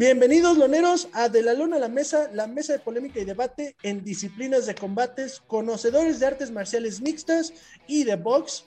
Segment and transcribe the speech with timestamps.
[0.00, 3.76] Bienvenidos, loneros, a De la Luna a la Mesa, la mesa de polémica y debate
[3.82, 7.52] en disciplinas de combates, conocedores de artes marciales mixtas
[7.86, 8.64] y de box.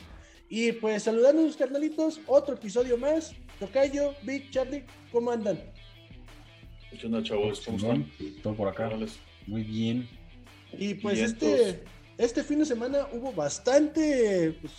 [0.48, 3.34] Y pues saludando a los carnalitos, otro episodio más.
[3.59, 5.59] Tocayo, Big, Charlie, ¿cómo andan?
[6.91, 7.62] ¿Qué onda, chavos?
[7.62, 8.12] ¿Cómo están?
[8.44, 8.91] Todo por acá.
[9.48, 10.08] Muy bien.
[10.72, 11.84] Y pues este,
[12.20, 14.73] este fin de semana hubo bastante, pues,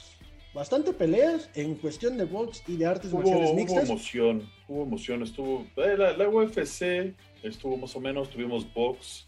[0.54, 3.86] bastante peleas en cuestión de box y de artes marciales mixtas.
[3.86, 5.22] Hubo emoción, hubo emoción.
[5.22, 9.26] Estuvo, eh, la, la, UFC estuvo más o menos, tuvimos box.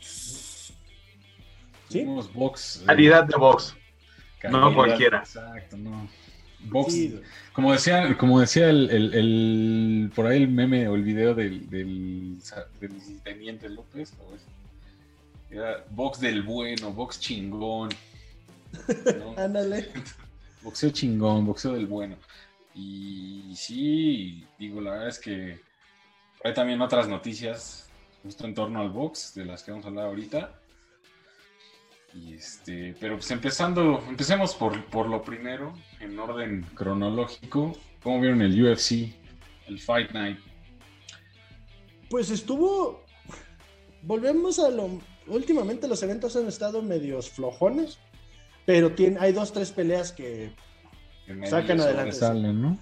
[0.00, 0.74] ¿Sí?
[1.90, 2.82] Tuvimos box.
[2.86, 3.76] Calidad de box.
[4.38, 5.18] Calidad, no cualquiera.
[5.18, 6.08] Exacto, no.
[6.68, 7.20] Box, sí.
[7.52, 11.68] como decía, como decía el, el, el, por ahí el meme o el video del,
[11.70, 12.38] del,
[12.80, 14.12] del Teniente López.
[15.48, 17.90] Era box del bueno, box chingón.
[19.18, 19.34] ¿no?
[19.40, 19.88] Ándale.
[20.62, 22.16] boxeo chingón, boxeo del bueno.
[22.76, 25.58] Y sí, digo, la verdad es que
[26.44, 27.88] hay también otras noticias
[28.22, 30.60] justo en torno al box, de las que vamos a hablar ahorita.
[32.12, 37.72] Y este, pero pues empezando, empecemos por, por lo primero, en orden cronológico.
[38.02, 39.14] ¿Cómo vieron el UFC,
[39.68, 40.38] el Fight Night?
[42.10, 43.04] Pues estuvo.
[44.02, 45.00] Volvemos a lo.
[45.28, 47.98] Últimamente los eventos han estado medios flojones,
[48.64, 50.52] pero tiene, hay dos, tres peleas que,
[51.44, 52.12] sacan adelante.
[52.12, 52.78] Salen, ¿no?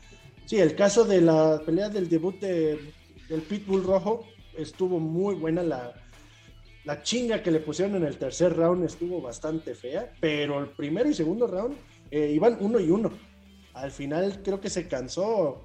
[0.47, 2.93] Sí, el caso de la pelea del debut de,
[3.29, 5.95] del Pitbull Rojo estuvo muy buena la,
[6.85, 11.09] la chinga que le pusieron en el tercer round estuvo bastante fea, pero el primero
[11.09, 11.77] y segundo round
[12.11, 13.11] eh, iban uno y uno.
[13.73, 15.65] Al final creo que se cansó,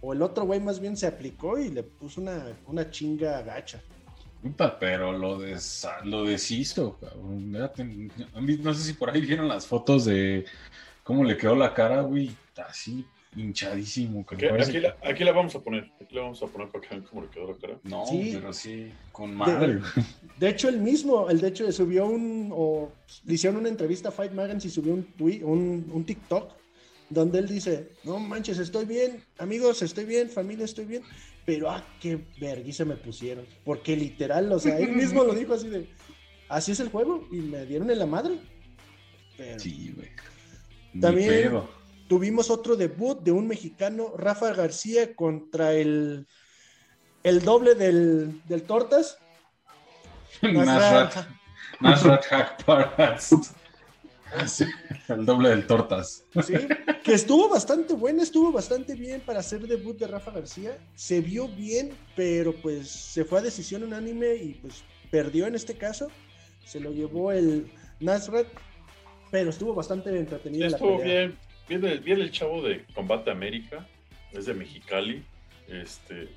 [0.00, 3.80] o el otro güey más bien se aplicó y le puso una, una chinga gacha.
[4.78, 7.52] Pero lo, des, lo deshizo, cabrón.
[7.52, 10.44] No sé si por ahí vieron las fotos de
[11.06, 12.36] cómo le quedó la cara, güey,
[12.68, 13.06] así
[13.36, 14.26] hinchadísimo.
[14.26, 16.82] Que aquí, aquí, la, aquí, la, vamos a poner, aquí la vamos a poner para
[16.82, 17.78] que vean cómo le quedó la cara.
[17.84, 18.30] No, sí.
[18.34, 19.74] pero sí, con madre.
[19.74, 19.82] De,
[20.38, 22.90] de, hecho, el mismo, el de hecho subió un, o
[23.24, 26.52] le hicieron una entrevista a Fight Magazine y subió un, tweet, un, un TikTok
[27.08, 31.02] donde él dice, no manches, estoy bien, amigos, estoy bien, familia, estoy bien,
[31.44, 35.68] pero ah, qué vergüenza me pusieron, porque literal, o sea, él mismo lo dijo así
[35.68, 35.86] de,
[36.48, 38.40] así es el juego, y me dieron en la madre.
[39.36, 40.08] Pero, sí, güey.
[41.00, 41.62] También
[42.08, 46.26] tuvimos otro debut de un mexicano, Rafa García, contra el,
[47.22, 49.18] el doble del, del Tortas.
[50.42, 51.26] Nasrat,
[51.80, 52.24] Nasrat.
[55.08, 56.24] El doble del Tortas.
[56.44, 56.54] Sí,
[57.02, 60.78] que estuvo bastante bueno, estuvo bastante bien para hacer debut de Rafa García.
[60.94, 65.76] Se vio bien, pero pues se fue a decisión unánime y pues perdió en este
[65.76, 66.08] caso.
[66.64, 67.70] Se lo llevó el
[68.00, 68.48] Nasrat,
[69.30, 70.66] pero estuvo bastante entretenido.
[70.66, 71.36] Estuvo bien,
[71.68, 73.86] bien el, chavo de Combate América,
[74.32, 75.22] es de Mexicali.
[75.68, 76.28] Este,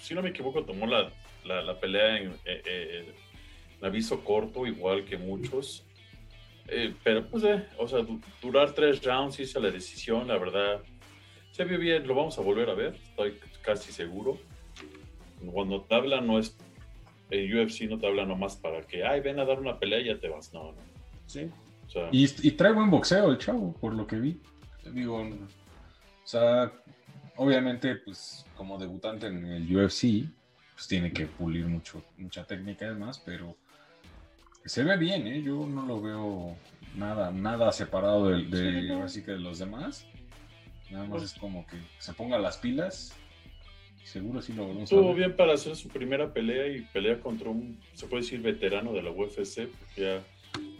[0.00, 1.12] si no me equivoco, tomó la,
[1.44, 3.14] la, la pelea en, eh, eh,
[3.80, 5.84] en aviso corto, igual que muchos.
[6.68, 8.04] Eh, pero pues, eh, o sea,
[8.42, 10.80] durar tres rounds, hice la decisión, la verdad,
[11.52, 14.38] se vio bien, lo vamos a volver a ver, estoy casi seguro.
[15.52, 16.56] Cuando te habla no es,
[17.30, 20.06] el UFC no te habla nomás para que, ay, ven a dar una pelea y
[20.06, 20.78] ya te vas, no, no.
[21.26, 21.48] Sí.
[21.96, 24.38] Sea, y, y, trae buen boxeo el chavo, por lo que vi.
[24.92, 26.70] Digo, o sea,
[27.36, 30.28] obviamente, pues como debutante en el UFC,
[30.74, 33.56] pues tiene que pulir mucho, mucha técnica y demás, pero
[34.66, 35.42] se ve bien, ¿eh?
[35.42, 36.54] Yo no lo veo
[36.96, 39.02] nada, nada separado de, de, sí, no.
[39.02, 40.06] así que de los demás.
[40.90, 43.14] Nada más es como que se ponga las pilas.
[44.04, 47.80] Seguro sí lo vamos Estuvo bien para hacer su primera pelea y pelea contra un,
[47.94, 50.22] se puede decir, veterano de la UFC, porque ya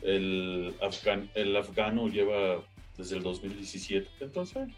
[0.02, 2.64] el, afgan, el afgano lleva
[2.96, 4.08] desde el 2017.
[4.20, 4.68] Entonces,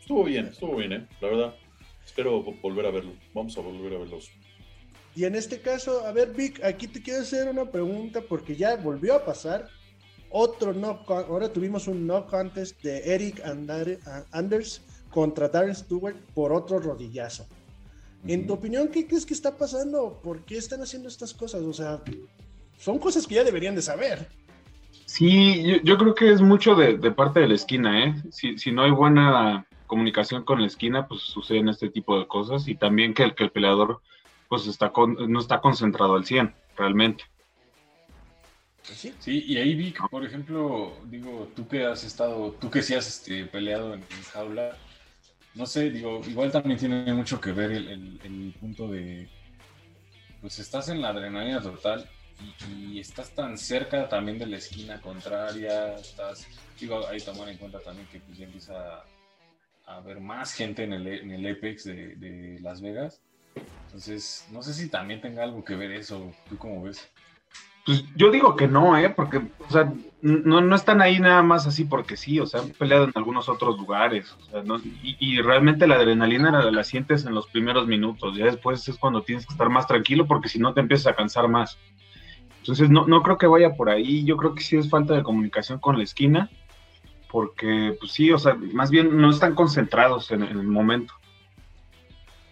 [0.00, 1.06] estuvo bien, estuvo bien, ¿eh?
[1.20, 1.54] La verdad.
[2.04, 3.12] Espero volver a verlo.
[3.34, 4.30] Vamos a volver a verlos.
[5.16, 8.76] Y en este caso, a ver, Vic, aquí te quiero hacer una pregunta porque ya
[8.76, 9.68] volvió a pasar
[10.30, 13.42] otro no, ahora tuvimos un no contest de Eric
[14.32, 17.46] Anders contra Darren Stewart por otro rodillazo.
[18.26, 20.20] En tu opinión, ¿qué crees que está pasando?
[20.22, 21.62] ¿Por qué están haciendo estas cosas?
[21.62, 22.02] O sea,
[22.78, 24.28] son cosas que ya deberían de saber.
[25.06, 28.14] Sí, yo, yo creo que es mucho de, de, parte de la esquina, ¿eh?
[28.30, 32.66] Si, si no hay buena comunicación con la esquina, pues suceden este tipo de cosas
[32.68, 34.00] y también que el, que el peleador
[34.48, 37.24] pues está con, no está concentrado al 100, realmente.
[38.82, 42.94] Sí, sí, y ahí vi, por ejemplo, digo, tú que has estado, tú que sí
[42.94, 44.76] has este, peleado en, en, jaula,
[45.54, 49.28] no sé, digo, igual también tiene mucho que ver el, el, el punto de,
[50.40, 52.08] pues estás en la adrenalina total
[52.68, 56.46] y, estás tan cerca también de la esquina contraria, estás,
[56.80, 59.04] digo, ahí tomar en cuenta también que pues ya empieza
[59.86, 63.20] a ver más gente en el, en el Apex de, de Las Vegas.
[63.86, 66.32] Entonces, no sé si también tenga algo que ver eso.
[66.48, 67.10] ¿Tú cómo ves?
[67.86, 69.10] Pues yo digo que no, ¿eh?
[69.10, 72.70] Porque, o sea, no, no están ahí nada más así porque sí, o sea, han
[72.70, 76.82] peleado en algunos otros lugares, o sea, no, y, y, realmente la adrenalina la, la,
[76.82, 80.48] sientes en los primeros minutos, ya después es cuando tienes que estar más tranquilo porque
[80.48, 81.78] si no te empiezas a cansar más.
[82.66, 85.22] Entonces, no, no creo que vaya por ahí, yo creo que sí es falta de
[85.22, 86.50] comunicación con la esquina,
[87.30, 91.14] porque, pues sí, o sea, más bien no están concentrados en, en el momento.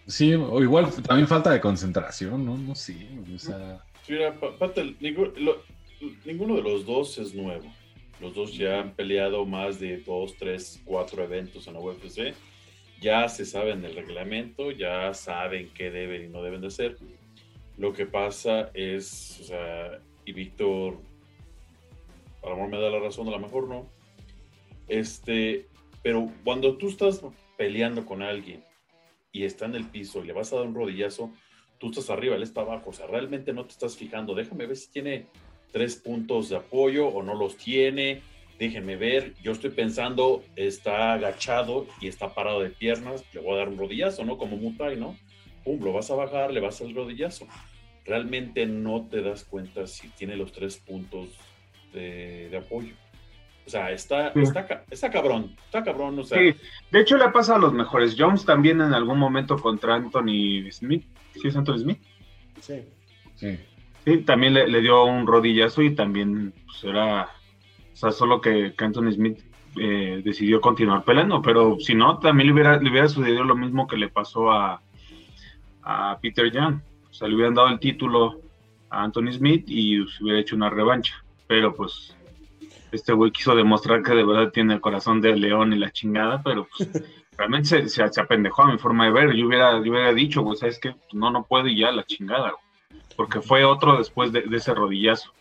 [0.07, 2.57] Sí, o igual también falta de concentración, ¿no?
[2.57, 2.95] No sé,
[3.33, 3.83] o sea...
[4.07, 5.57] Mira, Patel, ninguno, lo,
[6.23, 7.65] ninguno de los dos es nuevo.
[8.21, 12.33] Los dos ya han peleado más de dos, tres, cuatro eventos en la UFC.
[13.01, 16.97] Ya se saben el reglamento, ya saben qué deben y no deben de hacer.
[17.77, 20.97] Lo que pasa es, o sea, y Víctor,
[22.43, 23.85] a lo mejor me da la razón, a lo mejor no.
[24.87, 25.67] Este,
[26.03, 27.21] pero cuando tú estás
[27.57, 28.63] peleando con alguien
[29.31, 31.31] y está en el piso y le vas a dar un rodillazo,
[31.79, 34.77] tú estás arriba, él está abajo, o sea, realmente no te estás fijando, déjame ver
[34.77, 35.25] si tiene
[35.71, 38.21] tres puntos de apoyo o no los tiene,
[38.57, 43.57] déjenme ver, yo estoy pensando, está agachado y está parado de piernas, le voy a
[43.57, 44.37] dar un rodillazo, ¿no?
[44.37, 45.17] Como Mutai, ¿no?
[45.65, 47.47] Pum, lo vas a bajar, le vas a dar el rodillazo.
[48.05, 51.29] Realmente no te das cuenta si tiene los tres puntos
[51.91, 52.93] de, de apoyo.
[53.65, 54.41] O sea, está, sí.
[54.41, 56.19] está, está, cabrón, está cabrón.
[56.19, 56.37] O sea.
[56.37, 56.55] Sí,
[56.91, 58.15] de hecho le pasa a los mejores.
[58.17, 61.03] Jones también en algún momento contra Anthony Smith.
[61.33, 61.99] ¿Sí es Anthony Smith?
[62.61, 62.83] Sí.
[63.33, 63.59] Sí.
[64.05, 67.23] Sí, también le, le dio un rodillazo y también pues, era.
[67.91, 69.39] O sea, solo que, que Anthony Smith
[69.77, 73.87] eh, decidió continuar peleando, pero si no, también le hubiera, le hubiera sucedido lo mismo
[73.87, 74.81] que le pasó a,
[75.85, 76.81] a Peter Young.
[77.09, 78.41] O sea, le hubieran dado el título
[78.89, 81.23] a Anthony Smith y se hubiera hecho una revancha.
[81.47, 82.15] Pero pues
[82.91, 86.41] este güey quiso demostrar que de verdad tiene el corazón de león y la chingada,
[86.43, 86.89] pero pues,
[87.37, 89.33] realmente se, se, se, apendejó a mi forma de ver.
[89.33, 90.95] Yo hubiera, yo hubiera dicho, güey, ¿sabes qué?
[91.13, 93.01] No, no puedo y ya la chingada, güey.
[93.15, 95.31] Porque fue otro después de, de, ese rodillazo.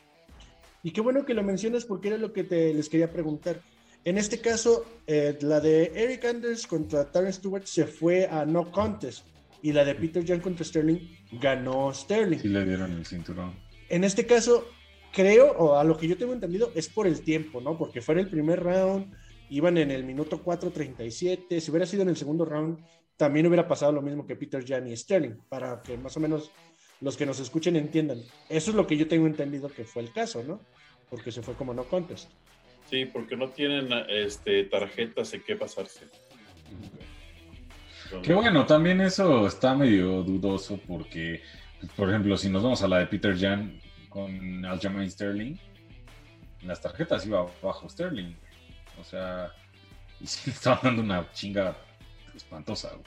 [0.83, 3.61] Y qué bueno que lo mencionas porque era lo que te, les quería preguntar.
[4.05, 8.71] En este caso, eh, la de Eric Anders contra Taryn Stewart se fue a no
[8.71, 9.27] contest
[9.65, 10.99] y la de Peter Young contra Sterling
[11.41, 12.39] ganó Sterling.
[12.39, 13.55] Sí le dieron el cinturón.
[13.89, 14.69] En este caso,
[15.11, 17.79] creo, o a lo que yo tengo entendido, es por el tiempo, ¿no?
[17.79, 19.11] Porque fuera el primer round,
[19.49, 22.79] iban en el minuto 4.37, si hubiera sido en el segundo round,
[23.17, 26.51] también hubiera pasado lo mismo que Peter Jan y Sterling, para que más o menos
[27.01, 28.19] los que nos escuchen entiendan.
[28.51, 30.61] Eso es lo que yo tengo entendido que fue el caso, ¿no?
[31.09, 32.29] Porque se fue como no contest.
[32.91, 36.05] Sí, porque no tienen este, tarjetas en qué pasarse.
[38.23, 41.43] Qué bueno, también eso está medio dudoso porque,
[41.97, 45.57] por ejemplo, si nos vamos a la de Peter Jan, con Aljamain Sterling,
[46.63, 48.35] en las tarjetas iba bajo Sterling.
[49.01, 49.53] O sea,
[50.21, 51.77] y sí le estaban dando una chinga
[52.35, 52.91] espantosa.
[52.91, 53.03] Güey.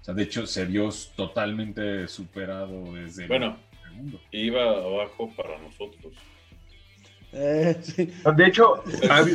[0.00, 4.20] O sea, de hecho, se vio totalmente superado desde bueno, el segundo.
[4.30, 6.14] Iba abajo para nosotros.
[7.32, 8.10] Eh, sí.
[8.36, 8.82] De hecho,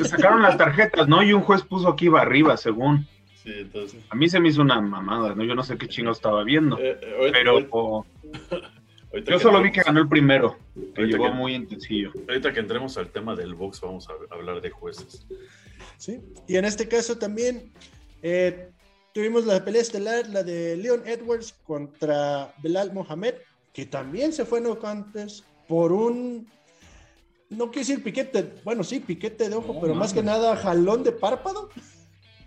[0.05, 1.21] sacaron las tarjetas, ¿no?
[1.21, 3.07] Y un juez puso que iba arriba, según.
[3.43, 4.01] Sí, entonces...
[4.09, 5.43] A mí se me hizo una mamada, ¿no?
[5.43, 6.77] Yo no sé qué chingo estaba viendo.
[6.79, 7.51] Eh, eh, pero.
[7.57, 8.63] ahorita,
[9.15, 10.57] Oh, yo solo vi que ganó el primero,
[10.95, 12.11] que llegó que- muy intensillo.
[12.27, 15.27] ahorita que entremos al tema del box, vamos a hablar de jueces.
[15.97, 16.19] ¿sí?
[16.47, 17.71] Y en este caso también
[18.23, 18.71] eh,
[19.13, 23.35] tuvimos la pelea estelar, la de Leon Edwards contra Belal Mohamed,
[23.71, 26.47] que también se fue no contest por un,
[27.51, 31.03] no quiero decir piquete, bueno, sí, piquete de ojo, No, pero más que nada jalón
[31.03, 31.69] de párpado.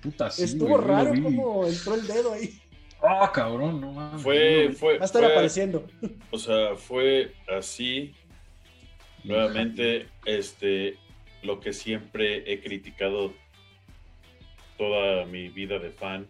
[0.06, 2.58] Puta, sí, Estuvo güey, raro como entró el dedo ahí.
[3.02, 4.22] Ah, cabrón, no mames.
[4.22, 5.86] Fue, fue, Va a estar fue- apareciendo.
[6.30, 8.14] o sea, fue así.
[9.24, 10.96] Nuevamente, este,
[11.42, 13.34] lo que siempre he criticado
[14.78, 16.26] toda mi vida de fan,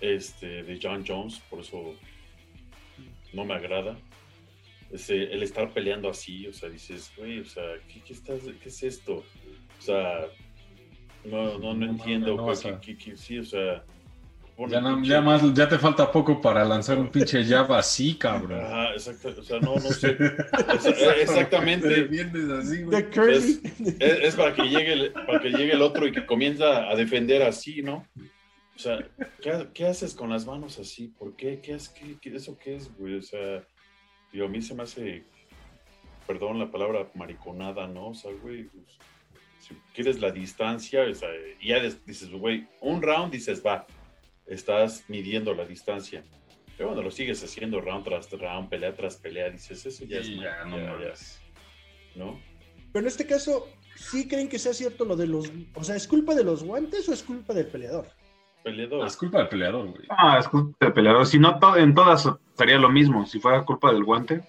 [0.00, 1.94] este, de John Jones, por eso
[3.32, 3.96] no me agrada.
[4.92, 8.68] Ese, el estar peleando así, o sea, dices, güey, o sea, ¿qué, qué estás, qué
[8.68, 9.24] es esto?
[9.78, 10.26] O sea,
[11.24, 12.46] no, no, no No entiendo, no
[12.80, 13.84] qué- sí, o sea,
[14.68, 18.60] Ya, no- ya más, ya te falta poco para lanzar un pinche jab así, cabrón.
[18.64, 20.16] Ajá, exacto, o sea, no, no sé.
[20.18, 22.08] Exa- exactamente.
[22.60, 23.02] Así, güey.
[23.02, 23.60] De Curly.
[23.98, 26.94] Es, es para que llegue el, para que llegue el otro y que comienza a
[26.94, 28.06] defender así, ¿no?
[28.76, 28.98] O sea,
[29.40, 31.08] ¿qué, ha- qué haces con las manos así?
[31.08, 31.60] ¿Por qué?
[31.60, 33.16] ¿Qué, es, qué, qué- ¿Eso qué es, güey?
[33.16, 33.64] O sea,
[34.32, 35.24] digo, a mí se me hace,
[36.26, 38.08] perdón la palabra mariconada, ¿no?
[38.08, 38.84] O sea, güey, pues,
[39.94, 41.28] quieres la distancia, o sea,
[41.62, 43.86] ya dices, güey, un round dices, va,
[44.46, 46.22] estás midiendo la distancia.
[46.76, 50.26] Pero cuando lo sigues haciendo round tras round, pelea tras pelea, dices, eso ya es
[50.26, 51.14] Sí, ya, no ya, ya.
[52.16, 52.40] ¿no?
[52.92, 55.50] Pero en este caso, ¿sí creen que sea cierto lo de los...
[55.74, 58.06] O sea, ¿es culpa de los guantes o es culpa del peleador?
[58.64, 59.06] Peleador.
[59.06, 60.04] Es culpa del peleador, güey.
[60.08, 61.26] Ah, es culpa del peleador.
[61.26, 63.26] Si no, to- en todas sería lo mismo.
[63.26, 64.42] Si fuera culpa del guante,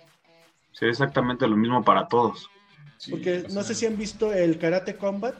[0.71, 2.49] sería exactamente lo mismo para todos.
[3.03, 5.35] Sí, Porque no sé si han visto el Karate Combat,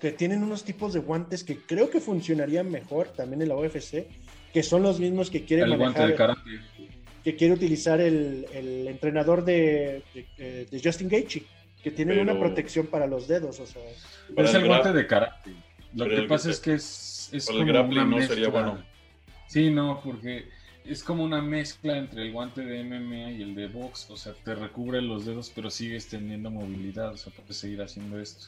[0.00, 4.06] que tienen unos tipos de guantes que creo que funcionarían mejor también en la UFC,
[4.52, 6.60] que son los mismos que quiere El guante manejar, de karate.
[7.22, 11.42] que quiere utilizar el, el entrenador de, de, eh, de Justin Gaethje,
[11.82, 13.82] que tienen Pero- una protección para los dedos, o sea,
[14.34, 15.50] Pero es el guante de karate.
[15.94, 18.34] Lo que pasa es que es, es para el como grappling una no mezcla.
[18.34, 18.82] sería bueno.
[19.48, 20.46] Sí, no, porque
[20.84, 24.10] es como una mezcla entre el guante de MMA y el de box.
[24.10, 27.12] O sea, te recubre los dedos, pero sigues teniendo movilidad.
[27.12, 28.46] O sea, puedes seguir haciendo esto.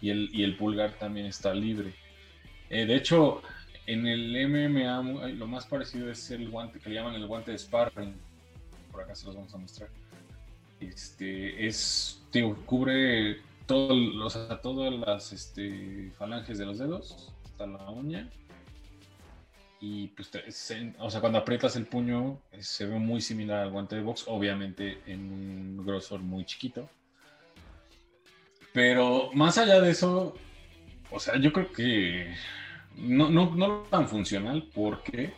[0.00, 1.94] Y el, y el pulgar también está libre.
[2.70, 3.42] Eh, de hecho,
[3.86, 7.52] en el MMA ay, lo más parecido es el guante que le llaman el guante
[7.52, 8.14] de sparring.
[8.92, 9.88] Por acá se los vamos a mostrar.
[10.80, 17.66] Este es, digo, cubre todo, o sea, todas las este, falanges de los dedos, hasta
[17.66, 18.30] la uña.
[19.80, 23.70] Y pues, se- o sea, cuando aprietas el puño, eh, se ve muy similar al
[23.70, 26.88] guante de box, obviamente en un grosor muy chiquito.
[28.72, 30.34] Pero más allá de eso,
[31.10, 32.34] o sea, yo creo que
[32.96, 35.32] no, no, no tan funcional porque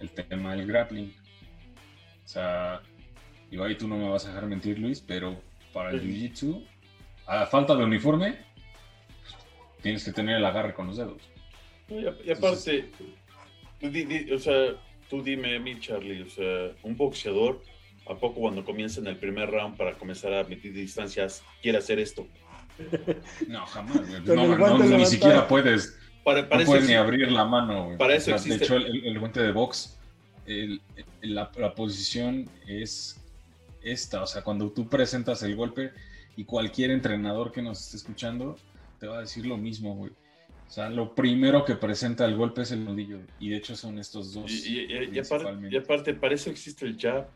[0.00, 1.14] el tema del grappling.
[2.24, 2.80] O sea,
[3.50, 5.40] digo, ahí tú no me vas a dejar mentir, Luis, pero
[5.72, 6.66] para el jiu-jitsu,
[7.26, 8.38] a falta de uniforme,
[9.82, 11.22] tienes que tener el agarre con los dedos.
[12.24, 12.90] Y aparte,
[13.82, 14.76] tú di- di- o sea,
[15.10, 17.62] tú dime a mí, Charlie, o sea, un boxeador,
[18.08, 21.98] ¿a poco cuando comienza en el primer round para comenzar a medir distancias, quiere hacer
[21.98, 22.26] esto?
[23.48, 27.44] No, jamás, No, no, guante ni siquiera puedes, Para, no para puedes ni abrir la
[27.44, 27.98] mano, güey.
[27.98, 29.98] para eso De existe- hecho, el, el- el guante de box,
[30.46, 30.80] el-
[31.20, 33.20] el- la, la posición es
[33.82, 34.22] esta.
[34.22, 35.90] O sea, cuando tú presentas el golpe
[36.36, 38.56] y cualquier entrenador que nos esté escuchando
[38.98, 40.12] te va a decir lo mismo, güey.
[40.72, 43.18] O sea, lo primero que presenta el golpe es el nudillo.
[43.38, 44.50] Y de hecho son estos dos.
[44.50, 47.26] Y, y- y- y aparte, y aparte, para eso existe el jab.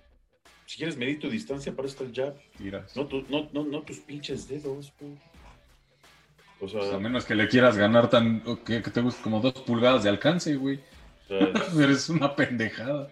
[0.64, 2.40] Si quieres medir tu distancia, para eso está el jab.
[2.56, 2.96] tiras.
[2.96, 5.12] No, tu- no, no, no tus pinches dedos, güey.
[6.62, 8.40] O sea, Pues a menos que le quieras ganar tan.
[8.64, 10.80] que, que te guste como dos pulgadas de alcance, güey.
[11.28, 11.38] o sea,
[11.84, 13.10] Eres una pendejada.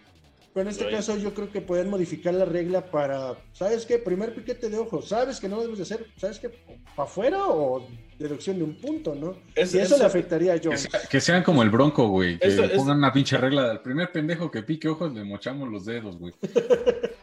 [0.55, 3.99] Pero en este caso yo creo que pueden modificar la regla para, ¿sabes qué?
[3.99, 6.07] Primer piquete de ojo, ¿sabes que no lo debes de hacer?
[6.17, 6.49] ¿Sabes qué?
[6.95, 7.85] ¿Para afuera o
[8.21, 9.37] deducción de un punto, no?
[9.57, 10.83] es- Y eso es- le afectaría a Que, Jones.
[10.89, 12.39] sea- que sean como el bronco, güey.
[12.39, 15.69] Que Eso- eso- pongan una pinche regla del primer pendejo que pique ojos, le mochamos
[15.69, 16.33] los dedos, güey.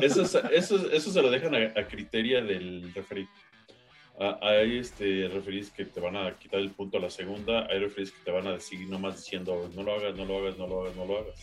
[0.00, 3.26] Eso, es- eso, eso se lo dejan a, a criterio del referee.
[4.18, 7.78] Ah, hay este, referees que te van a quitar el punto a la segunda, hay
[7.78, 10.66] referees que te van a seguir nomás diciendo no lo hagas, no lo hagas, no
[10.66, 11.34] lo hagas, no lo hagas.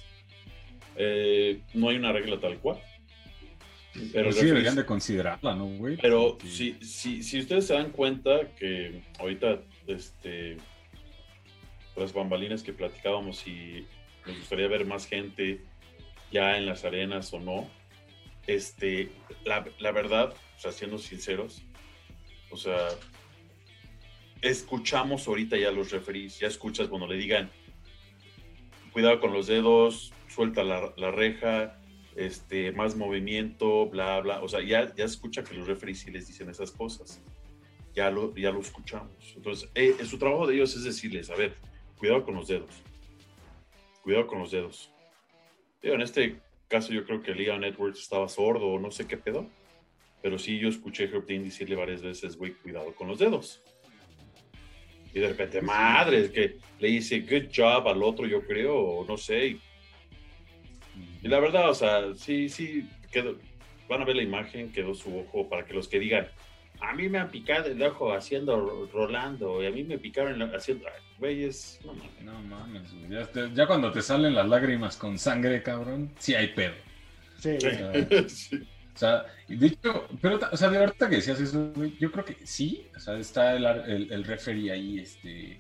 [0.97, 2.79] Eh, no hay una regla tal cual.
[4.13, 5.97] Pero, sí deberían de considerarla, ¿no, güey?
[5.97, 10.57] pero si, si, si ustedes se dan cuenta que ahorita, este,
[11.95, 13.87] las bambalinas que platicábamos y
[14.25, 15.61] nos gustaría ver más gente
[16.31, 17.67] ya en las arenas o no,
[18.45, 19.09] este,
[19.45, 21.63] la, la verdad, o sea, siendo sinceros,
[22.51, 22.89] o sea,
[24.41, 27.49] escuchamos ahorita ya los referees, ya escuchas cuando le digan,
[28.91, 31.79] cuidado con los dedos, suelta la, la reja,
[32.15, 34.44] este, más movimiento, bla, bla.
[34.44, 37.20] O sea, ya, ya escucha que los referees sí les dicen esas cosas.
[37.96, 39.34] Ya lo, ya lo escuchamos.
[39.36, 41.56] Entonces, eh, su trabajo de ellos es decirles, a ver,
[41.98, 42.70] cuidado con los dedos.
[44.03, 44.91] Cuidado con los dedos.
[45.82, 49.17] Digo, en este caso yo creo que Leon Edwards estaba sordo o no sé qué
[49.17, 49.50] pedo.
[50.22, 53.63] Pero sí, yo escuché a Herb Dean decirle varias veces, güey, cuidado con los dedos.
[55.15, 59.17] Y de repente, madre, que le dice good job al otro, yo creo, o no
[59.17, 59.48] sé.
[59.48, 59.62] Y,
[61.21, 63.38] y la verdad, o sea, sí, sí, quedó,
[63.89, 66.27] van a ver la imagen, quedó su ojo para que los que digan,
[66.79, 70.86] a mí me han picado el ojo haciendo Rolando, y a mí me picaron haciendo,
[70.88, 72.21] ay, güeyes, no mames.
[72.24, 73.09] No mames, güey.
[73.09, 76.74] Ya, te- ya cuando te salen las lágrimas con sangre, cabrón, sí hay pedo.
[77.39, 77.57] Sí,
[78.29, 78.67] Sí.
[78.95, 82.25] O sea, de hecho, pero, o sea, de verdad que decías eso, güey, yo creo
[82.25, 85.59] que sí, o sea, está el, ar- el, el referee ahí, este,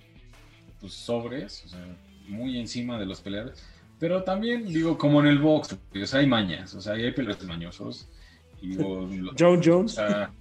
[0.79, 1.85] pues sobres, o sea,
[2.27, 3.63] muy encima de los peleadores,
[3.99, 7.47] pero también, digo, como en el box, o sea, hay mañas, o sea, hay peleadores
[7.47, 8.09] mañosos,
[8.61, 9.91] y digo, lo- John o Jones.
[9.93, 10.31] sea,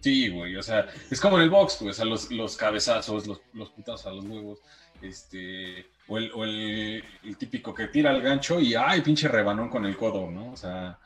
[0.00, 3.26] sí, güey, o sea, es como en el box, güey, o sea, los, los cabezazos,
[3.26, 4.58] los, los putazos a los huevos,
[5.02, 9.68] este, o el, o el, el típico que tira el gancho y, ay, pinche rebanón
[9.68, 10.52] con el codo, ¿no?
[10.52, 10.98] O sea,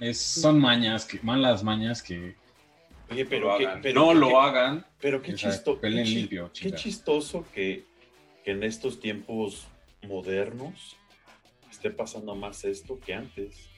[0.00, 2.36] es, son mañas, que, malas mañas que
[3.10, 3.80] Oye, lo pero, hagan.
[3.82, 4.86] pero no lo hagan.
[5.00, 7.84] Pero qué, O sea, chisto- limpio, qué chistoso que,
[8.44, 9.66] que en estos tiempos
[10.06, 10.96] modernos
[11.78, 13.70] esté pasando más esto que antes.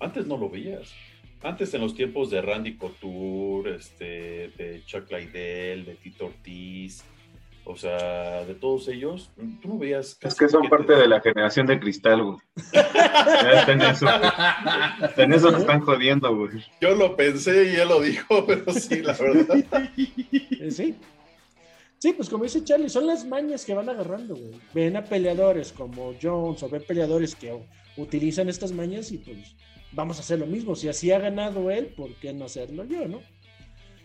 [0.00, 0.92] Antes no lo veías.
[1.40, 7.04] Antes en los tiempos de Randy Couture, este, de Chuck Liddell, de Tito Ortiz,
[7.64, 9.30] O sea, de todos ellos,
[9.62, 10.18] tú no veías.
[10.22, 12.38] Es que son parte de la generación de cristal, güey.
[12.72, 14.06] ya está en eso.
[15.16, 16.64] En eso nos están jodiendo, güey.
[16.80, 19.90] Yo lo pensé y él lo dijo, pero sí, la verdad.
[20.70, 20.96] Sí.
[21.98, 24.52] Sí, pues como dice Charlie, son las mañas que van agarrando, güey.
[24.72, 27.58] Ven a peleadores como Jones o ven peleadores que
[27.96, 29.56] utilizan estas mañas y pues
[29.92, 30.76] vamos a hacer lo mismo.
[30.76, 33.20] Si así ha ganado él, ¿por qué no hacerlo yo, no?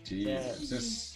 [0.01, 1.09] Sí, O sea, pues es-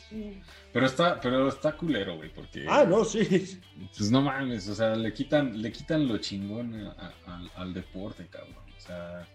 [0.72, 3.60] pero está, pero está culero, güey, porque Ah, no, sí.
[3.98, 6.91] pues no mames, o sea, le quitan, le quitan lo chingón a-
[7.25, 8.55] a- al, al deporte, cabrón.
[8.77, 9.27] O sea,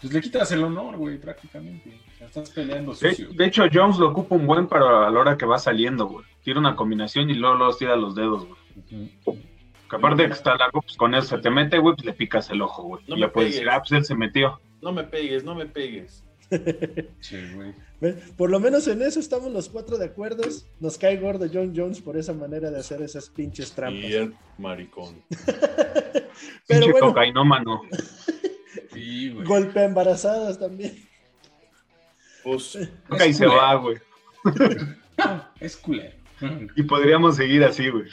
[0.00, 2.00] pues le quitas el honor, güey, prácticamente.
[2.20, 3.28] Estás peleando De, sucio.
[3.32, 6.24] de hecho, Jones lo ocupa un buen para a la hora que va saliendo, güey.
[6.42, 9.10] Tira una combinación y luego, luego tira los dedos, güey.
[9.88, 12.12] Que aparte de que está largo, pues con eso se te mete, güey, pues le
[12.12, 13.04] picas el ojo, güey.
[13.08, 13.54] No y ya puedes pegues.
[13.64, 14.60] decir, ah, pues él se metió.
[14.80, 16.24] No me pegues, no me pegues.
[17.20, 17.74] Che, güey.
[18.36, 20.42] Por lo menos en eso estamos los cuatro de acuerdo.
[20.80, 24.02] Nos cae gordo John Jones por esa manera de hacer esas pinches trampas.
[24.04, 25.22] Y el maricón.
[25.30, 27.82] Pero Pinche bueno, cocainómano.
[29.00, 29.46] Sí, güey.
[29.46, 30.96] golpe a embarazadas también.
[32.42, 32.78] Pues,
[33.28, 33.96] y se va, güey.
[35.60, 36.16] Es culero.
[36.76, 38.06] Y podríamos seguir así, güey.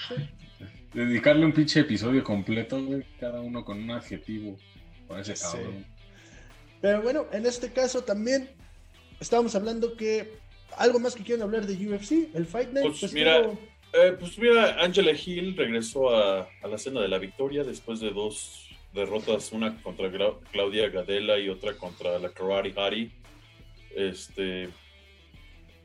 [0.94, 4.58] Dedicarle un pinche episodio completo, güey, cada uno con un adjetivo
[5.08, 5.44] para ese Sí.
[5.44, 5.86] cabrón.
[6.82, 8.50] Pero bueno, en este caso también
[9.20, 10.34] estábamos hablando que
[10.78, 12.88] algo más que quieren hablar de UFC, el Fight Night.
[12.88, 13.38] Pues pues, mira,
[13.94, 18.12] eh, pues mira, Angela Hill regresó a, a la cena de la victoria después de
[18.12, 18.67] dos
[18.98, 20.12] derrotas, una contra
[20.52, 23.12] Claudia Gadela y otra contra la Karate Hari.
[23.96, 24.70] Este,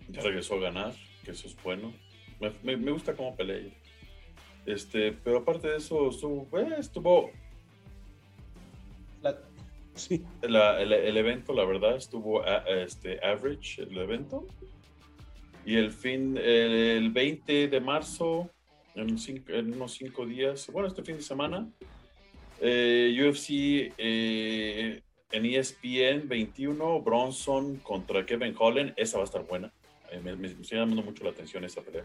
[0.09, 0.93] ya regresó a ganar,
[1.25, 1.93] que eso es bueno.
[2.41, 3.71] Me, me- me gusta cómo pelea.
[4.67, 7.31] Este, pero aparte de eso, estuvo, eh, estuvo
[9.23, 9.39] la-
[9.95, 14.47] sí, la- el, el evento, la verdad, estuvo a- este, average el evento.
[15.65, 18.51] Y el fin, el, el 20 de marzo,
[18.97, 21.69] en, cinco- en unos cinco días, bueno, este fin de semana,
[22.63, 29.73] eh, UFC eh, en ESPN 21, Bronson contra Kevin Holland, esa va a estar buena.
[30.11, 32.05] Eh, me, me- me está llamando mucho la atención esa pelea,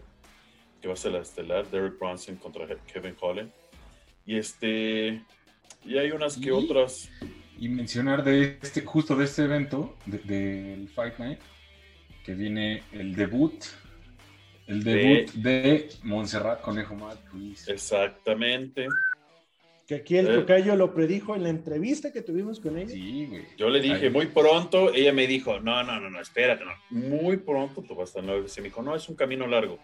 [0.80, 3.50] que va a ser la estelar, Derek Bronson contra Kevin Holland.
[4.26, 5.22] Y este,
[5.84, 6.50] y hay unas que ¿Y?
[6.50, 7.08] otras.
[7.60, 11.38] Y mencionar de este, justo de este evento, de- del Fight Night,
[12.24, 13.64] que viene el debut,
[14.66, 16.94] el debut de, Montserrat Conejo
[17.32, 17.66] Ruiz.
[17.68, 18.86] Exactamente.
[19.88, 20.34] Que aquí el Eh.
[20.34, 22.90] tocayo lo predijo en la entrevista que tuvimos con ella.
[22.90, 23.42] Sí, güey.
[23.56, 26.72] Yo le dije muy pronto, ella me dijo, no, no, no, no, espérate, no.
[26.90, 28.58] Muy pronto tú vas a estar en UFC.
[28.58, 29.78] Me dijo, no, es un camino largo.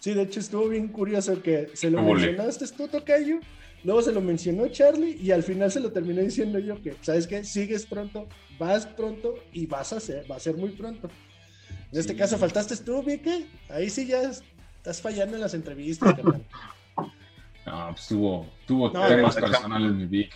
[0.00, 2.26] Sí, de hecho estuvo bien curioso que se lo Ole.
[2.26, 3.40] mencionaste tú, Tocayo,
[3.84, 7.26] luego se lo mencionó Charlie y al final se lo terminé diciendo yo que, ¿sabes
[7.26, 7.42] qué?
[7.42, 11.08] Sigues pronto, vas pronto y vas a ser, va a ser muy pronto.
[11.90, 16.14] En este caso faltaste tú, Vicky, ahí sí ya estás fallando en las entrevistas.
[17.68, 20.32] No, pues tuvo, tuvo No, temas personales mi Vic.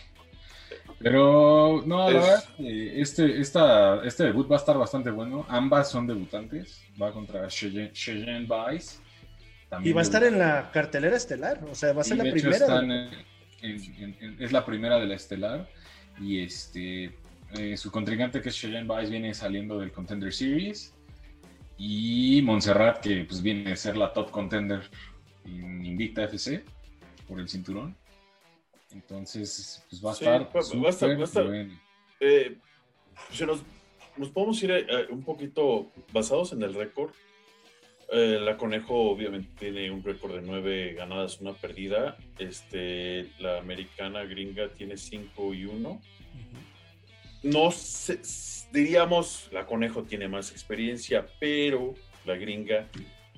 [0.99, 5.45] Pero no, la Es- verdad, eh, este, esta, este debut va a estar bastante bueno.
[5.49, 6.81] Ambas son debutantes.
[7.01, 9.01] Va contra Cheyenne, Cheyenne Vice.
[9.83, 12.33] Y va a estar en la cartelera estelar, o sea, va a ser la de
[12.33, 12.57] primera.
[12.57, 13.09] están en-
[13.63, 15.69] en- en- es la primera de la estelar.
[16.21, 17.17] Y este
[17.59, 20.95] eh, su contrincante, que es Cheyenne Vice, viene saliendo del Contender Series.
[21.79, 24.83] Y Montserrat, que pues viene a ser la top contender
[25.45, 26.65] en Invicta FC
[27.33, 27.97] por el cinturón.
[28.93, 30.41] Entonces, pues va a Sí, estar.
[30.43, 31.81] va- va a estar- va a estar- bueno.
[32.21, 32.59] Eh,
[33.33, 33.63] si nos,
[34.19, 37.13] nos podemos ir eh, un poquito basados en el récord.
[38.13, 42.19] Eh, la Conejo obviamente tiene un récord de nueve ganadas, una perdida.
[42.39, 46.03] Este, la americana gringa tiene 5 y 1.
[47.45, 51.95] No sé, s- diríamos, la Conejo tiene más experiencia, pero
[52.27, 52.89] la gringa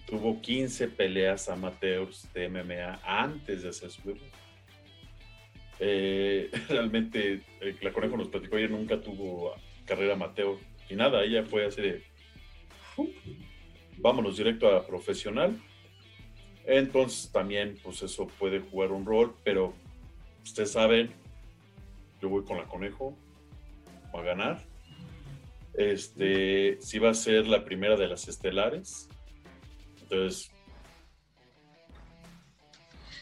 [0.07, 4.23] tuvo 15 peleas amateurs de MMA antes de hacer su debut.
[5.81, 10.57] Eh, realmente, eh, la Conejo nos platicó, ella nunca tuvo carrera amateur
[10.89, 12.03] y nada, ella fue así de,
[12.95, 13.09] "Pum,
[13.99, 15.61] vámonos directo a profesional.
[16.67, 19.75] Entonces también, pues eso puede jugar un rol, pero
[20.43, 21.11] ustedes saben,
[22.23, 23.17] yo voy con la Conejo,
[24.19, 24.63] a ganar.
[25.75, 29.09] Este, sí va a ser la primera de las estelares.
[30.05, 30.51] Entonces,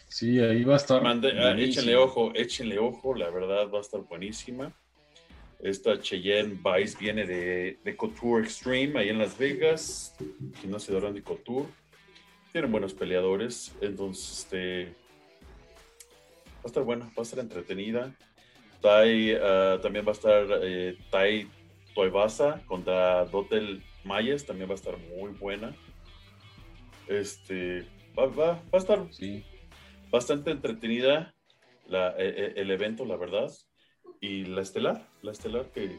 [0.09, 1.03] Sí, ahí va a estar.
[1.03, 4.71] Mande- ah, échenle ojo, échenle ojo, la verdad va a estar buenísima.
[5.59, 10.15] Esta Cheyenne Vice viene de, de Couture Extreme, ahí en Las Vegas,
[10.61, 11.67] gimnasio de Randy Couture.
[12.53, 14.85] Tienen buenos peleadores, entonces este,
[16.59, 18.15] va a estar buena, va a estar entretenida.
[18.83, 21.49] Tai, ah, también va a estar eh, Tai
[21.95, 25.75] Toibasa contra Dotel Mayes, también va a estar muy buena.
[27.21, 27.87] Este,
[28.19, 29.45] va, va, va a estar Sí.
[30.11, 31.35] bastante entretenida
[31.87, 33.51] la- e- e- el evento, la verdad.
[34.21, 35.97] Y la estelar, la estelar que,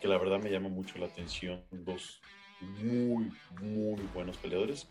[0.00, 1.62] que la verdad me llama mucho la atención.
[1.70, 2.20] Dos
[2.60, 4.88] muy, muy buenos peleadores.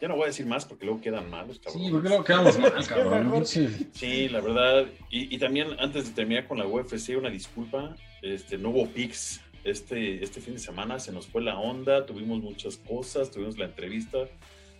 [0.00, 1.82] Ya no voy a decir más porque luego quedan malos, cabrón.
[1.84, 3.46] Sí, porque luego quedamos mal, cabrón.
[3.46, 3.68] Sí.
[3.92, 4.86] Sí, la verdad.
[5.10, 7.94] Y, y también antes de terminar con la UFC, una disculpa.
[8.20, 10.98] Este, no hubo picks este, este fin de semana.
[10.98, 12.06] Se nos fue la onda.
[12.06, 13.30] Tuvimos muchas cosas.
[13.30, 14.28] Tuvimos la entrevista.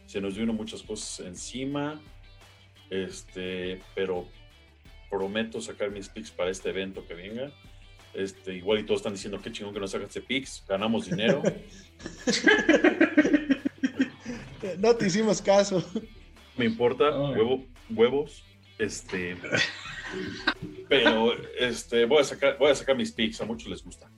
[0.07, 2.01] Se nos vino muchas cosas encima.
[2.91, 4.27] Este, pero
[5.11, 7.51] prometo sacar mis picks para este evento que venga.
[8.15, 10.65] Este, igual y todos están diciendo qué chingón que nos sacaste picks.
[10.69, 11.43] Ganamos dinero.
[14.79, 15.85] No te hicimos caso.
[16.57, 18.45] me importa, huevo, huevos,
[18.79, 19.37] este,
[20.89, 24.11] pero este, voy a sacar, voy a sacar mis picks, a muchos les gusta.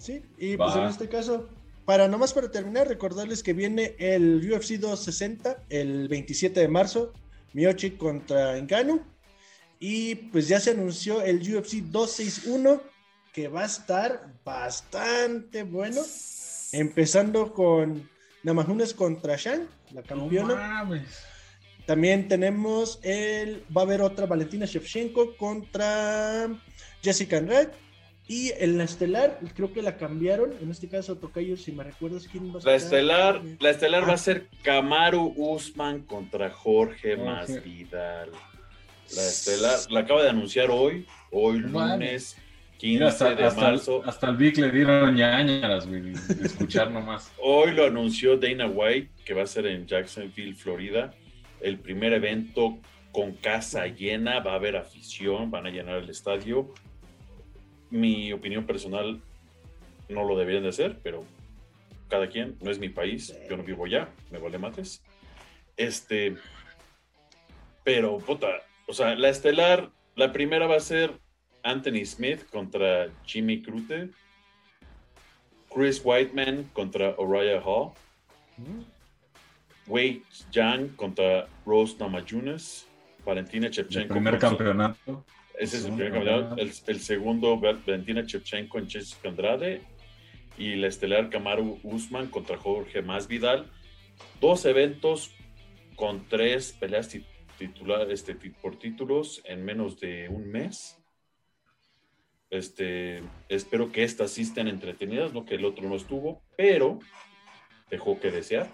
[0.00, 1.48] Sí, y pues en este caso,
[1.84, 7.12] para nomás para terminar, recordarles que viene el UFC 260 el 27 de marzo,
[7.52, 9.02] Miyoshi contra Ngannou.
[9.78, 12.82] Y pues ya se anunció el UFC 261,
[13.32, 16.00] que va a estar bastante bueno.
[16.72, 18.08] Empezando con
[18.42, 20.54] Namajunas contra Shang, la No campeona.
[20.54, 21.02] mames.
[21.86, 23.64] También tenemos el.
[23.76, 26.48] Va a haber otra Valentina Shevchenko contra
[27.02, 27.70] Jessica Andrade.
[28.30, 30.52] Y en la estelar, creo que la cambiaron.
[30.62, 34.12] En este caso, Tocayo, si me recuerdas quién va a La estelar, la estelar va
[34.12, 34.14] Ah.
[34.14, 37.16] a ser Kamaru Usman contra Jorge.
[37.16, 38.30] Masvidal.
[39.16, 42.36] La estelar, la acaba de anunciar hoy, hoy lunes
[42.78, 44.02] 15 Mira, hasta, de hasta, marzo.
[44.06, 47.32] hasta el Vic le dieron ñañaras, güey, de escuchar nomás.
[47.42, 51.12] Hoy lo anunció Dana White, que va a ser en Jacksonville, Florida.
[51.60, 52.78] El primer evento
[53.12, 56.72] con casa llena, va a haber afición, van a llenar el estadio.
[57.90, 59.20] Mi opinión personal,
[60.08, 61.24] no lo deberían de hacer, pero
[62.08, 65.02] cada quien, no es mi país, yo no vivo allá, me vale mates.
[65.76, 66.36] Este,
[67.84, 68.48] pero, puta,
[68.86, 71.12] o sea, la estelar, la primera va a ser
[71.62, 74.10] Anthony Smith contra Jimmy Crute.
[75.72, 77.92] Chris Whiteman contra Uriah Hall.
[78.56, 78.82] Mm,
[79.86, 80.22] Wei
[80.52, 82.86] Yang contra Rose Namajunas.
[83.24, 84.14] Valentina El Shevchenko.
[84.14, 85.24] primer campeonato.
[85.60, 86.56] Ese es el primer campeonato.
[86.60, 89.82] El, el segundo, Val- Valentina Shevchenko en Jessica Andrade.
[90.58, 93.70] Y la estelar Kamaru Usman contra Jorge Masvidal.
[94.40, 95.30] Dos eventos
[95.96, 97.24] con tres peleas ti-
[97.58, 100.96] titular, este, por títulos en menos de un mes.
[102.50, 106.98] Este, espero que estas sí estén entretenidas, no que el otro no estuvo, pero
[107.90, 108.68] dejó que desear.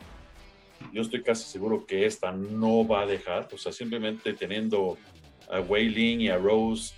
[0.93, 4.97] Yo estoy casi seguro que esta no va a dejar, o sea, simplemente teniendo
[5.51, 6.95] a Wei Ling y a Rose,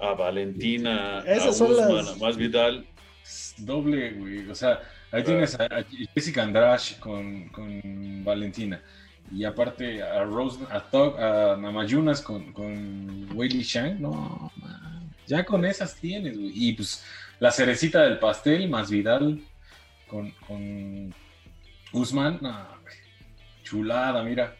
[0.00, 2.86] a Valentina, a Esas Usman, las- a Masvidal,
[3.58, 4.48] Doble, güey.
[4.50, 4.80] O sea,
[5.10, 8.80] ahí tienes a, a Jessica Andrade con, con Valentina.
[9.32, 14.00] Y aparte a Rose, a, Tog, a Namayunas con, con Shang.
[14.00, 15.12] No, man.
[15.26, 16.52] ya con esas tienes, güey.
[16.54, 17.04] Y pues
[17.40, 19.40] la cerecita del pastel, más Vidal
[20.06, 21.12] con, con
[21.92, 22.38] Usman.
[22.40, 22.94] No, güey.
[23.64, 24.54] chulada, mira.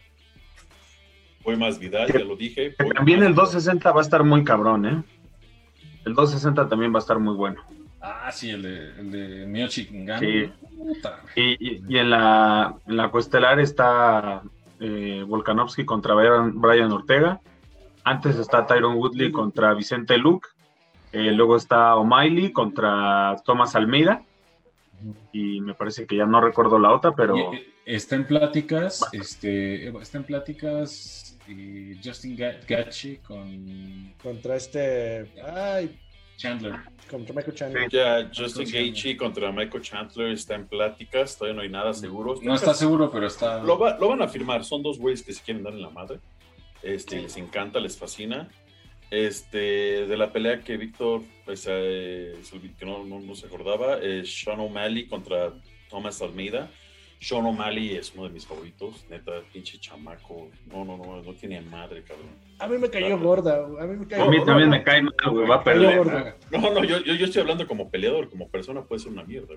[1.47, 2.75] Voy Masvidal, ya lo dije.
[2.77, 3.45] voy También el Masvidal.
[3.45, 5.03] 260 va a estar muy cabrón, ¿eh?
[6.05, 7.61] El 260 también va a estar muy bueno.
[8.01, 9.69] Ah, sí, el de, el de.
[9.69, 9.87] Sí.
[9.91, 10.51] Güey.
[11.35, 11.41] Y,
[11.75, 14.41] y- y en la, en la coestelar está
[14.79, 17.39] eh, Volkanovski contra Brian, Ortega.
[18.03, 20.47] Antes está Tyron Woodley contra Vicente Luke.
[21.13, 24.21] Eh, luego está O'Malley contra Thomas Almeida.
[25.31, 29.89] Y me parece que ya no recuerdo la otra, pero eh, está en pláticas, este,
[29.99, 35.25] está en pláticas eh, Justin Ga- Gaethje con Contra este.
[35.43, 35.97] Ay,
[36.37, 36.75] Chandler.
[37.09, 37.89] contra Michael Chandler.
[37.89, 42.35] Ya Justin Michael Gaethje contra Michael Chandler está en pláticas, todavía no hay nada seguro.
[42.43, 43.63] No está seguro, pero está.
[43.63, 45.89] Lo, va- lo van a firmar, son dos güeyes que se quieren dar en la
[45.89, 46.19] madre.
[46.83, 48.47] Este, les encanta, les fascina.
[49.09, 52.33] Este, de la pelea que Víctor, pues, eh,
[52.77, 55.53] que no, no- no se acordaba, es Sean O'Malley contra
[55.89, 56.69] Thomas Almeida.
[57.19, 60.49] Sean O'Malley es uno de mis favoritos, neta, pinche chamaco.
[60.67, 62.29] No, no, no, no tiene madre, cabrón.
[62.59, 63.57] A mí me cayó gorda.
[63.65, 66.35] A mí me a cayó mí no, también me cae mal, güey, va a perder.
[66.51, 69.55] No, no, yo, yo, yo estoy hablando como peleador, como persona puede ser una mierda.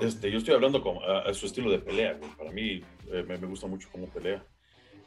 [0.00, 2.30] Este, yo estoy hablando como a, a su estilo de pelea, güey.
[2.38, 2.82] Para mí
[3.12, 4.42] eh, me, me gusta mucho cómo pelea.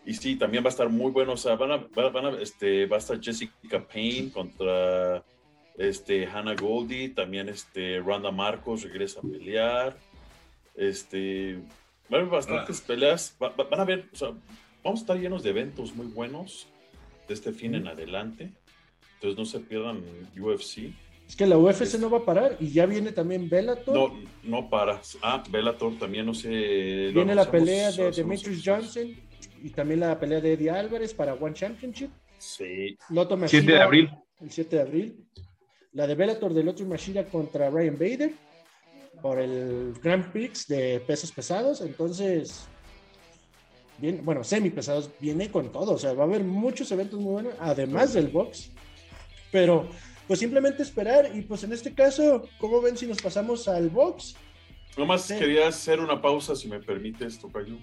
[0.06, 1.34] Y sí, también va a estar muy bueno.
[1.34, 5.24] O sea, van a, va, van a- este, va a estar Jessica Payne contra
[5.80, 7.10] este, Hannah Goldie.
[7.10, 9.98] También este, Ronda Marcos regresa a pelear.
[10.76, 11.56] Este,
[12.12, 13.36] va a haber bastantes peleas.
[13.42, 14.30] Va- va- van a ver, o sea,
[14.84, 16.68] vamos a estar llenos de eventos muy buenos
[17.28, 18.52] de este fin en adelante.
[19.16, 20.04] Entonces no se pierdan
[20.38, 20.94] UFC.
[21.28, 23.96] Es que la UFC no va a parar y ya viene también Bellator.
[23.96, 25.02] No, no para.
[25.24, 26.50] Ah, Bellator también, no sé.
[27.14, 28.62] viene la pelea de Demetrius.
[28.64, 29.08] Johnson
[29.64, 32.12] y también la pelea de Eddie Álvarez para One Championship.
[32.38, 32.96] Sí.
[33.10, 34.10] Loto 7 de abril.
[34.40, 35.26] El 7 de abril.
[35.94, 38.32] La de Bellator del otro Machida contra Ryan Bader
[39.26, 41.82] por el Grand Prix de pesos pesados.
[41.82, 42.68] Entonces,
[43.98, 45.94] bien, bueno, semi pesados, viene con todo.
[45.94, 48.70] O sea, va a haber muchos eventos muy buenos, además del box.
[49.52, 49.90] Pero,
[50.28, 51.32] pues simplemente esperar.
[51.36, 54.36] Y pues en este caso, ¿cómo ven si nos pasamos al box?
[54.96, 55.36] Nomás Sí.
[55.40, 57.78] quería hacer una pausa, si me permites, Tocayo.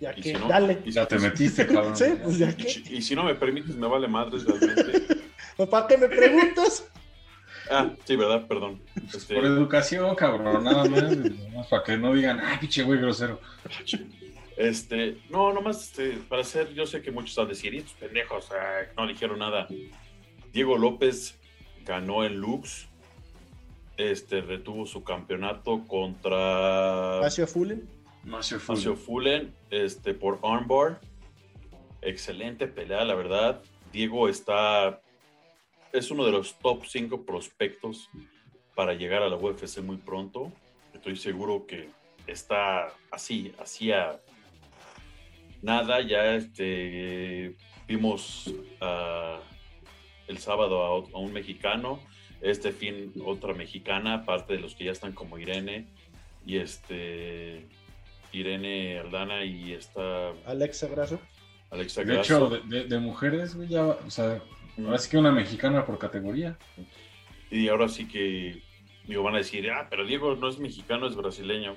[0.00, 0.82] Ya Y que, si no, dale.
[0.84, 1.96] y- Ya te metiste, cabrón.
[1.96, 2.68] Sí, pues ya Y, que.
[2.70, 5.14] si- y si no me permites, me vale madres realmente.
[5.70, 6.88] ¿Para qué me preguntas?
[7.70, 8.46] Ah, sí, ¿verdad?
[8.46, 8.80] Perdón.
[9.12, 10.90] Este, Por educación, cabrón, nada más.
[10.90, 13.40] nada más para que no digan, ay, pinche güey grosero.
[14.56, 17.94] Este, no, nomás este, para hacer, yo sé que muchos van a decir, "Y estos
[17.94, 19.66] pendejos, ah, no dijeron nada.
[20.52, 21.38] Diego López
[21.84, 22.86] ganó en Lux,
[23.96, 27.88] este, retuvo su campeonato contra Pacio Fullen.
[28.24, 31.00] Macio Macio Fullen, este, por armbar.
[32.00, 33.60] Excelente pelea, la verdad.
[33.92, 35.00] Diego está,
[35.94, 38.10] es uno de los top 5 prospectos
[38.74, 40.52] para llegar a la UFC muy pronto.
[40.92, 41.88] Estoy seguro que
[42.26, 44.20] está así, hacía
[45.62, 46.00] nada.
[46.02, 47.54] Ya este,
[47.86, 49.38] vimos ah,
[50.26, 52.00] el sábado a, un mexicano,
[52.40, 55.86] este fin otra mexicana, aparte de los que ya están como Irene
[56.44, 57.66] y este
[58.32, 61.20] Irene Aldana y esta Alexa Grasso.
[61.70, 62.46] Alexa De Grasso.
[62.46, 64.40] hecho, de, de- de mujeres, güey, ya, o sea,
[64.78, 66.56] ahora sí que una mexicana por categoría.
[67.50, 68.62] Y ahora sí que
[69.06, 71.76] digo, van a decir, ah, pero Diego no es mexicano, es brasileño.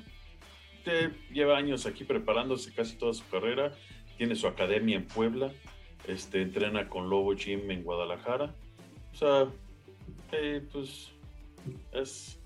[0.83, 3.73] Te- lleva años aquí preparándose casi toda su carrera,
[4.17, 5.51] tiene su academia en Puebla,
[6.07, 8.55] este, entrena con Lobo Gym en Guadalajara.
[9.13, 9.47] O sea,
[10.31, 11.12] eh, pues
[11.91, 12.39] es...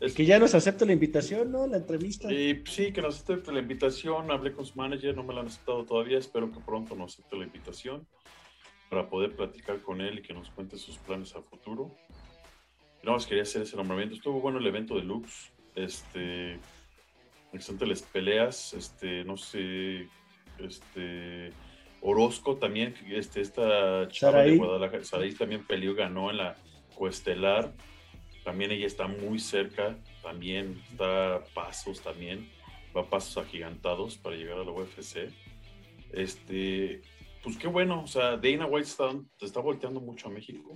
[0.00, 1.66] es Que ya nos acepta la invitación, ¿no?
[1.66, 2.32] La entrevista.
[2.32, 4.30] y pues, sí, que nos acepte la invitación.
[4.30, 6.18] Hablé con su manager, no me la han aceptado todavía.
[6.18, 8.06] Espero que pronto nos acepte la invitación
[8.88, 11.94] para poder platicar con él y que nos cuente sus planes a futuro.
[13.02, 14.14] Y nada más quería hacer ese nombramiento.
[14.14, 15.52] Estuvo bueno el evento de Lux.
[15.74, 16.58] Este,
[17.52, 18.72] excelente las peleas.
[18.72, 20.08] Este, no sé,
[20.58, 21.52] este,
[22.00, 26.56] Orozco también, este, esta chava de Guadalajara, Saraí también peleó, ganó en la
[26.96, 27.72] coestelar.
[28.44, 32.48] También ella está muy cerca, también está a pasos también,
[32.96, 35.30] va a pasos agigantados para llegar a la UFC.
[36.12, 37.02] Este,
[37.48, 40.70] pues qué bueno, o sea, Dana White está, está volteando mucho a México,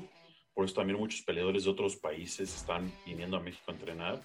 [0.55, 4.23] por eso también muchos peleadores de otros países están viniendo a México a entrenar.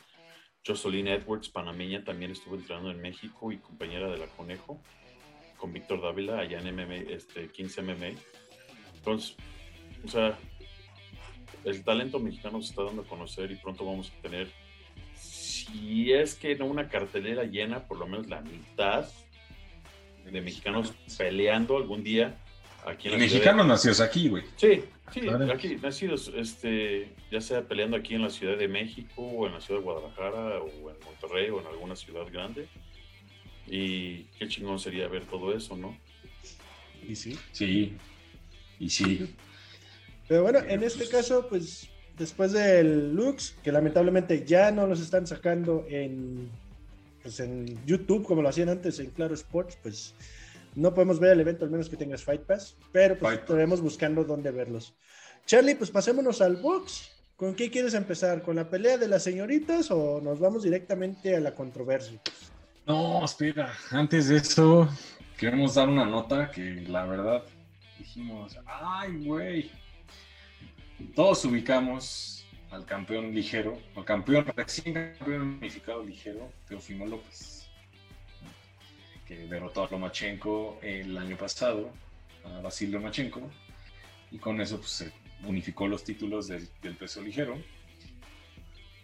[0.66, 4.82] Jocelyn Edwards, panameña, también estuvo entrenando en México y compañera de la Conejo,
[5.58, 8.18] con Víctor Dávila, allá en MMA, este, 15 MMA.
[8.96, 9.36] Entonces,
[10.06, 10.38] o sea,
[11.66, 14.50] el talento mexicano se está dando a conocer y pronto vamos a tener,
[15.16, 19.06] si es que no una cartelera llena, por lo menos la mitad
[20.32, 22.38] de mexicanos peleando algún día
[22.86, 24.44] aquí en Y la ciudad de- mexicanos nacidos aquí, güey.
[24.56, 24.82] Sí,
[25.14, 25.52] sí, Claro.
[25.52, 29.62] aquí nacidos, este, ya sea peleando aquí en la Ciudad de México o en la
[29.62, 32.68] Ciudad de Guadalajara o en Monterrey o en alguna ciudad grande.
[33.68, 35.98] Y qué chingón sería ver todo eso, ¿no?
[37.08, 37.38] Y sí.
[37.52, 37.94] Sí.
[38.80, 39.34] Y sí.
[40.28, 45.28] Pero bueno, en este caso, pues después del Lux, que lamentablemente ya no los están
[45.28, 46.50] sacando en,
[47.28, 50.14] pues, en YouTube como lo hacían antes en Claro Sports, pues
[50.76, 53.50] no podemos ver el evento al menos que tengas Fight Pass, pero pues Fight Pass.
[53.50, 54.96] estaremos buscando dónde verlos.
[55.46, 57.12] Charlie, pues pasémonos al box.
[57.36, 58.44] ¿Con qué quieres empezar?
[58.44, 62.22] ¿Con la pelea de las señoritas o nos vamos directamente a la controversia?
[62.86, 63.74] No, espera.
[63.92, 64.88] Antes de eso,
[65.38, 67.44] queremos dar una nota que la verdad
[68.00, 69.70] dijimos, ay, güey.
[71.14, 72.37] Todos ubicamos
[72.72, 77.70] al campeón ligero, al campeón recién campeón unificado ligero, Teofimo López,
[79.26, 81.92] que derrotó a Lomachenko el año pasado,
[82.46, 83.42] a Basil Lomachenko,
[84.32, 85.12] y con eso pues, se
[85.46, 87.58] unificó los títulos del, del peso ligero.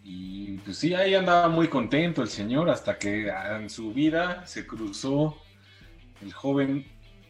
[0.03, 4.67] Y pues sí, ahí andaba muy contento el señor hasta que en su vida se
[4.67, 5.41] cruzó
[6.21, 6.85] el joven,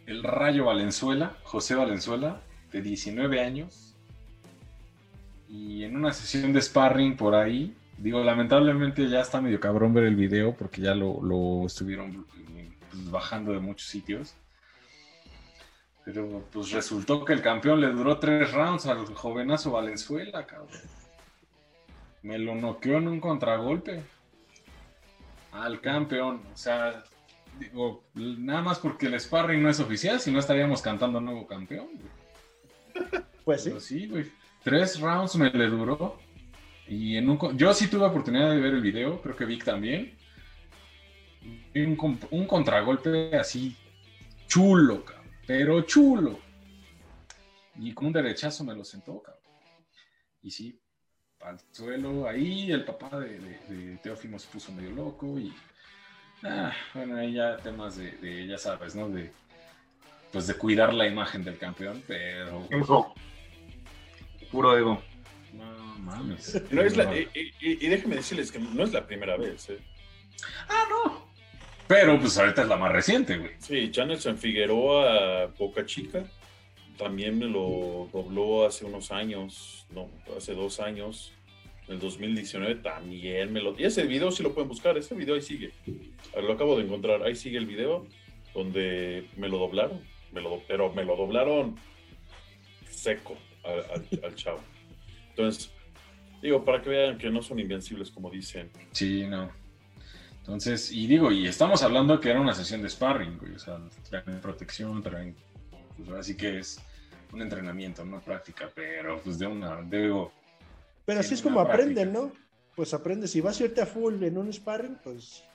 [0.08, 2.42] el Rayo Valenzuela, José Valenzuela,
[2.72, 3.93] de 19 años.
[5.54, 10.06] Y en una sesión de sparring por ahí, digo, lamentablemente ya está medio cabrón ver
[10.06, 12.26] el video porque ya lo, lo estuvieron
[12.90, 14.34] pues, bajando de muchos sitios.
[16.06, 20.70] Pero pues resultó que el campeón le duró tres rounds al jovenazo Valenzuela, cabrón.
[22.24, 24.02] Me lo noqueó en un contragolpe.
[25.52, 26.42] Al campeón.
[26.52, 27.04] O sea,
[27.60, 31.90] digo, nada más porque el sparring no es oficial, si no estaríamos cantando nuevo campeón.
[31.94, 33.24] güey.
[33.46, 33.70] Pues sí.
[33.70, 34.43] Pero sí, güey.
[34.64, 36.20] Tres rounds me le duró.
[36.88, 40.18] Y en un, yo sí tuve oportunidad de ver el video, creo que Vic también.
[41.76, 43.76] Un, con- un contragolpe así
[44.48, 46.40] chulo, cabrón, pero chulo.
[47.76, 49.42] Y con un derechazo me lo sentó, cabrón.
[50.42, 50.80] Y sí,
[51.42, 55.54] al suelo, ahí el papá de, de, se puso medio loco y...
[56.44, 59.10] Ah, bueno, ahí ya temas de, de, ya sabes, ¿no?
[59.10, 59.32] De,
[60.32, 62.68] pues de cuidar la imagen del campeón, pero...
[64.54, 65.02] Puro ego.
[65.52, 66.62] No mames.
[66.72, 69.68] No es la, y, y, y, déjenme decirles que no es la primera vez.
[69.72, 69.80] ¿eh?
[70.70, 71.26] Ah, no.
[71.88, 73.52] Pero pues ahorita es la más reciente, güey.
[73.58, 76.24] Sí, Janelson Figueroa, Boca Chica,
[76.98, 81.34] también me lo dobló hace unos años, no, hace dos años,
[81.88, 83.78] en el 2019 también me lo...
[83.78, 85.72] Y ese video sí lo pueden buscar, ese video ahí sigue.
[86.40, 88.06] Lo acabo de encontrar, ahí sigue el video
[88.54, 90.00] donde me lo doblaron,
[90.32, 91.76] me lo, pero me lo doblaron
[92.88, 94.60] seco al, al, al chavo.
[95.30, 95.72] Entonces,
[96.42, 98.70] digo, para que vean que no son invencibles como dicen.
[98.92, 99.50] Sí, no.
[100.40, 103.80] Entonces, y digo, y estamos hablando que era una sesión de sparring, güey, o sea,
[104.10, 105.38] traen protección, traen,
[105.98, 106.82] pues así que es
[107.32, 110.34] un entrenamiento, una práctica, pero pues de una, digo...
[111.06, 112.34] Pero así es como aprenden, ¿no?
[112.76, 115.46] Pues aprendes, si vas a irte a full en un sparring, pues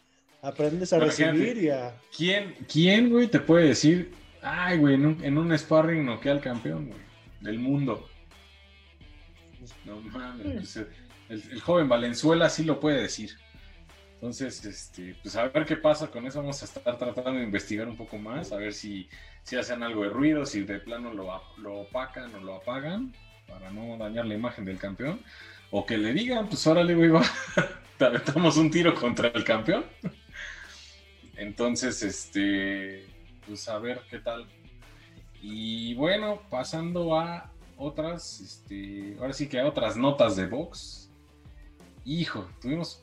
[0.41, 1.95] aprendes a Pero recibir y a...
[2.17, 6.41] ¿Quién, quién, güey, te puede decir, ay, güey, en un, en un sparring noquea al
[6.41, 7.01] campeón, güey,
[7.41, 8.09] del mundo?
[9.85, 10.77] No mames, pues,
[11.29, 13.37] el, el joven Valenzuela sí lo puede decir.
[14.21, 16.41] Entonces, este, pues a ver qué pasa con eso.
[16.41, 19.09] Vamos a estar tratando de investigar un poco más, a ver si,
[19.45, 23.15] si hacen algo de ruido, si de plano lo, lo opacan o lo apagan
[23.47, 25.21] para no dañar la imagen del campeón.
[25.71, 27.23] O que le digan, pues órale, güey, va,
[27.99, 29.85] te aventamos un tiro contra el campeón.
[31.37, 33.07] Entonces, este,
[33.47, 34.49] pues a ver qué tal.
[35.43, 41.11] Y bueno, pasando a otras, este, ahora sí que a otras notas de box.
[42.05, 43.03] Hijo, tuvimos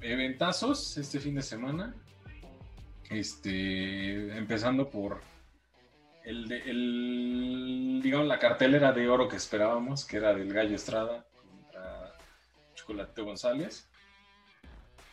[0.00, 1.94] eventazos este fin de semana.
[3.10, 5.20] Este, empezando por
[6.24, 12.14] el, de, digamos, la cartelera de oro que esperábamos, que era del Gallo Estrada contra
[12.74, 13.88] Chocolate González.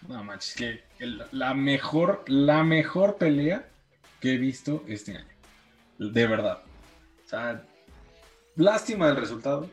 [0.08, 0.84] No manches, que
[1.32, 3.68] la mejor, la mejor pelea
[4.22, 5.29] que he visto este año.
[6.00, 6.64] De verdad.
[7.26, 7.64] O sea,
[8.56, 9.70] lástima del resultado.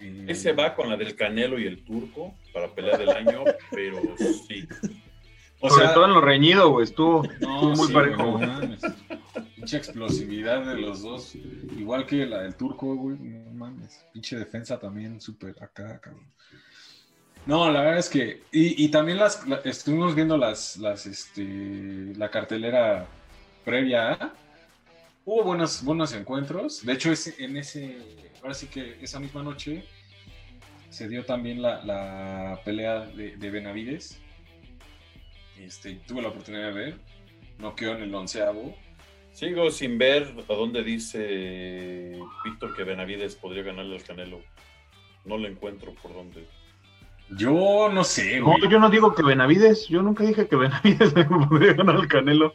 [0.00, 4.00] Eh, Ese va con la del Canelo y el Turco para pelea del año, pero
[4.48, 4.66] sí.
[5.60, 8.40] O Sobre sea, todo en lo reñido, güey, estuvo, no, estuvo muy sí, parejo.
[9.56, 11.34] Pinche explosividad de los dos.
[11.34, 13.18] Igual que la del turco, güey.
[13.18, 14.06] No mames.
[14.12, 16.32] Pinche defensa también súper acá, cabrón.
[17.44, 18.42] No, la verdad es que.
[18.52, 23.06] Y, y también las, la, estuvimos viendo las, las, este, la cartelera
[23.64, 24.32] previa a.
[25.24, 26.84] Hubo buenos, buenos encuentros.
[26.84, 27.98] De hecho, ese, en ese.
[28.42, 29.84] Ahora sí que esa misma noche
[30.88, 34.20] se dio también la, la pelea de, de Benavides.
[35.58, 36.98] Este, tuve la oportunidad de ver.
[37.58, 38.74] Noqueó en el onceavo.
[39.32, 44.40] Sigo sin ver a dónde dice Víctor que Benavides podría ganarle al Canelo.
[45.24, 46.46] No lo encuentro por dónde.
[47.36, 48.60] Yo no sé, güey.
[48.60, 49.86] No, yo no digo que Benavides.
[49.88, 51.12] Yo nunca dije que Benavides
[51.48, 52.54] podría ganar al Canelo.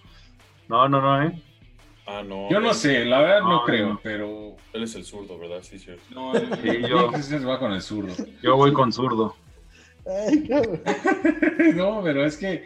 [0.67, 1.41] No, no, no, ¿eh?
[2.07, 2.49] Ah, no.
[2.49, 3.99] Yo no sé, la verdad no, no creo, no.
[4.03, 4.55] pero.
[4.73, 5.61] Él es el zurdo, ¿verdad?
[5.63, 6.03] Sí, cierto.
[6.11, 7.11] No, el, sí, yo.
[7.47, 8.13] va con el zurdo.
[8.41, 9.35] Yo voy con zurdo.
[10.05, 10.47] Ay,
[11.75, 12.65] no, pero es que.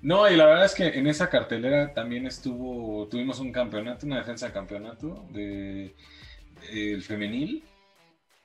[0.00, 4.18] No, y la verdad es que en esa cartelera también estuvo, tuvimos un campeonato, una
[4.18, 5.94] defensa de campeonato de,
[6.70, 7.64] de el femenil.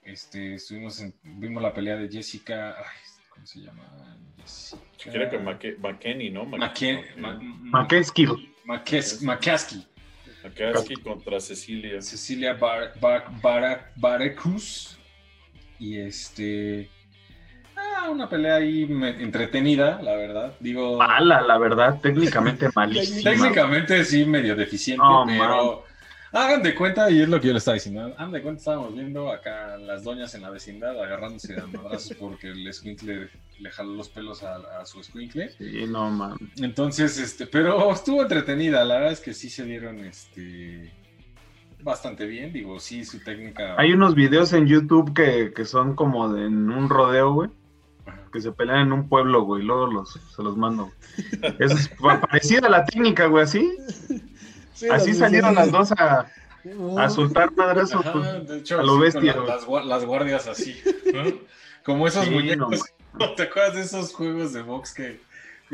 [0.04, 2.86] Este, estuvimos en, vimos la pelea de Jessica, ay,
[3.30, 3.84] ¿cómo se llama?
[4.38, 4.82] Jessica.
[5.12, 6.46] Creo que McKenny, ¿no?
[6.46, 8.34] McKesky.
[9.22, 9.88] McKesky.
[10.44, 12.02] McKesky contra Cecilia.
[12.02, 14.98] Cecilia Bar, Bar, Bar, Barecruz.
[15.80, 16.90] Y este.
[17.76, 18.84] Ah, una pelea ahí
[19.20, 20.54] entretenida, la verdad.
[20.60, 20.98] Digo.
[20.98, 23.32] Mala, la verdad, técnicamente malísima.
[23.32, 25.66] técnicamente sí, medio deficiente, oh, pero.
[25.66, 25.93] Man.
[26.34, 28.12] Hagan de cuenta, y es lo que yo le estaba diciendo.
[28.18, 32.50] Hagan de cuenta, estábamos viendo acá las doñas en la vecindad agarrándose a madrazos porque
[32.50, 33.30] el escuincle
[33.60, 35.52] le jaló los pelos a, a su escuincle.
[35.52, 36.36] Sí, no, man.
[36.58, 38.84] Entonces, este, pero estuvo entretenida.
[38.84, 40.92] La verdad es que sí se dieron, este
[41.82, 43.76] bastante bien, digo, sí, su técnica.
[43.78, 47.50] Hay unos videos en YouTube que, que son como de, en un rodeo, güey
[48.34, 50.92] que se pelean en un pueblo, güey, luego los, se los mando.
[51.60, 53.72] Eso es parecida a la técnica, güey, así.
[54.74, 56.28] Sí, así salieron las dos a,
[56.98, 59.36] a soltar madrazos pues, de hecho, a lo sí, bestia.
[59.36, 60.82] Las, las, guardias así,
[61.14, 61.24] ¿no?
[61.84, 62.82] Como esos sí, muñecos.
[63.20, 65.20] No, ¿Te acuerdas de esos juegos de box que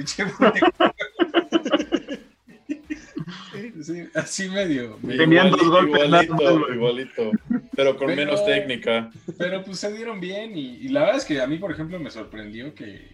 [3.81, 4.97] Sí, así medio.
[5.05, 6.03] Tenían igualito, dos golpes.
[6.05, 7.31] Igualito, igualito.
[7.75, 9.09] Pero con pero, menos técnica.
[9.37, 10.57] Pero pues se dieron bien.
[10.57, 13.07] Y, y, la verdad es que a mí, por ejemplo, me sorprendió que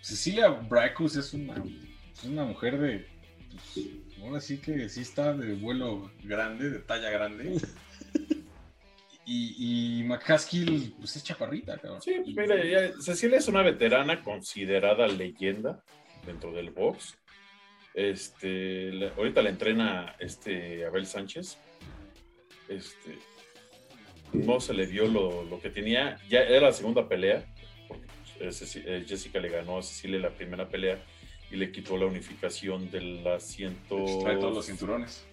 [0.00, 1.62] Cecilia Bracus es una,
[2.12, 3.06] es una mujer de
[3.74, 3.86] pues,
[4.22, 7.60] ahora sí que sí está de vuelo grande, de talla grande.
[9.30, 12.00] Y, y McCaskill, pues es chaparrita, cabrón.
[12.00, 15.84] Sí, pues mira, ya- Cecilia es una veterana considerada leyenda
[16.24, 17.18] dentro del box.
[17.92, 21.58] Este, la- ahorita la entrena este Abel Sánchez.
[22.70, 23.18] Este,
[24.32, 26.16] no se le vio lo, lo que tenía.
[26.30, 27.44] Ya era la segunda pelea.
[27.86, 28.06] porque,
[28.38, 31.04] pues, eh, Jessica le ganó a Cecilia la primera pelea
[31.50, 33.96] y le quitó la unificación de la ciento.
[34.22, 35.24] Trae todos los cinturones.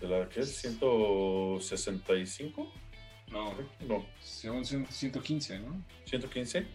[0.00, 0.56] ¿De la qué es?
[0.56, 2.72] 165?
[3.32, 3.54] No,
[3.86, 5.82] No, según cien- 115, ¿no?
[6.06, 6.66] 115.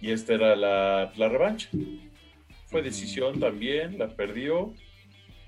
[0.00, 1.68] Y esta era la, la revancha.
[2.66, 4.74] Fue decisión también, la perdió.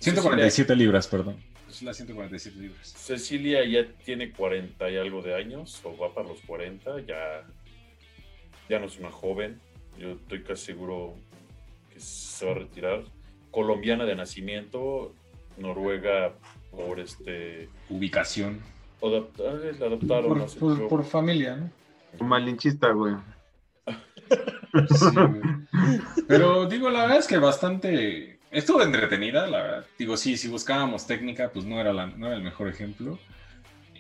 [0.01, 1.37] 147 libras, perdón.
[1.69, 2.89] Es la 147 libras.
[2.89, 7.47] Cecilia ya tiene 40 y algo de años, o va para los 40, ya,
[8.69, 9.59] ya no es una joven.
[9.99, 11.15] Yo estoy casi seguro
[12.43, 13.05] se va a retirar.
[13.53, 15.15] Colombiana de nacimiento,
[15.59, 16.33] Noruega
[16.73, 17.69] por este.
[17.89, 18.61] Ubicación.
[19.01, 20.29] la adaptaron.
[20.29, 20.89] Por, hace por- poco.
[20.89, 22.25] por familia, ¿no?
[22.27, 23.15] Malinchista, güey.
[24.89, 25.43] Sí, güey.
[26.27, 28.39] Pero digo, la verdad es que bastante.
[28.51, 29.87] Estuvo entretenida, la verdad.
[29.99, 33.19] Digo, sí, si buscábamos técnica, pues no era, la, no era el mejor ejemplo.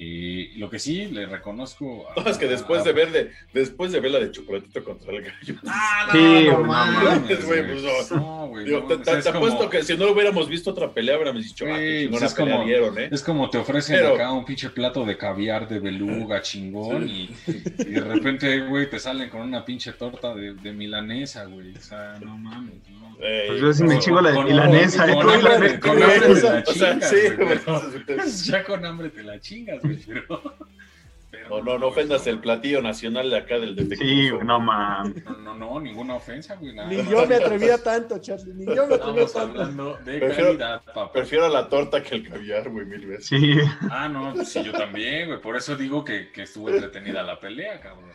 [0.04, 2.06] Y lo que sí le reconozco.
[2.10, 5.12] a- No, es que después de ver de, después de ver la de chocolatito contra
[5.12, 5.54] el gallo.
[5.66, 7.82] Ah, no, Sí, no, güey, no mames, güey, güey.
[7.82, 8.16] pues no.
[8.18, 8.64] No, güey.
[8.64, 11.76] Digo, no, te como- apuesto que si no hubiéramos visto otra pelea, hubiéramos dicho, ah,
[11.76, 13.08] qué pues es como- dieron, ¿eh?
[13.12, 17.30] Es como te ofrecen Pero- acá un pinche plato de caviar de beluga chingón y,
[17.78, 21.74] y de repente, güey, te salen con una pinche torta de, de milanesa, güey.
[21.76, 23.02] O sea, no mames, ¿no?
[23.46, 25.06] Pues yo sí me con- chingo la de Con- milanesa.
[25.06, 26.32] con- con hambre de- con hambre te la
[26.66, 27.58] O sea, chingas, sí, güey, güey.
[28.06, 30.42] pero- Ya con hambre te la chingas, güey, pero...
[31.30, 34.06] pero No, no, no ofendas el platillo nacional de acá del detective.
[34.08, 35.24] Sí, güey, no mames.
[35.24, 36.74] No, no, no, ninguna ofensa, güey.
[36.74, 38.52] Nada Ni yo me atrevía tanto, Charlie.
[38.54, 39.60] Ni yo me atrevía Estamos tanto.
[39.62, 41.12] hablando de Prefiero- calidad, papá.
[41.12, 43.26] Prefiero la torta que el caviar, güey, mil veces.
[43.26, 43.54] Sí.
[43.90, 45.40] Ah, no, pues sí, yo también, güey.
[45.40, 48.10] Por eso digo que, que estuvo entretenida la pelea, cabrón.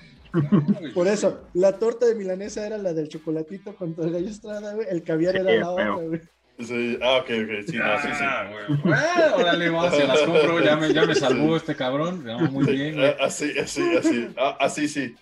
[0.93, 4.85] Por eso, la torta de milanesa era la del chocolatito contra el gallo estrada, güey.
[4.89, 6.21] El caviar Sí, era la otra, güey.
[6.59, 8.23] Sí, ah, ok, ok, sí, no, sí, sí.
[8.23, 8.79] Ah, güey.
[8.83, 10.59] Bueno, órale, vamos, se las compro.
[10.63, 12.23] Ya me, ya me salvó este cabrón.
[12.25, 13.07] No, muy bien, güey.
[13.09, 14.29] Ah, Así, así, así.
[14.37, 15.15] Ah, así sí.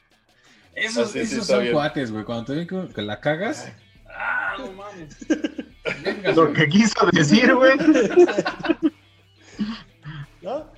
[0.74, 1.74] Esos, Ah, sí, sí, esos está son bien.
[1.74, 2.24] cuates, güey.
[2.24, 3.70] Cuando te ven que, la cagas.
[4.10, 5.18] Ah, no mames.
[6.04, 6.54] Venga, Lo güey.
[6.54, 7.78] que quiso decir, güey.
[10.42, 10.72] ¿No?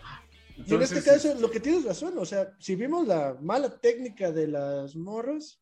[0.55, 3.69] Y en Entonces, este caso, lo que tienes razón, o sea, si vimos la mala
[3.77, 5.59] técnica de las morras,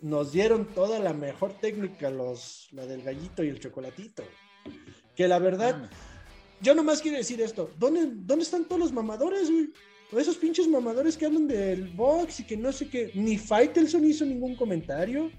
[0.00, 4.22] nos dieron toda la mejor técnica, los, la del gallito y el chocolatito.
[5.14, 5.90] Que la verdad,
[6.60, 9.72] yo nomás quiero decir esto, ¿dónde, dónde están todos los mamadores, güey?
[10.16, 14.24] Esos pinches mamadores que hablan del box y que no sé qué, ni Faitelson hizo
[14.24, 15.30] ningún comentario,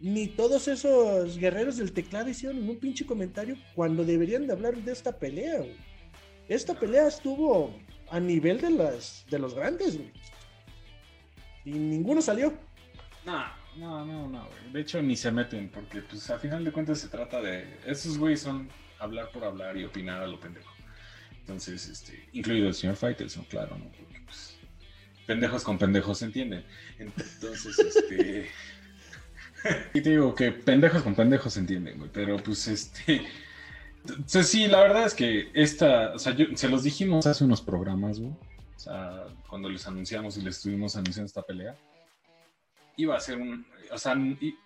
[0.00, 4.92] ni todos esos guerreros del teclado hicieron ningún pinche comentario cuando deberían de hablar de
[4.92, 5.76] esta pelea, güey.
[6.48, 7.72] Esta pelea estuvo
[8.10, 10.12] a nivel de las de los grandes, güey.
[11.64, 12.52] Y ninguno salió.
[13.24, 13.44] No,
[13.78, 14.48] no, no, no.
[14.72, 17.78] De hecho, ni se meten, porque, pues, a final de cuentas se trata de.
[17.86, 18.68] Esos güeyes son
[18.98, 20.72] hablar por hablar y opinar a lo pendejo.
[21.40, 23.84] Entonces, este, incluido el señor Faitelson, claro, ¿no?
[23.84, 24.58] Porque, pues,
[25.26, 26.64] pendejos con pendejos se entienden.
[26.98, 28.48] Entonces, este.
[29.94, 32.10] y te digo que pendejos con pendejos se entienden, güey.
[32.12, 33.22] Pero, pues, este.
[34.08, 36.14] Entonces, sí, la verdad es que esta.
[36.14, 38.32] O sea, yo, se los dijimos hace unos programas, güey.
[38.32, 41.76] O sea, cuando les anunciamos y les estuvimos anunciando esta pelea
[42.96, 44.16] iba a ser un, o sea,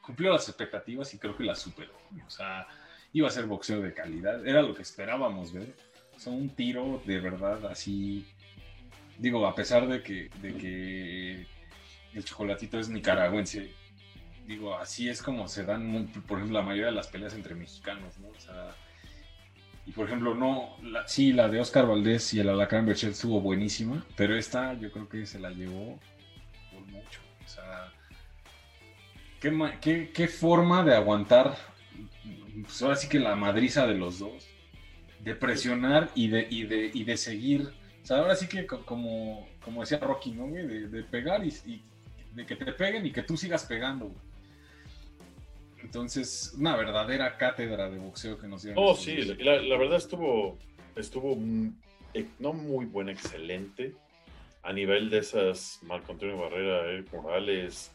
[0.02, 1.92] cumplió las expectativas y creo que las superó.
[2.26, 2.66] O sea,
[3.12, 5.74] iba a ser boxeo de calidad, era lo que esperábamos ver.
[6.14, 8.26] O sea, un tiro de verdad así,
[9.18, 11.46] digo, a pesar de que, de que
[12.14, 13.72] el chocolatito es nicaragüense,
[14.46, 18.18] digo, así es como se dan, por ejemplo, la mayoría de las peleas entre mexicanos,
[18.18, 18.28] ¿no?
[18.28, 18.74] O sea,
[19.86, 23.40] y por ejemplo, no, la- sí, la de Oscar Valdés y el Alacrán Berchet estuvo
[23.40, 25.98] buenísima, pero esta yo creo que se la llevó
[26.72, 27.20] por mucho.
[27.44, 27.92] O sea,
[29.40, 31.56] ¿qué, ma- qué- qué forma de aguantar,
[32.62, 34.46] pues ahora sí que la madriza de los dos,
[35.20, 37.72] de presionar y de, y de, y de seguir.
[38.02, 40.66] O sea, ahora sí que co- como, como decía Rocky, ¿no, güey?
[40.66, 41.82] De, de pegar y, y
[42.34, 44.30] de que te peguen y que tú sigas pegando, güey.
[45.82, 48.82] Entonces, una verdadera cátedra de boxeo que nos dieron.
[48.84, 50.58] Oh, sí, la, la verdad estuvo,
[50.94, 51.38] estuvo
[52.14, 53.94] eh, no muy buena, excelente.
[54.62, 57.90] A nivel de esas, Marco Antonio Barrera, Eric Morales,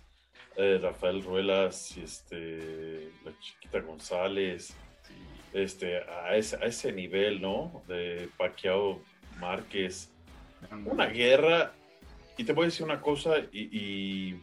[0.58, 4.76] eh, Rafael Ruelas, y este, la chiquita González,
[5.53, 7.84] este, a, ese, a ese nivel, ¿no?
[7.88, 9.01] De Pacquiao
[9.39, 10.12] Márquez.
[10.86, 11.74] Una guerra,
[12.38, 14.41] y te voy a decir una cosa, y, y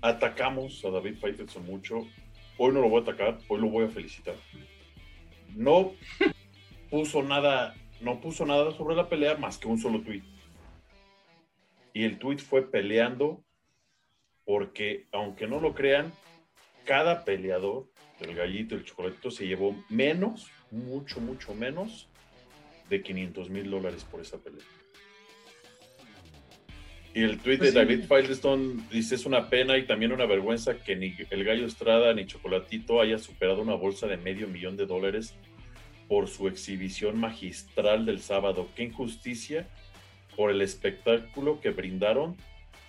[0.00, 2.06] atacamos a David Faitelson mucho.
[2.56, 4.34] Hoy no lo voy a atacar, hoy lo voy a felicitar.
[5.54, 5.92] no
[6.90, 10.22] puso nada, no puso nada sobre la pelea más que un solo tweet.
[11.92, 13.42] Y el tweet fue peleando
[14.48, 16.10] porque, aunque no lo crean,
[16.86, 17.84] cada peleador,
[18.18, 22.08] el gallito, el chocolatito, se llevó menos, mucho, mucho menos
[22.88, 24.64] de 500 mil dólares por esa pelea.
[27.12, 27.86] Y el tweet Pues de sí.
[27.86, 32.14] David Firestone dice, es una pena y también una vergüenza que ni el Gallo Estrada
[32.14, 35.34] ni Chocolatito haya superado una bolsa de medio millón de dólares
[36.08, 38.66] por su exhibición magistral del sábado.
[38.74, 39.68] Qué injusticia
[40.34, 42.38] por el espectáculo que brindaron.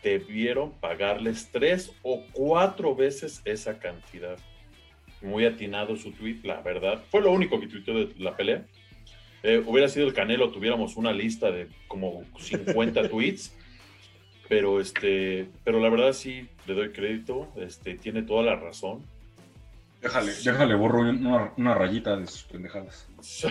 [0.04, 4.38] Debieron pagarles tres o cuatro veces esa cantidad.
[5.22, 7.04] Muy atinado su tweet, la verdad.
[7.12, 8.66] Fue lo único que tuiteó de la pelea.
[9.43, 13.54] Eh, hubiera sido el Canelo, tuviéramos una lista de como 50 tweets.
[14.47, 19.04] Pero este, pero la verdad sí le doy crédito, este, tiene toda la razón.
[20.02, 23.06] Déjale, déjale, borro una, una rayita de sus pendejadas.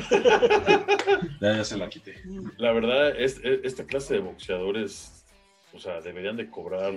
[1.41, 2.17] Ya, ya se la quité.
[2.57, 5.18] La verdad, es, es- esta clase de boxeadores,
[5.79, 6.93] o sea, deberían de cobrar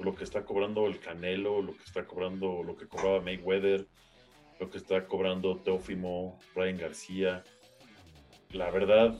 [0.00, 3.86] lo que está cobrando el Canelo, lo que está cobrando, lo que cobraba Mayweather,
[4.58, 7.44] lo que está cobrando Teófimo, Ryan García.
[8.50, 9.16] La verdad,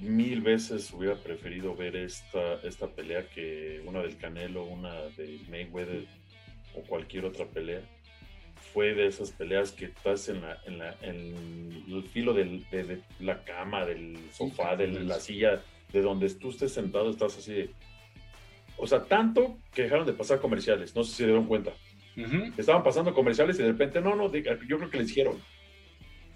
[0.00, 6.04] mil veces hubiera preferido ver esta, esta pelea que una del Canelo, una de Mayweather
[6.74, 7.82] o cualquier otra pelea.
[8.72, 12.82] Fue de esas peleas que estás en, la, en, la, en el filo del- de,
[12.82, 15.62] de la cama, del sofá, de la silla,
[15.92, 17.70] de donde tú estés sentado, estás así de...
[18.76, 21.72] O sea, tanto que dejaron de pasar comerciales, no sé si se dieron cuenta.
[22.16, 22.52] Ujú.
[22.56, 25.36] Estaban pasando comerciales y de repente, no, no, diga, yo creo que les dijeron,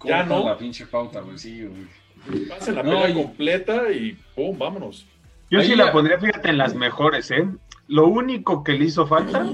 [0.03, 0.45] Ya no.
[0.45, 2.45] la pinche pauta, güey, sí, güey.
[2.47, 4.57] pasen la No, pelea y- completa y ¡pum!
[4.57, 5.05] Vámonos.
[5.49, 7.47] Yo Ahí sí la- la pondría, fíjate, en las mejores, ¿eh?
[7.87, 9.45] Lo único que le hizo falta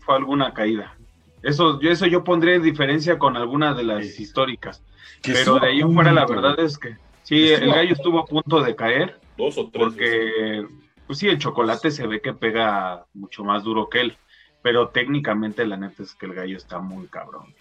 [0.00, 0.96] fue alguna caída.
[1.42, 4.22] Eso yo, eso yo pondré en diferencia con alguna de las Sí.
[4.24, 4.82] históricas.
[5.22, 8.24] Pero de ahí fuera, la verdad es que sí, Estuvo el a- gallo estuvo a
[8.26, 9.94] punto de caer Dos o tres.
[9.96, 9.96] veces.
[9.96, 10.66] porque,
[11.06, 14.16] pues sí, el chocolate se ve que pega mucho más duro que él.
[14.62, 17.54] Pero técnicamente, la neta es que el gallo está muy cabrón.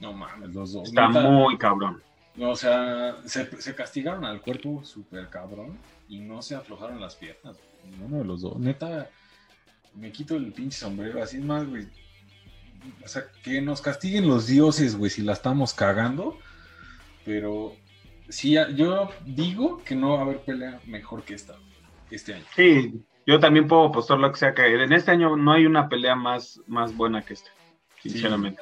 [0.00, 0.88] No mames, los dos.
[0.88, 2.02] Está Neta, muy cabrón.
[2.36, 5.78] no, o sea, se, se castigaron al cuerpo súper cabrón
[6.08, 7.56] y no se aflojaron las piernas.
[7.84, 8.58] Ninguno de los dos.
[8.58, 9.08] Neta,
[9.94, 11.22] me quito el pinche sombrero.
[11.22, 11.86] Así es más, güey.
[13.04, 16.38] O sea, que nos castiguen los dioses, güey, si la estamos cagando.
[17.24, 17.76] Pero
[18.28, 21.54] sí, yo digo que no va a haber pelea mejor que esta
[22.10, 22.44] este año.
[22.54, 22.92] Sí,
[23.26, 24.80] yo también puedo apostar lo que sea caer.
[24.80, 27.50] En este año no hay una pelea más, más buena que esta,
[28.02, 28.60] sinceramente.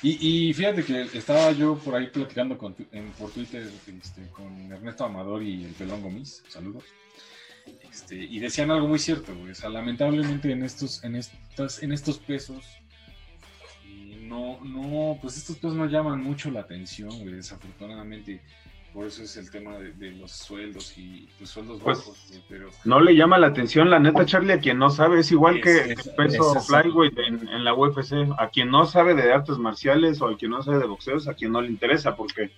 [0.00, 0.08] Sí.
[0.20, 4.70] Y, y fíjate que estaba yo por ahí platicando con, en- por Twitter este, con
[4.70, 6.84] Ernesto Amador y el Pelón Gomis, saludos.
[7.90, 9.52] Este, y decían algo muy cierto, güey.
[9.52, 12.64] O sea, lamentablemente en estos, en estas, en estos pesos,
[13.86, 18.42] y no, no, pues estos pesos no llaman mucho la atención, güey, desafortunadamente.
[18.94, 22.68] Por eso es el tema de, de los sueldos y pues sueldos Pues, bajos, pero
[22.84, 25.70] No le llama la atención, la neta, Charlie, a quien no sabe, es igual que
[25.72, 28.12] Es- el es- peso es flyweight en, en la UFC.
[28.38, 31.34] A quien no sabe de artes marciales o a quien no sabe de boxeos, a
[31.34, 32.52] quien no le interesa, porque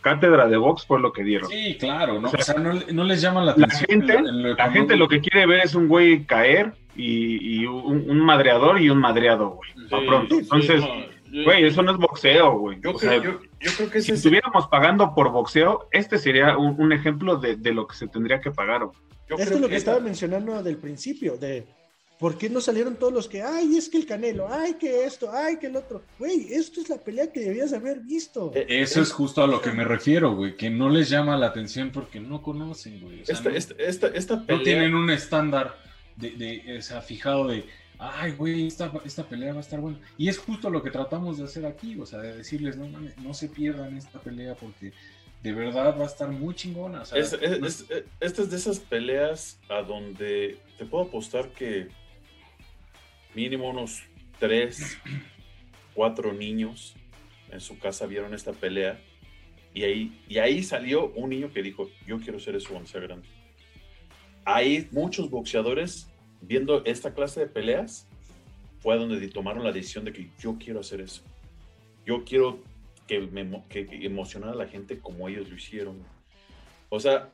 [0.00, 1.50] cátedra de box fue lo que dieron.
[1.50, 2.28] sí, claro, ¿no?
[2.28, 3.86] O sea, O sea, no, no les llama la la atención.
[3.88, 7.66] gente- en en La gente lo que quiere ver es un güey caer y, y
[7.66, 9.70] un, un madreador y un madreado, güey.
[9.74, 10.34] Sí, pronto.
[10.36, 10.88] sí, Entonces, no,
[11.44, 12.78] güey, eso no es boxeo, güey.
[12.82, 16.18] Yo, O creo, sea, yo, yo creo que si es estuviéramos pagando por boxeo, este
[16.18, 18.84] sería un, un ejemplo de, de lo que se tendría que pagar.
[18.84, 18.96] güey.
[19.28, 21.66] yo Esto creo es lo que esta- estaba mencionando del principio, de
[22.18, 25.30] por qué no salieron todos los que, ay, es que el Canelo, ay, que esto,
[25.32, 26.02] ay, que el otro.
[26.18, 28.52] Güey, esto es la pelea que debías haber visto.
[28.54, 31.46] Eh, Eso es justo a lo que me refiero, güey, que no les llama la
[31.46, 33.22] atención porque no conocen, güey.
[33.22, 34.62] O sea, Esta, no, esta, esta, esta no pelea.
[34.64, 35.78] tienen un estándar
[36.16, 37.64] de, de, o sea, fijado de,
[38.00, 39.98] ay, güey, esta, esta pelea va a estar buena.
[40.16, 43.16] Y es justo lo que tratamos de hacer aquí, o sea, de decirles, no, mames,
[43.18, 44.92] no se pierdan esta pelea porque
[45.42, 47.02] de verdad va a estar muy chingona.
[47.02, 50.84] O sea, Es, es- no- es- es- esta es de esas peleas a donde te
[50.86, 51.88] puedo apostar que
[53.34, 54.02] mínimo unos
[54.38, 54.98] tres,
[55.94, 56.94] cuatro niños
[57.50, 59.00] en su casa vieron esta pelea
[59.74, 63.00] y ahí, y ahí salió un niño que dijo, yo quiero ser eso cuando sea
[63.00, 63.28] grande.
[64.44, 66.09] Hay muchos boxeadores
[66.40, 68.08] viendo esta clase de peleas,
[68.80, 71.22] fue donde tomaron la decisión de que yo quiero hacer eso.
[72.06, 72.62] Yo quiero
[73.06, 76.02] que, me, que, emocionar a la gente como ellos lo hicieron.
[76.88, 77.30] O sea,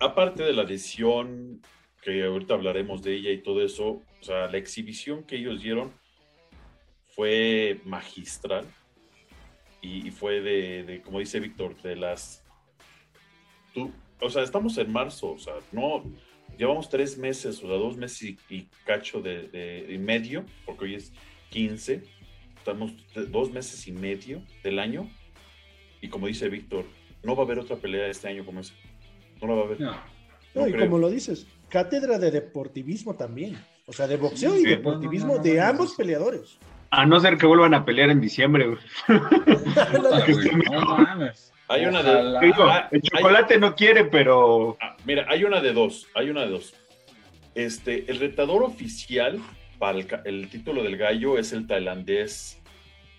[0.00, 1.62] aparte de la decisión,
[2.02, 5.92] que ahorita hablaremos de ella y todo eso, o sea, la exhibición que ellos dieron
[7.06, 8.66] fue magistral
[9.80, 12.44] y, y fue de, de, como dice Víctor, de las...
[13.72, 16.02] Tú, o sea, estamos en marzo, o sea, no,
[16.58, 20.84] llevamos tres meses, o sea, dos meses y, y cacho de, de- y medio, porque
[20.86, 21.12] hoy es
[21.50, 22.02] 15,
[22.58, 22.92] estamos
[23.30, 25.08] dos meses y medio del año
[26.02, 26.84] y como dice Víctor,
[27.22, 28.74] no va a haber otra pelea este año como esa.
[29.40, 29.80] No la va a haber.
[29.80, 29.92] No.
[29.92, 30.86] No, No y creo.
[30.86, 33.56] como lo dices, cátedra de deportivismo también.
[33.86, 34.66] O sea, de boxeo y Sí.
[34.66, 35.96] deportivismo No, no, no, de no, no, ambos no.
[35.96, 36.58] peleadores.
[36.90, 38.78] A no ser que vuelvan a pelear en diciembre, güey,
[40.70, 41.52] no mames.
[41.68, 45.72] Hay una de- digo, Ah, el chocolate no quiere, pero Ah, mira, hay una de
[45.72, 46.74] dos, hay una de dos.
[47.54, 49.38] Este, el retador oficial
[49.78, 52.60] para el, título del gallo es el tailandés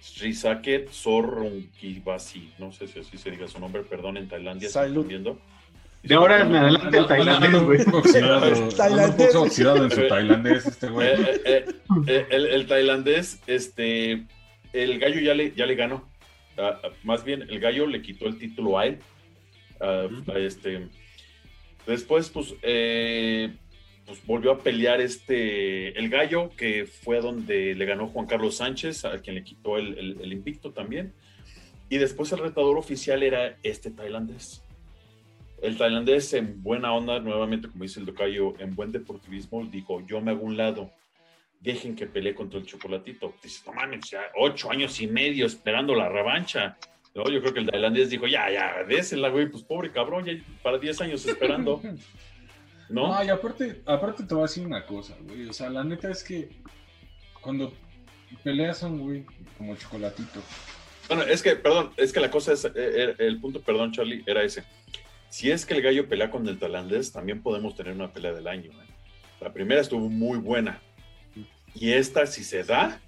[0.01, 2.53] Srisaket Sorrunkivasi.
[2.57, 4.69] No sé si así se diga su nombre, perdón, en Tailandia.
[4.69, 5.05] Salud.
[6.03, 7.79] de ahora en adelante el tailandés, güey.
[7.79, 8.39] Un poco oxidado,
[8.75, 9.19] Tailandés.
[9.19, 11.07] un poco oxidado en su tailandés este Eh, güey.
[11.07, 11.65] eh, eh,
[12.07, 14.25] eh, el, el tailandés, este,
[14.73, 16.08] el gallo ya le, ya le ganó.
[17.03, 18.99] Más bien, el gallo le quitó el título a él.
[19.79, 20.07] A
[20.37, 20.87] este,
[21.87, 23.55] después, pues, eh,
[24.05, 29.05] pues, volvió a pelear este, el gallo, que fue donde le ganó Juan Carlos Sánchez,
[29.05, 31.13] a quien le quitó el, el- el invicto también.
[31.89, 34.63] Y después el retador oficial era este tailandés.
[35.61, 40.21] El tailandés en buena onda, nuevamente, como dice el docayo, en buen deportivismo, dijo, yo
[40.21, 40.91] me hago un lado,
[41.59, 43.33] dejen que pelee contra el chocolatito.
[43.43, 46.77] Dice, no mames, ya ocho años y medio esperando la revancha.
[47.13, 50.33] No, yo creo que el tailandés dijo, ya, ya, désela, güey, pues pobre cabrón, ya
[50.61, 51.81] para 10 años esperando,
[52.89, 53.07] ¿no?
[53.07, 55.47] No, y aparte, aparte te voy a decir una cosa, güey.
[55.47, 56.49] O sea, la neta es que
[57.41, 57.73] cuando
[58.43, 59.25] peleas a un güey
[59.57, 60.41] como chocolatito,
[61.07, 64.23] Bueno, es que, perdón, es que la cosa es, eh, eh, el punto, perdón, Charlie,
[64.25, 64.63] era ese.
[65.29, 68.47] Si es que el gallo pelea con el tailandés, también podemos tener una pelea del
[68.47, 68.71] año.
[68.71, 68.87] ¿eh?
[69.39, 70.81] La primera estuvo muy buena.
[71.75, 72.99] Y esta, si se da,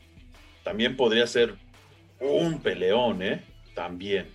[0.63, 1.55] también podría ser
[2.19, 3.43] un peleón, ¿eh?
[3.73, 4.27] También.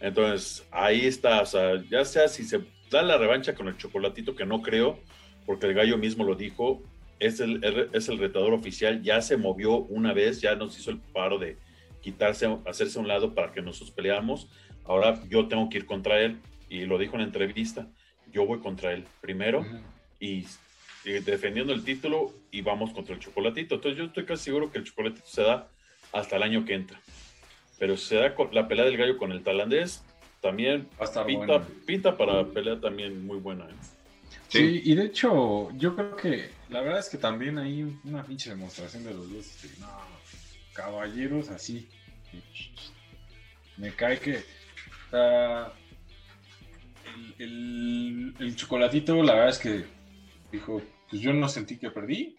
[0.00, 1.42] Entonces, ahí está.
[1.42, 4.98] O sea, ya sea si se da la revancha con el chocolatito, que no creo,
[5.46, 6.82] porque el gallo mismo lo dijo,
[7.18, 10.98] es el, es el retador oficial, ya se movió una vez, ya nos hizo el
[10.98, 11.58] paro de
[12.00, 14.48] quitarse, hacerse a un lado para que nosotros peleamos.
[14.84, 16.38] Ahora yo tengo que ir contra él,
[16.70, 17.86] y lo dijo en la entrevista,
[18.32, 19.66] yo voy contra él primero
[20.20, 20.46] y,
[21.04, 23.76] y defendiendo el título y vamos contra el chocolatito.
[23.76, 25.68] Entonces yo estoy casi seguro que el chocolatito se da
[26.12, 27.00] hasta el año que entra.
[27.78, 30.02] Pero si se da con la pelea del gallo con el tailandés,
[30.42, 30.88] también
[31.26, 31.66] pinta, bueno.
[31.86, 33.64] pinta para pelea también muy buena.
[33.64, 33.74] ¿eh?
[34.48, 38.50] Sí, y de hecho, yo creo que la verdad es que también hay una pinche
[38.50, 39.46] demostración de los dos.
[39.46, 39.86] este, no,
[40.74, 41.88] caballeros así.
[43.76, 44.42] Me cae que.
[47.38, 49.84] el- el chocolatito, la verdad es que
[50.50, 52.36] dijo: Pues yo no sentí que perdí.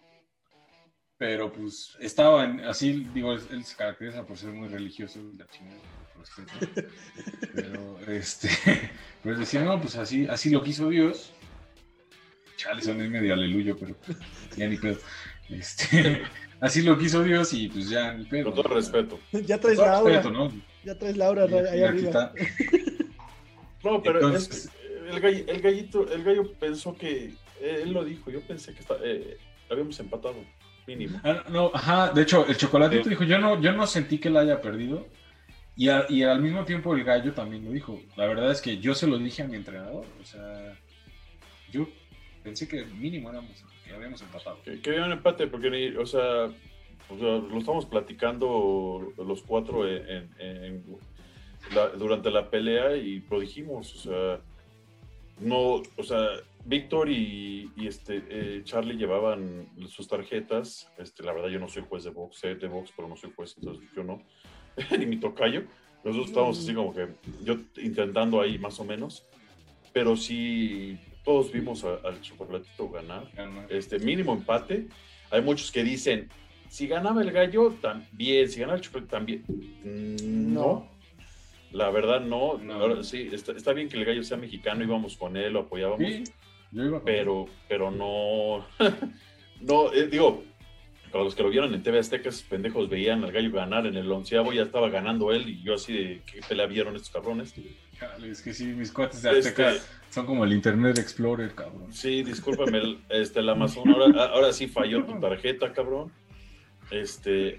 [1.18, 5.78] Pero pues estaba en, así, digo, él se caracteriza por ser muy religioso la chingada,
[6.18, 6.90] respeto.
[7.54, 8.48] Pero este,
[9.22, 11.32] pues decía, no, pues así, así lo quiso Dios.
[12.56, 13.94] Chale, son medio aleluyo, pero
[14.56, 14.98] ya ni pedo.
[15.48, 16.22] Este,
[16.60, 18.46] así lo quiso Dios y pues ya ni pedo.
[18.46, 18.74] Con todo ¿no?
[18.74, 19.20] respeto.
[19.32, 20.14] ya traes la aura.
[20.14, 20.52] respeto, ¿no?
[20.84, 22.32] Ya traes la aura ahí arriba.
[23.84, 24.70] No, pero Entonces- es
[25.08, 29.36] el, el gallito, el gallo pensó que, él lo dijo, yo pensé que está, eh,
[29.70, 30.34] habíamos empatado,
[30.86, 31.20] mínimo.
[31.24, 33.10] Ah, no, ajá, de hecho, el chocolatito Sí.
[33.10, 35.06] dijo, yo no, yo no sentí que la haya perdido.
[35.74, 37.98] Y, a- y al mismo tiempo el gallo también lo dijo.
[38.16, 40.04] La verdad es que yo se lo dije a mi entrenador.
[40.20, 40.76] O sea,
[41.70, 41.88] yo
[42.42, 43.52] pensé que mínimo éramos,
[43.84, 44.60] que habíamos empatado.
[44.62, 46.44] Que, que había un empate, porque, o sea,
[47.08, 50.84] o sea, lo estamos platicando los cuatro en, en- en
[51.74, 54.40] la- durante la pelea y lo dijimos, o sea,
[55.40, 56.26] no, o sea,
[56.64, 61.82] Víctor y, y este eh, Charlie llevaban sus tarjetas, este, la verdad yo no soy
[61.88, 64.22] juez de box, sé de box, pero no soy juez, entonces yo no,
[64.98, 65.64] ni mi tocayo,
[66.04, 67.08] nosotros estábamos así como que
[67.42, 69.26] yo intentando ahí más o menos,
[69.92, 73.28] pero sí, todos vimos a- al chocolatito ganar,
[73.68, 74.86] este mínimo empate.
[75.30, 76.28] Hay muchos que dicen,
[76.68, 79.44] si ganaba el gallo, también, si ganaba el chocolate, también.
[79.84, 80.88] Mm, No.
[81.72, 82.58] La verdad, no.
[82.58, 82.74] No.
[82.74, 86.06] Ahora sí, está, está bien que el gallo sea mexicano, íbamos con él, lo apoyábamos,
[86.06, 86.24] Sí,
[87.04, 88.66] pero, pero no.
[89.60, 90.44] no, eh, digo,
[91.10, 93.96] para los que lo vieron en TV Azteca, esos pendejos veían al gallo ganar en
[93.96, 97.54] el onceavo, ya estaba ganando él, y yo así de, ¿qué pelea vieron estos cabrones?
[98.24, 101.92] Es que sí, mis cuates de Azteca Este, son como el Internet Explorer, cabrón.
[101.92, 106.10] Sí, discúlpame, el, este, el Amazon, ahora, ahora sí falló tu tarjeta, cabrón.
[106.90, 107.58] Este,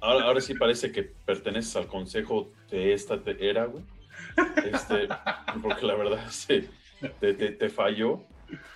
[0.00, 3.82] ahora, ahora sí parece que perteneces al consejo de esta era, güey.
[4.64, 5.08] Este,
[5.62, 6.68] porque la verdad sí,
[7.18, 8.22] te, te- te falló.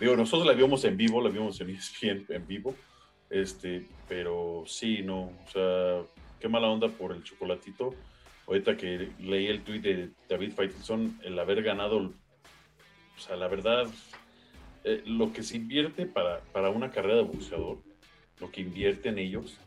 [0.01, 2.75] Digo, nosotros la vimos en vivo, la vimos en ESPN en vivo.
[3.31, 6.03] Este, pero sí, no, o sea,
[6.39, 7.95] qué mala onda por el chocolatito.
[8.47, 13.87] Ahorita que leí el tuit de David Faitelson, el haber ganado, o sea, la verdad,
[14.85, 17.79] eh, lo que se invierte para, para una carrera de boxeador,
[18.41, 19.59] lo que invierten ellos,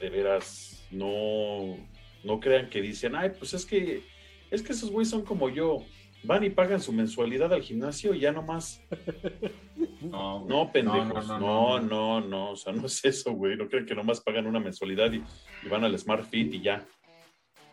[0.00, 1.76] de veras, no,
[2.24, 4.02] no crean que dicen, ay, pues es que
[4.50, 5.84] Es que esos güeyes son como yo.
[6.22, 8.82] Van y pagan su mensualidad al gimnasio y ya nomás.
[10.02, 10.46] No.
[10.48, 11.26] No, pendejos.
[11.28, 12.50] no, No, no.
[12.52, 13.54] O sea, no es eso, güey.
[13.56, 15.22] No creen que nomás pagan una mensualidad y,
[15.62, 16.84] y van al Smart Fit y ya.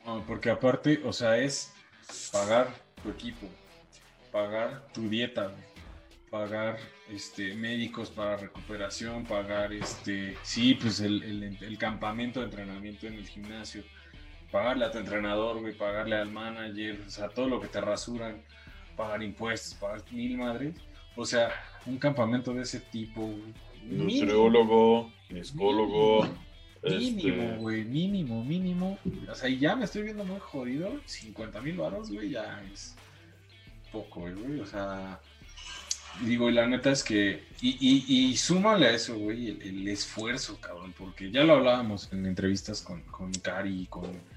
[0.06, 1.74] No, porque aparte, o sea, es
[2.32, 2.68] pagar
[3.02, 3.48] tu equipo,
[4.32, 5.54] pagar tu dieta,
[6.30, 6.78] pagar
[7.10, 13.14] este, médicos para recuperación, pagar este, sí, pues el, el- el campamento de entrenamiento en
[13.16, 13.84] el gimnasio,
[14.52, 18.42] pagarle a tu entrenador, güey, pagarle al manager, o sea, todo lo que te rasuran,
[18.96, 20.76] pagar impuestos, pagar mil madres.
[21.16, 21.50] O sea,
[21.86, 26.28] un campamento de ese tipo, güey, mínimo, Nutriólogo, ginecólogo.
[26.84, 29.00] Mínimo, este, güey, mínimo, mínimo.
[29.30, 30.92] O sea, y ya me estoy viendo muy jodido.
[31.06, 32.96] 50 mil baros, güey, ya es
[33.92, 34.60] poco, güey.
[34.60, 35.20] O sea,
[36.22, 37.44] digo, y la neta es que.
[37.62, 42.12] Y, y, y súmale a eso, güey, el, el esfuerzo, cabrón, porque ya lo hablábamos
[42.14, 44.37] en entrevistas con, con Cari y con.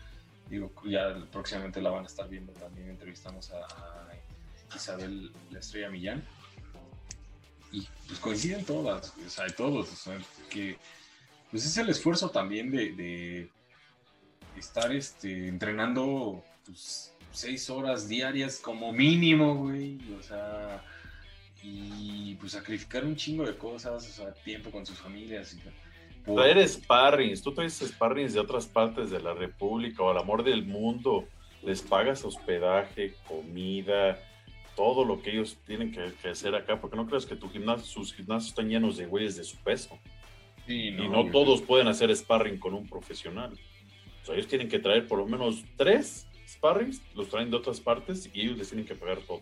[0.51, 2.91] Digo, ya próximamente la van a estar viendo también.
[2.91, 3.67] Entrevistamos a,
[4.75, 6.25] Isabel La Estrella Millán.
[7.73, 10.77] Y pues coinciden todas, o sea, todos, o sea, que
[11.51, 13.51] pues es el esfuerzo también de, de
[14.57, 19.99] estar este, entrenando pues, seis horas diarias como mínimo, güey.
[20.19, 20.85] O sea,
[21.63, 25.55] y pues sacrificar un chingo de cosas, o sea, tiempo con sus familias.
[25.55, 25.63] Y,
[26.25, 30.65] Traer sparrings, tú traes sparrings de otras partes de la República o al amor del
[30.65, 31.27] mundo,
[31.63, 34.19] les pagas hospedaje, comida,
[34.77, 37.85] todo lo que ellos tienen que, que hacer acá, porque no creas que tu gimnasio,
[37.87, 39.99] sus gimnasios están llenos de güeyes de su peso.
[40.67, 43.53] Sí, y no todos pueden hacer sparring con un profesional.
[44.23, 47.81] O sea, ellos tienen que traer por lo menos tres sparrings, los traen de otras
[47.81, 49.41] partes y ellos les tienen que pagar todo.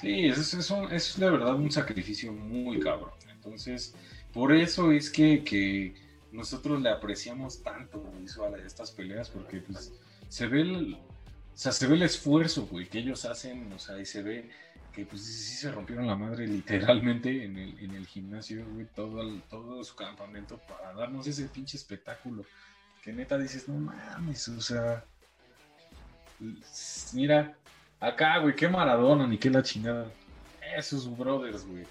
[0.00, 3.10] Sí, es, es, un- es de verdad un sacrificio muy cabrón.
[3.30, 3.94] Entonces,
[4.36, 5.94] por eso es que, que
[6.30, 9.94] nosotros le apreciamos tanto eso a estas peleas, porque pues
[10.28, 10.98] se ve el, o
[11.54, 14.50] sea, se ve el esfuerzo, güey, que ellos hacen, o sea, y se ve
[14.92, 19.26] que pues sí, se rompieron la madre literalmente en el, en el gimnasio, güey, todo,
[19.48, 22.44] todo su campamento para darnos ese pinche espectáculo.
[23.02, 25.02] Que neta dices, no mames, o sea,
[27.14, 27.56] mira,
[28.00, 30.12] acá, güey, qué Maradona, ni qué la chingada.
[30.76, 31.86] Esos brothers, güey.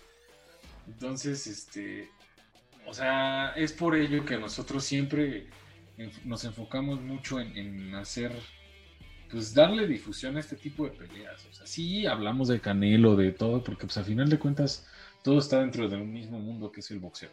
[0.87, 2.07] Entonces, este,
[2.87, 5.47] o sea, es por ello que nosotros siempre
[6.23, 8.31] nos enfocamos mucho en, hacer,
[9.29, 11.45] pues darle difusión a este tipo de peleas.
[11.45, 14.85] O sea, sí hablamos de Canelo, de todo, porque pues al final de cuentas
[15.23, 17.31] todo está dentro de un mismo mundo que es el boxeo.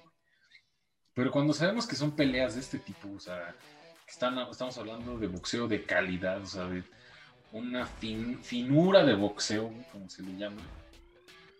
[1.15, 3.55] Pero cuando sabemos que son peleas de este tipo, o sea,
[4.09, 6.83] están, estamos hablando de boxeo de calidad, o sea, de
[7.53, 10.63] una fin- finura de boxeo, como se le llama.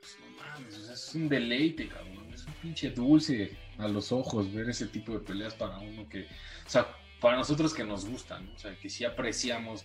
[0.01, 2.33] Pues no mames, o sea, es un deleite, cabrón.
[2.33, 6.23] Es un pinche dulce a los ojos ver ese tipo de peleas para uno que,
[6.67, 6.87] o sea,
[7.21, 8.55] para nosotros que nos gustan, ¿no?
[8.55, 9.85] o sea, que sí apreciamos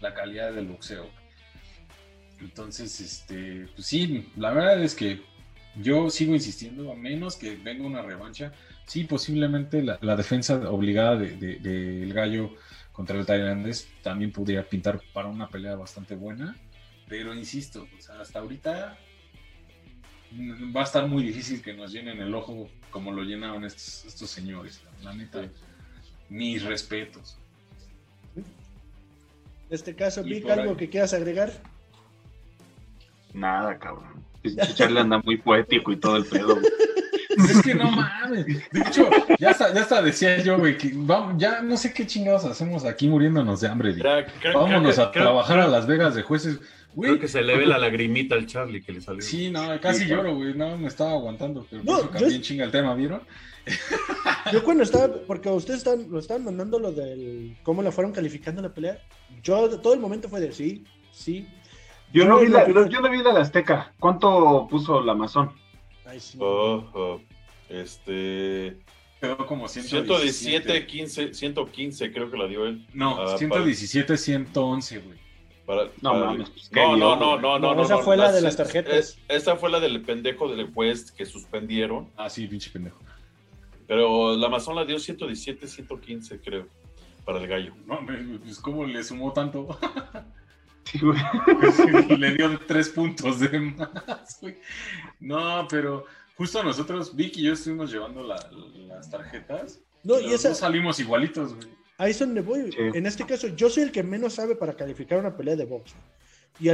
[0.00, 1.10] la calidad del boxeo.
[2.40, 5.20] Entonces, este, pues sí, la verdad es que
[5.76, 8.52] yo sigo insistiendo, a menos que venga una revancha,
[8.86, 12.54] sí, posiblemente la, defensa obligada del de, de- gallo
[12.92, 16.56] contra el tailandés también podría pintar para una pelea bastante buena,
[17.06, 18.98] pero insisto, o sea, hasta ahorita
[20.76, 24.30] va a estar muy difícil que nos llenen el ojo como lo llenaron estos, estos
[24.30, 25.42] señores, la neta,
[26.28, 27.36] mis respetos.
[28.36, 28.44] En
[29.70, 30.76] este caso, Vic, algo ahí.
[30.76, 31.52] que quieras agregar.
[33.34, 34.24] Nada, cabrón.
[34.74, 36.54] Charlie anda muy poético y todo el pedo.
[36.56, 36.66] güey.
[37.38, 38.46] Es que no mames.
[38.46, 39.08] De hecho,
[39.38, 42.84] ya hasta, ya hasta decía yo, güey, que vamos, ya no sé qué chingados hacemos
[42.84, 43.92] aquí muriéndonos de hambre.
[43.92, 44.02] güey.
[44.52, 46.58] Vámonos creo a trabajar creo- a Las Vegas de jueces.
[46.98, 49.22] Güey, Creo que se le ve la lagrimita al Charlie que le salió.
[49.22, 50.52] Sí, no, casi lloro, güey.
[50.54, 53.22] No, me estaba aguantando, pero No, yo es- chinga el tema, ¿vieron?
[54.52, 58.62] Yo cuando estaba, porque ustedes están, lo estaban mandando lo del cómo la fueron calificando
[58.62, 58.98] la pelea,
[59.42, 60.82] yo todo el momento fue de sí,
[61.12, 61.46] sí.
[62.12, 63.92] Yo no vi la, lo- yo no vi la de Azteca.
[64.00, 65.52] ¿Cuánto puso la Amazon?
[66.06, 66.38] Ay, sí.
[66.40, 67.20] Oh, oh,
[67.68, 68.76] este.
[69.20, 70.06] Quedó como 117.
[70.06, 72.86] 117, 15, 115 creo que la dio él.
[72.94, 75.18] No, Ah, 117, 111, güey.
[75.68, 78.00] Para, No para- mames, pues, ¿qué no, no, no, no, no, No, no, esa no,
[78.02, 78.94] fue la de las tarjetas.
[78.94, 82.08] es- esa fue la del pendejo del juez que suspendieron.
[82.16, 82.98] Ah, sí, pinche pendejo.
[83.86, 86.66] Pero la Amazon la dio 117, 115, creo.
[87.26, 87.74] Para el gallo.
[87.84, 88.00] No,
[88.42, 89.68] pues cómo le sumó tanto.
[90.84, 91.18] Sí, güey.
[92.16, 94.56] le dio tres puntos de más, güey.
[95.20, 98.48] No, pero justo nosotros, Vicky y yo estuvimos llevando la-
[98.86, 99.80] las tarjetas.
[100.02, 101.68] No, y y esa, salimos igualitos, güey.
[101.98, 102.72] Ahí es donde voy.
[102.72, 102.78] Sí.
[102.94, 105.94] En este caso, yo soy el que menos sabe para calificar una pelea de box.
[106.60, 106.68] Y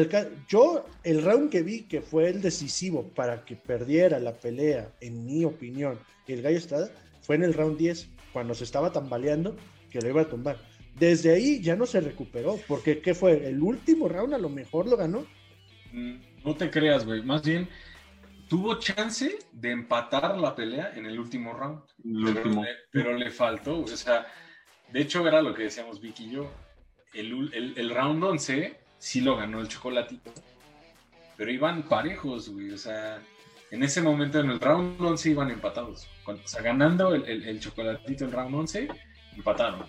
[0.49, 5.27] yo, el round que vi que fue el decisivo para que perdiera la pelea, en
[5.27, 9.57] mi opinión, el Gallo Estrada, fue en el round 10, cuando se estaba tambaleando
[9.91, 10.59] que lo iba a tumbar.
[10.99, 13.49] desde ahí ya no se recuperó, porque ¿qué fue?
[13.49, 15.27] El último round a lo mejor lo ganó.
[15.93, 17.22] Mm, No te creas, güey.
[17.22, 17.68] Más bien,
[18.49, 21.83] tuvo chance de empatar la pelea en el último round.
[22.05, 24.27] El Pero le, pero le faltó, o sea,
[24.95, 26.53] de hecho era lo que decíamos Vicky y yo.
[27.13, 30.33] El, ul- el- el round 11 sí lo ganó el chocolatito,
[31.37, 32.71] pero iban parejos, güey.
[32.71, 33.19] O sea,
[33.73, 36.09] en ese momento en el round 11 iban empatados.
[36.25, 38.89] Cuando- o sea, ganando el, el- el chocolatito el round 11,
[39.37, 39.85] empataron.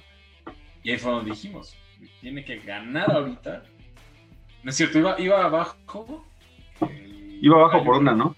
[0.83, 1.75] Y ahí fue donde dijimos,
[2.21, 3.63] tiene que ganar ahorita.
[4.63, 6.25] No es cierto, iba, iba abajo.
[6.81, 8.35] el- Iba abajo por una, ¿no?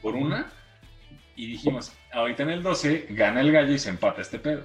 [0.00, 0.46] por una
[1.34, 4.62] y dijimos, ahorita en el 12 gana el gallo y se empata este pedo.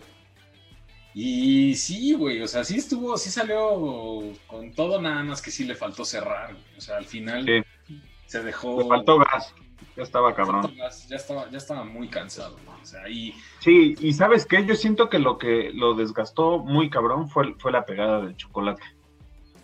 [1.15, 5.63] Y sí, güey, o sea, sí estuvo, sí salió con todo, nada más que sí
[5.65, 6.63] le faltó cerrar, güey.
[6.77, 7.97] O sea, al final Sí.
[8.25, 8.81] se dejó...
[8.81, 9.53] Le faltó gas.
[9.95, 10.73] Ya estaba cabrón.
[11.07, 12.81] Ya estaba, ya estaba muy cansado, güey.
[12.81, 14.65] O sea, y Sí, y ¿sabes qué?
[14.65, 18.81] Yo siento que lo que lo desgastó muy cabrón fue, fue la pegada del chocolate.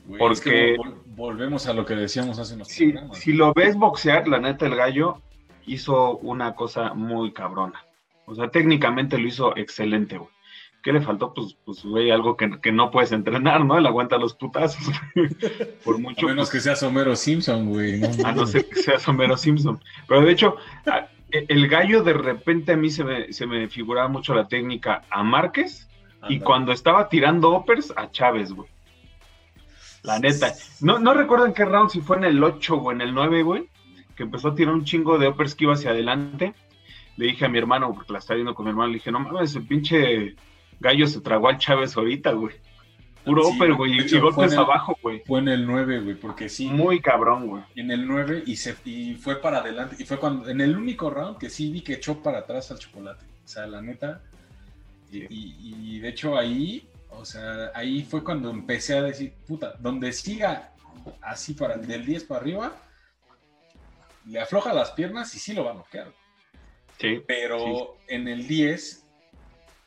[0.06, 3.18] güey, Porque- es que vol- volvemos a lo que decíamos hace unos programas.
[3.20, 5.22] si lo ves boxear, la neta, el gallo
[5.68, 7.84] hizo una cosa muy cabrona.
[8.26, 10.30] O sea, técnicamente lo hizo excelente, güey.
[10.82, 11.34] ¿Qué le faltó?
[11.34, 13.78] Pues, pues güey, algo que, que no puedes entrenar, ¿no?
[13.78, 14.82] Él aguanta los putazos.
[15.84, 16.28] Por a mucho.
[16.28, 18.00] menos que sea Homero Simpson, güey.
[18.00, 18.08] ¿no?
[18.26, 19.80] A no ser que sea Homero Simpson.
[20.08, 20.56] Pero de hecho,
[21.32, 25.24] el gallo de repente a mí se me, se me figuraba mucho la técnica a
[25.24, 25.90] Márquez
[26.28, 28.70] y cuando estaba tirando uppers a Chávez, güey.
[30.04, 30.54] La neta.
[30.82, 33.44] No, no recuerdo en qué round, si fue en el 8 o en el 9,
[33.44, 33.70] güey,
[34.16, 36.54] que empezó a tirar un chingo de uppers que iba hacia adelante.
[37.18, 39.20] Le dije a mi hermano, porque la estaba viendo con mi hermano, le dije, no
[39.20, 40.36] mames, el pinche
[40.80, 42.56] gallo se tragó al Chávez ahorita, güey.
[43.26, 45.22] Puro Sí, upper, güey, y- golpes el- abajo, güey.
[45.26, 46.68] Fue en el 9, güey, porque sí.
[46.68, 47.64] Muy cabrón, güey.
[47.76, 49.98] en el 9 y, se, y fue para adelante.
[50.00, 52.80] Y fue cuando, en el único round que sí vi que echó para atrás al
[52.80, 53.26] chocolate.
[53.44, 54.22] O sea, la neta.
[55.12, 60.72] Y de hecho ahí, o sea, ahí fue cuando empecé a decir, puta, donde siga
[61.22, 62.74] así para del 10 para arriba,
[64.26, 66.08] le afloja las piernas y sí lo va a noquear.
[67.00, 67.22] Sí.
[67.28, 69.06] Pero en el 10,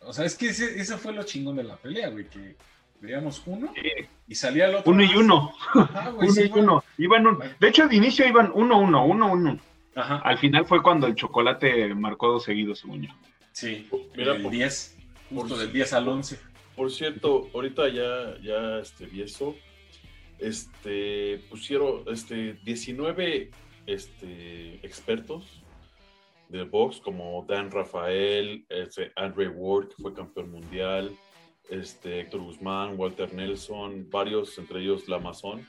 [0.04, 2.56] o sea, es que ese, ese fue lo chingón de la pelea, güey, que
[3.00, 4.06] veíamos uno Sí.
[4.28, 4.92] y salía el otro.
[4.92, 5.52] Uno y uno.
[5.74, 6.62] Ajá, güey, Uno sí, y güey.
[6.62, 6.84] uno.
[6.98, 9.58] Iban un- De hecho, de inicio iban uno, uno, uno, uno.
[9.94, 10.18] Ajá.
[10.18, 13.10] Al final fue cuando el chocolate marcó dos seguidos, según yo.
[13.52, 13.86] Sí,
[14.16, 14.96] Mira, del por- 10,
[15.30, 16.38] justo por- del 10 al 11.
[16.76, 19.54] Por cierto, ahorita ya, ya este, vi eso.
[20.38, 23.50] Este, pusieron este, 19
[23.86, 25.61] este, expertos
[26.52, 31.16] de box, como Dan Rafael, este, Andre Ward, que fue campeón mundial,
[31.70, 35.66] este, Héctor Guzmán, Walter Nelson, varios, entre ellos la Amazon.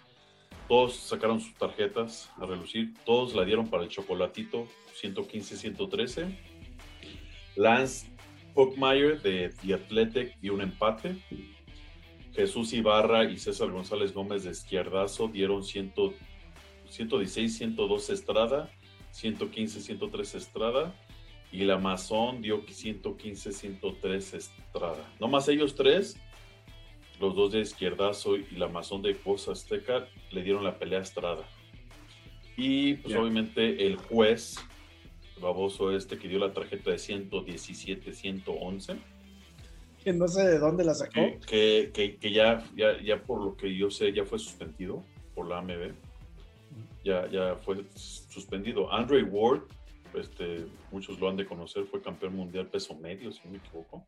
[0.68, 4.68] Todos sacaron sus tarjetas a relucir, todos la dieron para el chocolatito
[5.02, 6.38] 115-113.
[7.56, 8.08] Lance
[8.54, 11.16] Puckmeyer de The Athletic dio un empate.
[12.34, 15.94] Jesús Ibarra y César González Gómez de Izquierdazo dieron 100
[16.90, 18.70] 116, 102 Estrada,
[19.14, 20.94] 115, 103 Estrada.
[21.52, 25.08] Y la Amazon dio 115, 103 Estrada.
[25.20, 26.18] No más ellos tres,
[27.20, 31.04] los dos de Izquierdazo y la Amazon de Cosa Azteca, le dieron la pelea a
[31.04, 31.48] Estrada.
[32.58, 34.58] Y pues obviamente el juez,
[35.36, 38.96] el baboso este que dio la tarjeta de 117, 111
[40.04, 41.14] Que no sé de dónde la sacó.
[41.14, 45.04] que, que, que- que ya, ya, ya por lo que yo sé, ya fue suspendido
[45.36, 45.94] por la AMB.
[47.04, 47.84] Ya, ya fue
[48.34, 48.92] suspendido.
[48.92, 49.62] Andre Ward,
[50.16, 54.06] este, muchos lo han de conocer, fue campeón mundial peso medio, si no me equivoco.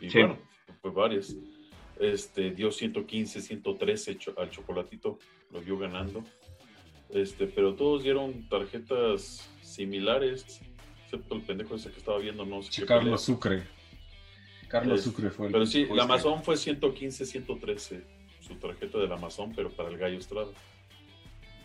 [0.00, 0.18] Y Sí.
[0.18, 0.38] bueno,
[0.80, 1.34] pues varios.
[2.00, 5.18] Este, dio 115, 113 cho- al chocolatito,
[5.50, 6.24] lo dio ganando.
[7.10, 10.60] Este, pero todos dieron tarjetas similares,
[11.04, 13.18] excepto el pendejo ese que estaba viendo, no sé Sí, qué Carlos pelea.
[13.18, 13.62] Sucre.
[14.68, 18.06] Carlos Es- Sucre fue el Pero sí, la que- Amazon fue 115, 113,
[18.40, 20.48] su tarjeta del Amazon, pero para el Gallo Estrada.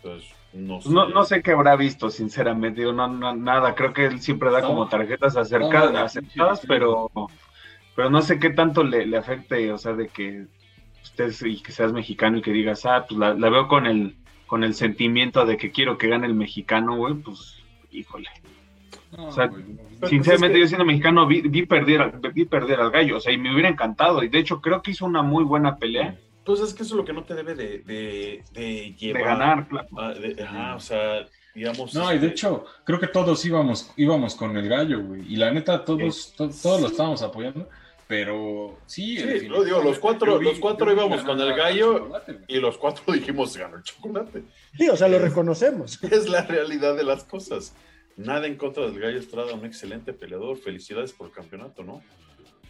[0.02, 0.90] Entonces, no sé.
[0.90, 2.80] No, no sé qué habrá visto, sinceramente.
[2.80, 4.68] Digo, no, no, nada, creo que él siempre da No.
[4.68, 6.38] como tarjetas acercadas, sí, sí.
[6.66, 7.10] pero,
[7.94, 10.46] pero no sé qué tanto le, le afecte, o sea, de que
[11.02, 14.16] usted y que seas mexicano y que digas, ah, pues la, la veo con el,
[14.46, 18.28] con el sentimiento de que quiero que gane el mexicano, güey, pues, híjole.
[19.16, 19.64] No, o sea, güey,
[20.04, 23.16] Sinceramente, pues, es que- yo siendo mexicano vi, vi perder, al- vi perder al gallo,
[23.16, 25.76] o sea, y me hubiera encantado, y de hecho creo que hizo una muy buena
[25.76, 26.16] pelea
[26.48, 29.22] Pues es que eso es lo que no te debe de, de, de llevar.
[29.22, 29.88] de ganar, claro.
[29.98, 31.94] Ah, de- ajá, o sea, digamos.
[31.94, 35.30] No, y de este, hecho, creo que todos íbamos, íbamos con el gallo, güey.
[35.30, 37.68] Y la neta, todos, to- todos lo estábamos apoyando.
[38.06, 42.06] Pero sí, Sí, lo digo, los cuatro- vi- los cuatro íbamos con el al gallo
[42.08, 42.22] güey.
[42.48, 44.44] Y los cuatro dijimos, ganó el chocolate.
[44.78, 46.02] Sí, o sea, lo reconocemos.
[46.10, 47.74] Es la realidad de las cosas.
[48.16, 50.56] Nada en contra del Gallo Estrada, un excelente peleador.
[50.56, 52.02] Felicidades por el campeonato, ¿no?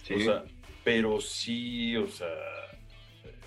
[0.02, 0.14] Sí.
[0.14, 0.44] O sea,
[0.82, 2.26] pero sí, o sea,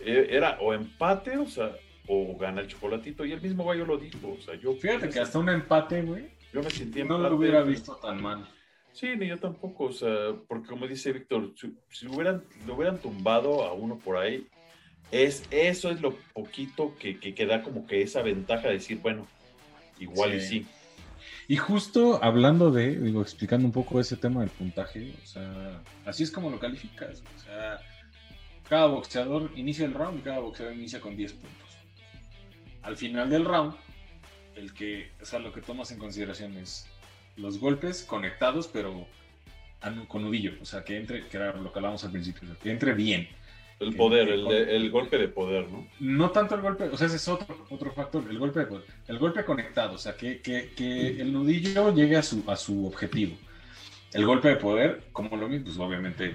[0.05, 1.75] era o empate, o sea,
[2.07, 3.25] o gana el chocolatito.
[3.25, 4.35] Y el mismo gallo lo dijo.
[4.37, 4.73] O sea, yo.
[4.73, 7.29] Fíjate que hasta un empate, güey, Yo me sentí no empate.
[7.29, 8.47] lo hubiera visto tan mal.
[8.93, 12.97] Sí, ni yo tampoco, o sea, porque como dice Víctor, si, si hubieran, lo hubieran
[12.97, 14.47] tumbado a uno por ahí,
[15.11, 18.99] es, eso es lo poquito que, que, que da como que esa ventaja de decir,
[18.99, 19.27] bueno,
[19.97, 20.65] igual y sí.
[21.47, 26.23] Y justo hablando de, digo, explicando un poco ese tema del puntaje, o sea, así
[26.23, 27.23] es como lo calificas.
[27.37, 27.79] O sea,
[28.71, 31.69] cada boxeador inicia el round y cada boxeador inicia con 10 puntos.
[32.83, 33.73] Al final del round,
[34.55, 36.87] el que, o sea, lo que tomas en consideración es
[37.35, 39.05] los golpes conectados, pero
[40.07, 42.55] con nudillo, o sea, que entre, que era lo que hablábamos al principio, o sea,
[42.63, 43.27] que entre bien.
[43.81, 45.85] El poder, de- el golpe de poder, ¿no?
[45.99, 48.85] No tanto el golpe, o sea, ese es otro, otro factor, el golpe, de poder.
[49.09, 52.87] el golpe conectado, o sea, que, que- que el nudillo llegue a su, a su
[52.87, 53.35] objetivo.
[54.13, 56.33] El golpe de poder, como lo mismo, pues obviamente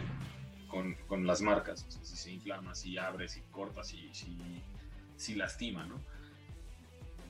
[0.77, 4.37] con, con las marcas, o sea, si se inflama, si abre, si corta, si, si,
[5.17, 6.03] si lastima, ¿no?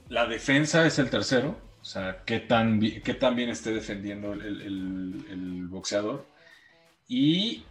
[0.08, 4.42] La defensa es el tercero, o sea, qué tan, qué tan bien esté defendiendo el-
[4.62, 6.26] el- el boxeador.
[7.06, 7.64] Y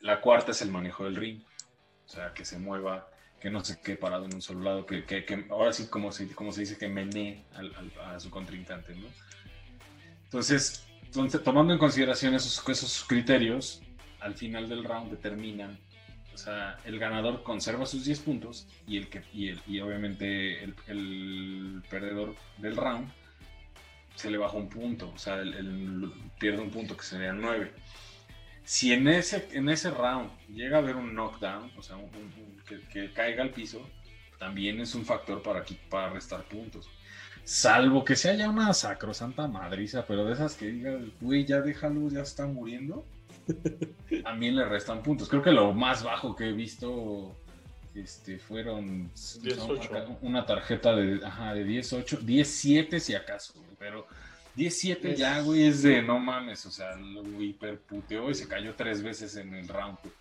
[0.00, 1.42] la cuarta es el manejo del ring,
[2.04, 3.08] o sea, que se mueva,
[3.40, 6.12] que no se quede parado en un solo lado, que, que- que ahora sí, como
[6.12, 9.06] se, como se dice, que menee al- al- a su contrincante, ¿no?
[10.24, 13.80] Entonces, entonces, tomando en consideración esos, esos criterios,
[14.24, 15.78] al final del round determinan,
[16.34, 20.64] o sea, el ganador conserva sus 10 puntos y, el que, y, el- y obviamente
[20.64, 23.08] el, el perdedor del round
[24.16, 27.70] se le baja un punto, o sea, el, pierde un punto que serían 9.
[28.64, 32.32] Si en ese, en ese round llega a haber un knockdown, o sea, un- un-
[32.42, 33.86] un- que, que caiga al piso,
[34.38, 36.88] también es un factor para, qui- para restar puntos.
[37.44, 42.08] Salvo que se haya una sacrosanta madriza, pero de esas que digas, güey, ya déjalo,
[42.08, 43.04] ya está muriendo.
[44.22, 45.28] También le restan puntos.
[45.28, 47.36] Creo que lo más bajo que he visto
[47.94, 49.10] este, fueron
[49.42, 50.18] 18.
[50.22, 54.06] una tarjeta de, ajá, de 18, 17 si acaso, güey, pero
[54.56, 59.02] 17 ya, güey, es de no mames, o sea, lo hiperputeó y se cayó tres
[59.02, 60.14] veces en el round, güey.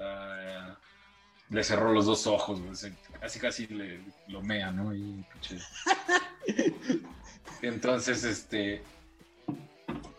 [0.00, 0.76] Ah,
[1.50, 4.94] le cerró los dos ojos, güey, se- casi casi le, lo mea, ¿no?
[4.94, 5.24] Y.
[7.62, 8.82] Entonces, este,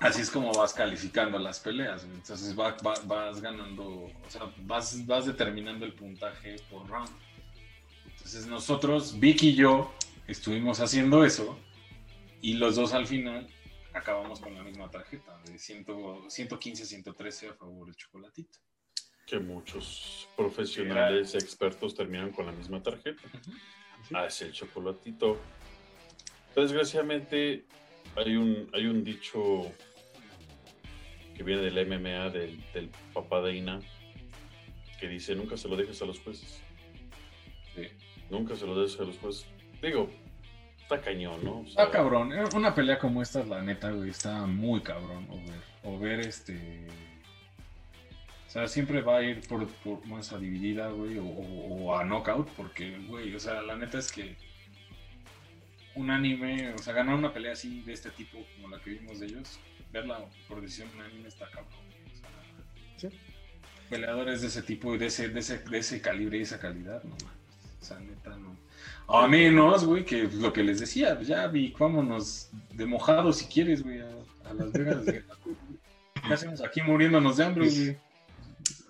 [0.01, 2.17] así es como vas calificando las peleas, güey.
[2.17, 7.09] entonces va- va- vas ganando, o sea, vas, vas determinando el puntaje por round.
[8.05, 9.93] Entonces nosotros, Vicky y yo,
[10.27, 11.57] estuvimos haciendo eso
[12.41, 13.47] y los dos al final
[13.93, 15.85] acabamos con la misma tarjeta de 100
[16.29, 18.59] 115 113 a favor del chocolatito.
[19.25, 23.21] Que muchos profesionales expertos terminan con la misma tarjeta.
[24.13, 25.39] Ah, es el chocolatito.
[26.55, 27.65] Desgraciadamente,
[28.15, 29.71] hay un, hay un dicho
[31.39, 32.59] que viene del MMA, del,
[33.13, 33.79] papá de Ina,
[34.99, 36.61] que dice, nunca se lo dejes a los jueces.
[37.73, 37.83] Sí.
[38.29, 39.45] Nunca se lo dejes a los jueces.
[39.81, 40.09] Digo,
[40.81, 41.63] está cañón, ¿no?
[41.65, 42.33] Está cabrón.
[42.33, 45.27] eh, Una pelea como esta, la neta, güey, está muy cabrón.
[45.29, 46.87] O ver, o ver este.
[48.45, 52.97] O sea, siempre va a ir por, por masa dividida, güey, o a knockout, porque,
[53.07, 54.35] güey, o sea, la neta es que
[55.95, 59.21] un anime, o sea, ganar una pelea así de este tipo, como la que vimos
[59.21, 59.57] de ellos,
[59.91, 61.73] verla por decisión un anime está cabrón.
[62.97, 63.09] Sí.
[63.89, 67.15] Peleadores de ese tipo de ese, de ese, de ese calibre y esa calidad, no.
[67.15, 68.55] O sea, neta, no.
[69.07, 73.45] A menos, güey, que lo que les decía, pues ya, Vic, vámonos de mojado si
[73.45, 74.09] quieres, güey, a,
[74.49, 75.05] a Las Vegas.
[76.27, 77.97] ¿Qué hacemos aquí muriéndonos de hambre, güey?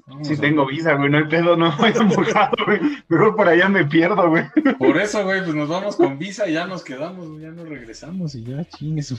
[0.07, 2.79] Vamos Sí tengo visa, güey, no hay pedo, no voy mojado, güey.
[3.07, 4.43] Mejor por allá me pierdo, güey.
[4.77, 7.69] Por eso, güey, pues nos vamos con visa y ya nos quedamos, güey, ya nos
[7.69, 9.17] regresamos y ya, chingue su.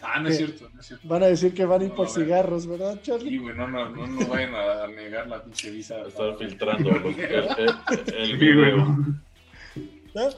[0.00, 1.08] Ah, no es cierto, no es cierto.
[1.08, 3.38] Van a decir que van a ir No, por cigarros, ¿verdad, Sí, Charlie?
[3.38, 6.00] güey, no, no, no nos vayan a negar la pinche visa.
[6.06, 8.76] Estar filtrando el, el- el Sí, video.
[8.76, 9.18] ¿No?
[10.14, 10.28] No.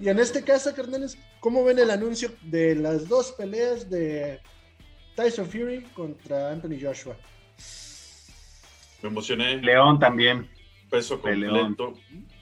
[0.00, 4.40] Y en este caso, carnales, ¿cómo ven el anuncio de las dos peleas de
[5.16, 7.16] Tyson Fury contra Anthony Joshua?
[9.02, 9.56] Me emocioné.
[9.62, 10.48] León también.
[10.90, 11.94] Peso completo.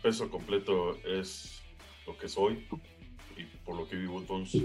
[0.03, 1.63] Peso completo es
[2.07, 2.67] lo que soy.
[3.37, 4.63] Y por lo que vivo entonces.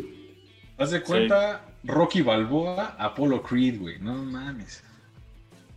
[0.78, 4.84] Haz de cuenta, Rocky Balboa, Apollo Creed, güey, no mames.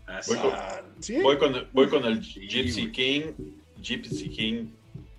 [0.06, 0.34] Así.
[0.34, 1.22] Voy con- ¿Sí?
[1.22, 2.90] Voy con, voy con el Sí, Gypsy.
[2.92, 3.32] King.
[3.80, 4.66] Gypsy King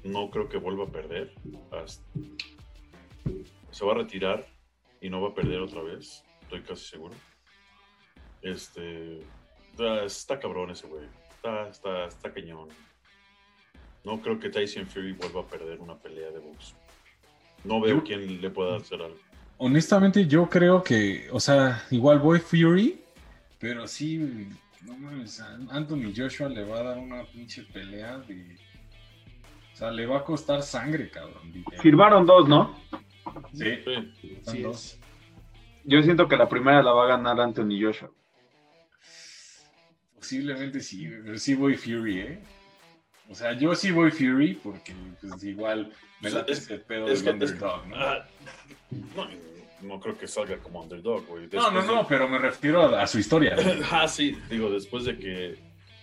[0.03, 1.33] no creo que vuelva a perder.
[1.71, 2.03] Hasta-
[3.71, 4.45] Se va a retirar
[4.99, 6.23] y no va a perder otra vez.
[6.43, 7.15] Estoy casi seguro.
[8.41, 9.19] Este.
[9.71, 11.05] Está, está cabrón ese güey.
[11.35, 12.67] Está, está, está cañón.
[14.03, 16.75] No creo que Tyson Fury vuelva a perder una pelea de box.
[17.63, 19.17] No veo Yo- quién le pueda hacer algo.
[19.63, 22.99] Honestamente, yo creo que, o sea, igual voy Fury,
[23.59, 24.49] pero sí,
[24.83, 25.39] no mames,
[25.69, 28.57] Anthony Joshua le va a dar una pinche pelea de.
[29.73, 31.53] sea, le va a costar sangre, cabrón.
[31.79, 32.75] Firmaron dos, ¿no?
[33.53, 33.75] Sí.
[34.19, 34.41] Sí.
[34.41, 34.99] Sí es.
[35.83, 38.09] Yo siento que la primera la va a ganar Anthony Joshua.
[40.15, 42.43] Posiblemente sí, pero sí voy Fury, ¿eh?
[43.31, 45.93] O sea, yo sí voy Fury porque pues, igual me
[46.29, 47.95] Pues, late es- ese pedo Es del que, es- underdog, ¿no?
[47.95, 48.25] ah,
[49.15, 49.27] no,
[49.87, 51.47] no creo que salga como underdog, güey.
[51.53, 53.55] no, no, de- no, pero me refiero a, a su historia.
[53.91, 55.57] Ah, sí, digo, después de que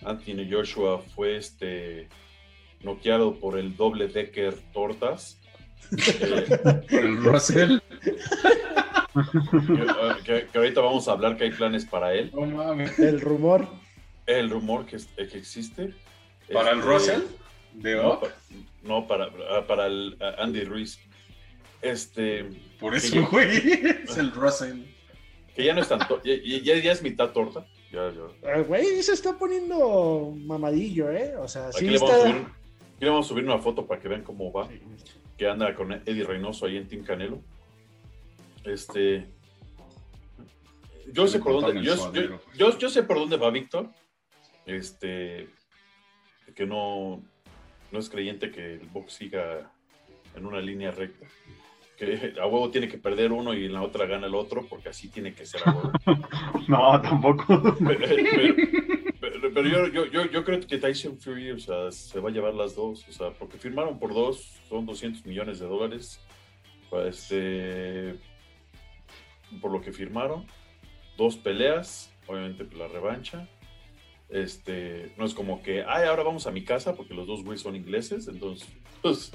[0.05, 2.09] Anthony Joshua fue este
[2.83, 5.39] noqueado por el doble decker tortas.
[5.93, 7.79] eh, El Russell.
[7.93, 12.31] que, ah, que- que ahorita vamos a hablar que hay planes para él.
[12.35, 12.99] No mames.
[12.99, 13.68] El rumor.
[14.26, 15.95] El rumor que, que existe.
[16.53, 17.21] ¿Para el este, Russell?
[17.75, 17.95] ¿De
[18.83, 20.99] No, para, ah, para el ah, Andy Ruiz.
[21.83, 22.45] Este,
[22.81, 23.19] Por Sí.
[23.19, 23.49] eso, güey.
[24.05, 24.83] Es el Russell.
[25.55, 27.67] que ya no es tanto, ya, ya- ya es mitad torta.
[27.91, 28.53] Ya, ya.
[28.55, 31.35] El güey se está poniendo mamadillo, ¿eh?
[31.37, 32.29] O sea, Aquí, sí le vamos a está.
[32.31, 34.69] subir, aquí le vamos a subir una foto para que vean cómo va.
[35.37, 37.41] Que anda con Eddie Reynoso ahí en Team Canelo.
[38.65, 39.27] Este.
[41.13, 41.83] Yo sé por dónde.
[41.83, 43.91] Yo, yo, yo- yo sé por dónde va Víctor.
[44.67, 45.49] Este.
[46.55, 47.23] Que no.
[47.91, 49.71] No es creyente que el box siga
[50.35, 51.27] en una línea recta.
[51.97, 54.91] Que a huevo tiene que perder uno y en la otra gana el otro, porque
[54.91, 55.93] así tiene que ser a huevo.
[56.69, 57.77] No, tampoco.
[57.79, 58.55] Pero, pero-
[59.41, 62.33] pero- pero yo, yo, yo, yo creo que Tyson Fury, o sea, se va a
[62.33, 66.21] llevar las dos, o sea, porque firmaron por dos, son 200 millones de dólares,
[67.07, 68.15] este,
[69.61, 70.47] por lo que firmaron,
[71.17, 73.49] dos peleas, obviamente pues, la revancha,
[74.29, 77.62] este, no es como que, ay, ahora vamos a mi casa, porque los dos güeyes
[77.62, 78.68] son ingleses, entonces,
[79.03, 79.31] pues,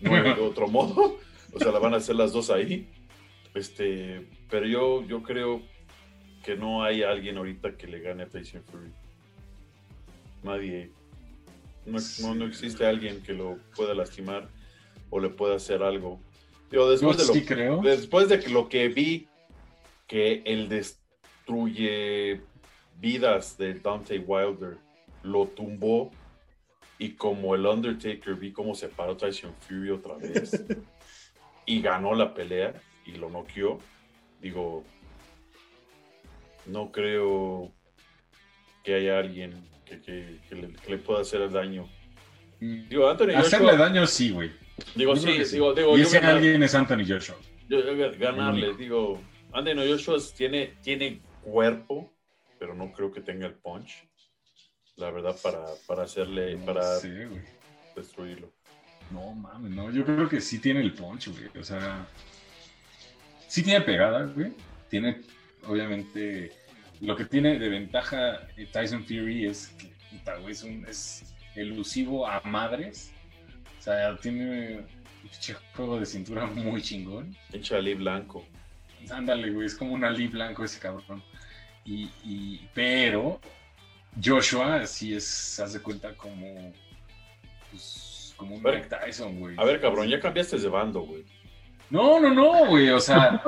[0.00, 1.18] no hay de otro modo,
[1.52, 2.88] o sea, la van a hacer las dos ahí,
[3.54, 5.62] este, pero yo, yo creo
[6.44, 8.90] que no hay alguien ahorita que le gane a Tyson Fury.
[10.42, 10.90] Nadie.
[11.86, 14.48] No, no, no existe alguien que lo pueda lastimar
[15.10, 16.20] o le pueda hacer algo.
[16.70, 17.80] Yo después de lo, sí creo.
[17.80, 19.28] después de que lo que vi
[20.06, 22.42] que él destruye
[23.00, 24.76] vidas de Dante Wilder
[25.22, 26.10] lo tumbó
[26.98, 30.64] y como el Undertaker vi cómo se paró Tyson Fury otra vez
[31.66, 32.74] y ganó la pelea
[33.06, 33.78] y lo noqueó
[34.40, 34.84] digo
[36.66, 37.72] no creo
[38.82, 39.52] que haya alguien
[39.84, 41.88] que, que- que le, que le pueda hacer el daño
[42.60, 44.50] digo Anthony Hacerle Joshua daño, sí, güey.
[44.94, 45.54] digo sí que sí.
[45.56, 47.36] digo digo y ese ganar- alguien es Anthony Joshua.
[47.68, 49.20] yo, yo ganarle, digo,
[49.52, 52.10] Anthony Joshua tiene, tiene cuerpo,
[52.64, 54.08] pero no creo que tenga el punch,
[54.96, 57.28] la verdad, para, para hacerle, No para sé,
[57.94, 58.50] destruirlo.
[59.10, 59.90] No mames, no.
[59.90, 61.50] Yo creo que sí tiene el punch, güey.
[61.60, 62.08] O sea,
[63.48, 64.54] sí tiene pegada, güey.
[64.88, 65.20] Tiene,
[65.66, 66.52] obviamente,
[67.02, 71.34] lo que tiene de ventaja eh, Tyson Fury es que, puta, güey, es, un, es
[71.56, 73.12] elusivo a madres.
[73.78, 77.36] O sea, tiene un juego de cintura muy chingón.
[77.52, 78.42] Pinche Ali Blanco.
[79.10, 81.22] Ándale, güey, es como un Ali blanco ese cabrón.
[81.84, 83.40] Y, y- pero
[84.22, 86.72] Joshua sí es, haz de cuenta, como,
[87.70, 88.76] pues, como un ver.
[88.82, 89.56] Mike Tyson, güey.
[89.58, 91.24] A ver, cabrón, ya cambiaste de bando, güey.
[91.90, 93.42] No, no, no, güey, o sea,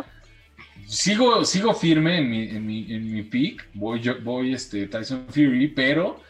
[0.86, 3.68] sigo, sigo firme en mi, en mi, en mi pick.
[3.74, 6.20] Voy, yo, voy este, Tyson Fury, pero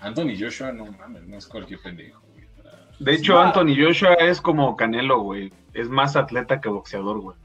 [0.00, 2.46] Anthony Joshua, no mames, no es cualquier pendejo, güey.
[2.56, 3.38] para- De hecho.
[3.38, 5.52] Anthony Joshua es como Canelo, güey.
[5.74, 7.36] Es más atleta que boxeador, güey.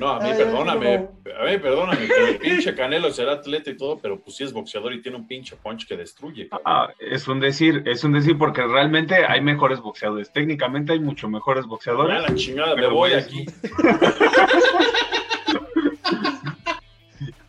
[0.00, 1.08] No, a mí Ay, perdóname, no.
[1.40, 4.52] a mí perdóname, que el pinche Canelo será atleta y todo, pero pues sí es
[4.52, 6.48] boxeador y tiene un pinche punch que destruye.
[6.64, 10.32] Ah, es un decir, es un decir porque realmente hay mejores boxeadores.
[10.32, 12.22] Técnicamente hay mucho mejores Ya boxeadores.
[12.22, 13.46] la chingada, me voy güey, aquí.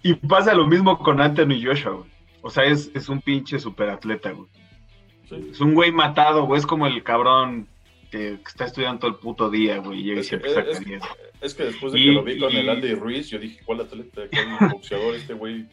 [0.01, 2.10] Y pasa lo mismo con Anthony Joshua, güey.
[2.41, 4.47] O sea, es, es un pinche superatleta, güey.
[5.27, 5.49] Sí.
[5.51, 6.57] Es un güey matado, güey.
[6.60, 7.68] Es como el cabrón
[8.11, 9.99] que, está estudiando todo el puto día, güey.
[9.99, 11.03] Y llega y Es que- siempre saca es- 10.
[11.41, 13.60] Es que después de Y- que lo vi con y- el Andy Ruiz, yo dije,
[13.65, 14.22] ¿cuál atleta?
[14.31, 15.65] ¿Cuál boxeador este güey?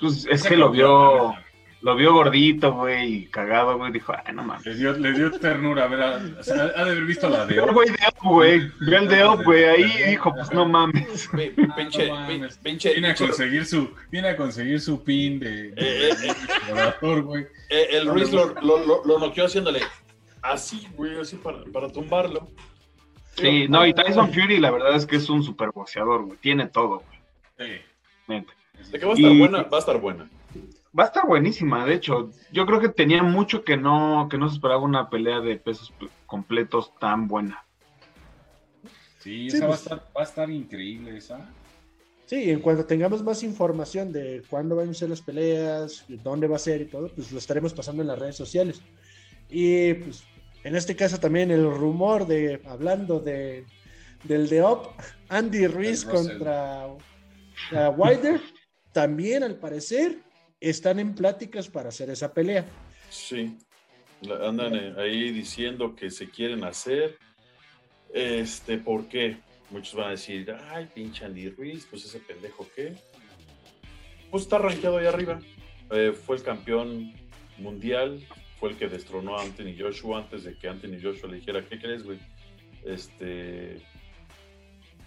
[0.00, 1.34] Pues es que lo vio,
[1.82, 3.92] lo vio gordito, güey, y cagado, güey.
[3.92, 4.64] Dijo, ay, no mames.
[4.66, 7.44] Le dio, le dio ternura, a ver, a- o sea, ha de haber visto la
[7.46, 8.60] de güey de Up, güey.
[8.80, 9.64] Vio el de Up, güey.
[9.64, 11.28] Ahí dijo, pues no mames.
[11.32, 11.36] Ah,
[11.76, 12.10] Pinche,
[12.62, 17.44] pinche, Viene a conseguir su, viene a conseguir su pin de, de- Eh, eh, güey.
[17.68, 19.80] eh, el Ruiz lo, lo, lo, lo noqueó haciéndole
[20.42, 22.48] así, güey, así para, para tumbarlo.
[23.36, 26.38] Sí, no, y Tyson Fury, la verdad es que es un super boxeador, güey.
[26.38, 27.18] Tiene todo, güey.
[27.58, 27.82] Sí.
[28.28, 28.52] neta.
[28.90, 30.28] De que va a estar Y- buena, va a estar buena.
[30.98, 32.30] Va a estar buenísima, de hecho.
[32.52, 35.92] Yo creo que tenía mucho que no, que no se esperaba una pelea de pesos
[36.26, 37.64] completos tan buena.
[39.18, 39.82] Sí, Sí, esa va, a pues.
[39.82, 41.48] estar, va a estar increíble esa.
[42.26, 46.56] Sí, en cuanto tengamos más información de cuándo van a ser las peleas, dónde va
[46.56, 48.80] a ser y todo, pues lo estaremos pasando en las redes sociales.
[49.48, 50.24] Y pues
[50.64, 53.64] en este caso también el rumor de, hablando de,
[54.24, 54.90] del de Up,
[55.28, 56.86] Andy Ruiz contra
[57.96, 58.40] Wilder,
[58.92, 60.18] también al parecer
[60.60, 62.66] están en pláticas para hacer esa pelea.
[63.08, 63.56] Sí,
[64.42, 67.18] andan eh, ahí diciendo que se quieren hacer.
[68.12, 69.38] Este, ¿por qué?
[69.70, 72.94] Muchos van a decir, ay, pinche Andy Ruiz, pues ese pendejo, ¿qué?
[74.30, 75.40] Pues está rankeado ahí arriba.
[75.90, 77.12] Eh, fue el campeón
[77.58, 78.26] mundial,
[78.60, 81.78] fue el que destronó a Anthony Joshua antes de que Anthony Joshua le dijera, ¿qué
[81.80, 82.18] crees, güey?
[82.84, 83.80] Este,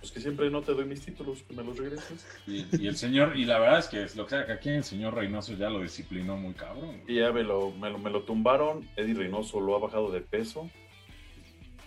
[0.03, 2.27] pues que siempre no te doy mis títulos, que me los regreses.
[2.45, 4.83] Y, el señor, y la verdad es que es lo que sea que aquí el
[4.83, 7.01] señor Reynoso ya lo disciplinó muy cabrón.
[7.07, 10.69] Y ya me lo, me lo, tumbaron, Eddie Reynoso lo ha bajado de peso,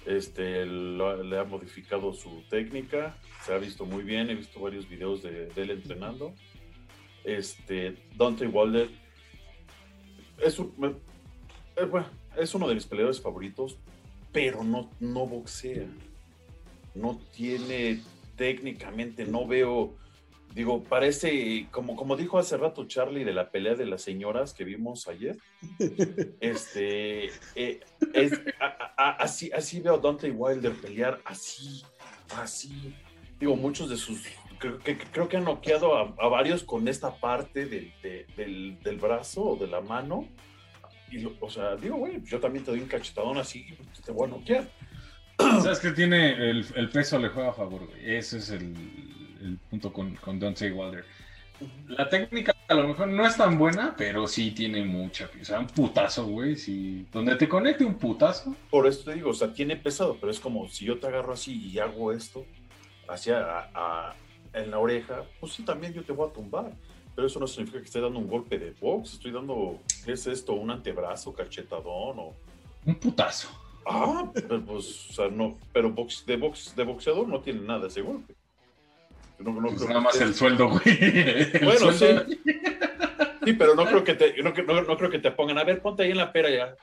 [0.06, 5.22] este, le ha modificado su técnica, se ha visto muy bien, he visto varios videos
[5.22, 6.32] de, él entrenando.
[7.22, 8.88] Este, Dante Wilder
[10.38, 10.59] es,
[11.77, 11.89] eh,
[12.36, 13.77] es uno de mis peleadores favoritos,
[14.32, 15.86] pero no, no boxea.
[16.94, 18.01] No tiene
[18.36, 19.94] técnicamente, no veo,
[20.55, 24.65] digo, parece, como, como dijo hace rato Charlie de la pelea de las señoras que
[24.65, 25.36] vimos ayer,
[26.40, 27.81] este, eh,
[28.97, 31.82] así, así veo a Dante Wilder pelear así,
[32.36, 32.94] así.
[33.39, 34.23] Digo, muchos de sus
[34.59, 37.93] creo que, creo que han noqueado a, varios con esta parte del,
[38.36, 40.27] del, del, brazo o de la mano
[41.40, 43.66] o sea, digo, güey, yo también te doy un cachetadón así,
[44.04, 44.68] te voy a noquear.
[45.38, 48.16] ¿Sabes que tiene el, el, peso le juega a favor, güey?
[48.16, 48.74] Ese es el,
[49.42, 51.04] el punto con, con Dante Wilder.
[51.88, 55.30] La técnica a lo mejor no es tan buena, pero sí tiene mucha.
[55.40, 56.56] O sea, un putazo, güey.
[56.56, 58.54] Si, donde te conecte un putazo.
[58.70, 61.32] Por eso te digo, o sea, tiene pesado, pero es como si yo te agarro
[61.32, 62.44] así y hago esto
[63.08, 63.70] hacia
[64.52, 66.72] en la oreja, pues sí, también yo te voy a tumbar
[67.16, 69.14] pero eso no significa que esté dando un golpe de box.
[69.14, 70.52] Estoy dando, ¿qué es esto?
[70.52, 72.36] ¿Un antebrazo, cachetadón o...?
[72.84, 73.48] Un putazo.
[73.86, 77.86] Ah, pero pues, o sea, no, pero box, de, box, de boxeador no tiene nada
[77.86, 78.34] ese golpe.
[79.38, 81.51] No, no pues nada más el sueldo, güey.
[81.62, 82.06] bueno, sí.
[83.44, 86.02] Sí, pero no creo que te, no, no, creo que te pongan, a ver, ponte
[86.02, 86.76] ahí en la pera ya.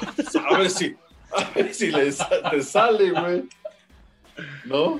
[0.50, 0.96] A ver si,
[1.30, 2.10] a ver si le,
[2.50, 3.44] te sale, güey.
[4.64, 4.98] ¿No?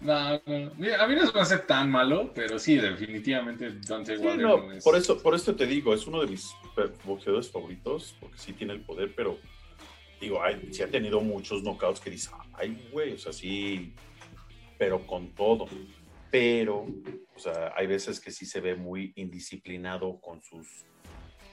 [0.00, 4.76] No, no, a mí no se me hace tan malo, pero sí, definitivamente Dante Wilder
[4.76, 4.84] es...
[4.84, 6.54] Por eso, por eso te digo, es uno de mis
[7.04, 9.38] boxeadores favoritos, porque sí tiene el poder, pero
[10.20, 13.92] digo, ay, sí ha tenido muchos knockouts que dices, ay, güey, o sea, sí,
[14.78, 15.66] pero con todo.
[16.30, 16.86] Pero,
[17.34, 20.84] o sea, hay veces que sí se ve muy indisciplinado con sus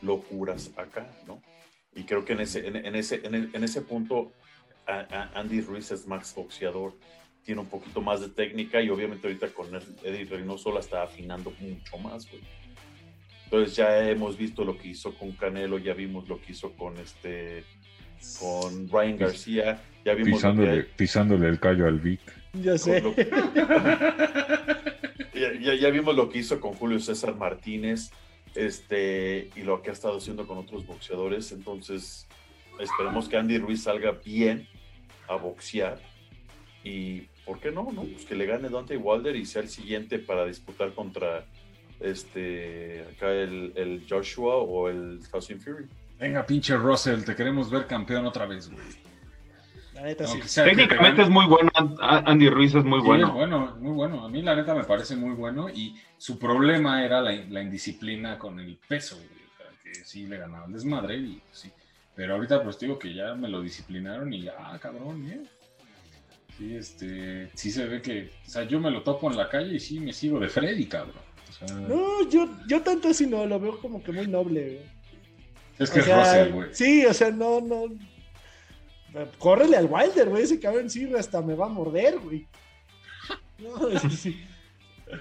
[0.02, 1.42] locuras acá, ¿no?
[1.96, 4.34] Y creo que en ese, en, ese, en, ese punto,
[4.86, 6.94] Andy Ruiz es más boxeador
[7.46, 9.68] tiene un poquito más de técnica y obviamente ahorita con
[10.04, 12.42] Eddie Reynoso la está afinando mucho más, güey.
[13.46, 16.98] Entonces ya hemos visto lo que hizo con Canelo, ya vimos lo que hizo con
[16.98, 17.64] este
[18.40, 22.22] con Ryan García, ya vimos pisándole, pisándole el callo al Vic.
[22.54, 23.02] Ya sé.
[25.62, 28.10] ya, ya, vimos lo que hizo con Julio César Martínez,
[28.56, 31.52] este, y lo que ha estado haciendo con otros boxeadores.
[31.52, 32.28] Entonces,
[32.80, 34.68] esperemos que Andy Ruiz salga bien
[35.28, 36.00] a boxear
[36.84, 37.92] y ¿por qué no?
[37.92, 38.04] no?
[38.04, 41.46] Pues que le gane Dante Wilder y sea el siguiente para disputar contra
[42.00, 45.86] este acá el, Joshua o el Tyson Fury.
[46.20, 48.86] Venga, pinche Russell, te queremos ver campeón otra vez, güey.
[49.94, 50.40] La neta, sí.
[50.62, 53.28] Técnicamente es muy bueno, Andy Ruiz es muy bueno.
[53.28, 54.26] Es bueno, muy bueno.
[54.26, 58.60] A mí la neta me parece muy bueno y su problema era la, indisciplina con
[58.60, 59.30] el peso, güey.
[59.84, 61.72] que sí le ganaba el desmadre y pues sí.
[62.14, 65.44] Pero ahorita pues digo que ya me lo disciplinaron y ya, ah, cabrón, ¿eh?
[66.58, 69.76] Sí, este, sí se ve que, o sea, yo me lo topo en la calle
[69.76, 71.26] y sí me sigo de Freddy, cabrón.
[71.88, 74.82] No, yo, yo tanto así no, lo veo como que muy noble,
[75.80, 76.70] Es que es Russell, güey.
[76.72, 77.86] Sí, o sea, no, no.
[79.38, 80.44] Córrele al Wilder, güey.
[80.44, 82.48] Ese cabrón sí hasta me va a morder, güey.
[83.60, 84.44] No, sí.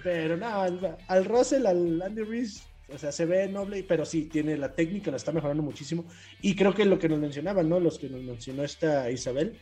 [0.03, 4.25] Pero nada, al, al Russell, al Andy Reese, o sea, se ve noble, pero sí,
[4.25, 6.05] tiene la técnica, la está mejorando muchísimo.
[6.43, 7.81] Y creo que lo que nos mencionaban, ¿no?
[7.81, 9.59] Los que nos mencionó esta Isabel,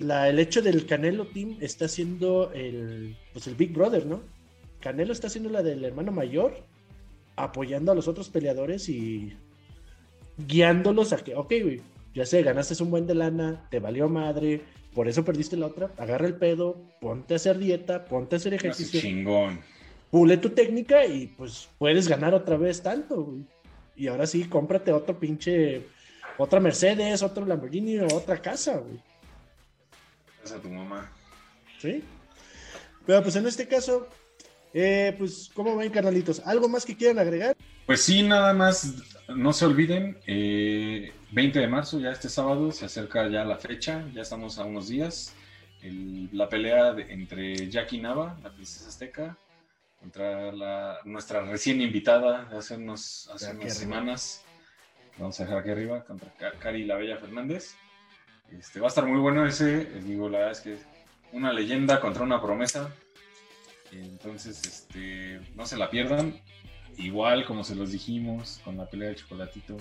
[0.00, 4.22] el hecho del Canelo Team está haciendo el, pues el Big Brother, ¿no?
[4.80, 6.54] Canelo está haciendo la del hermano mayor,
[7.34, 9.36] apoyando a los otros peleadores y
[10.46, 11.80] guiándolos a que, ok, güey,
[12.14, 14.62] ya sé, ganaste un buen de lana, te valió madre,
[14.94, 18.54] por eso perdiste la otra, agarra el pedo, ponte a hacer dieta, ponte a hacer
[18.54, 19.00] ejercicio.
[19.00, 19.60] Chingón.
[20.12, 23.44] Pule tu técnica y pues puedes ganar otra vez tanto, güey.
[23.96, 25.82] Y ahora sí, cómprate otro pinche,
[26.38, 29.07] otra Mercedes, otro Lamborghini otra casa, güey
[30.52, 31.10] a tu mamá.
[31.78, 32.02] Sí.
[33.06, 34.08] Pero pues en este caso,
[34.74, 36.40] eh, pues, ¿cómo ven, carnalitos?
[36.44, 37.56] ¿Algo más que quieran agregar?
[37.86, 38.94] Pues sí, nada más,
[39.28, 44.04] no se olviden, eh, 20 de marzo, ya este sábado, se acerca ya la fecha,
[44.12, 45.32] ya estamos a unos días.
[45.82, 49.38] El- la pelea de- entre Jackie Nava, la princesa azteca,
[50.00, 53.94] contra la, nuestra recién invitada de hace, unos, hace Aquí unas arriba.
[53.94, 54.42] semanas.
[55.16, 57.74] Vamos a dejar aquí arriba contra Ca- Cari la Bella Fernández.
[58.52, 59.90] Este, va a estar muy bueno ese.
[59.90, 60.78] Les digo, la verdad es que
[61.32, 62.90] una leyenda contra una promesa.
[63.92, 66.40] Entonces, este, no se la pierdan.
[66.96, 69.76] Igual, como se los dijimos, con la pelea de chocolatito.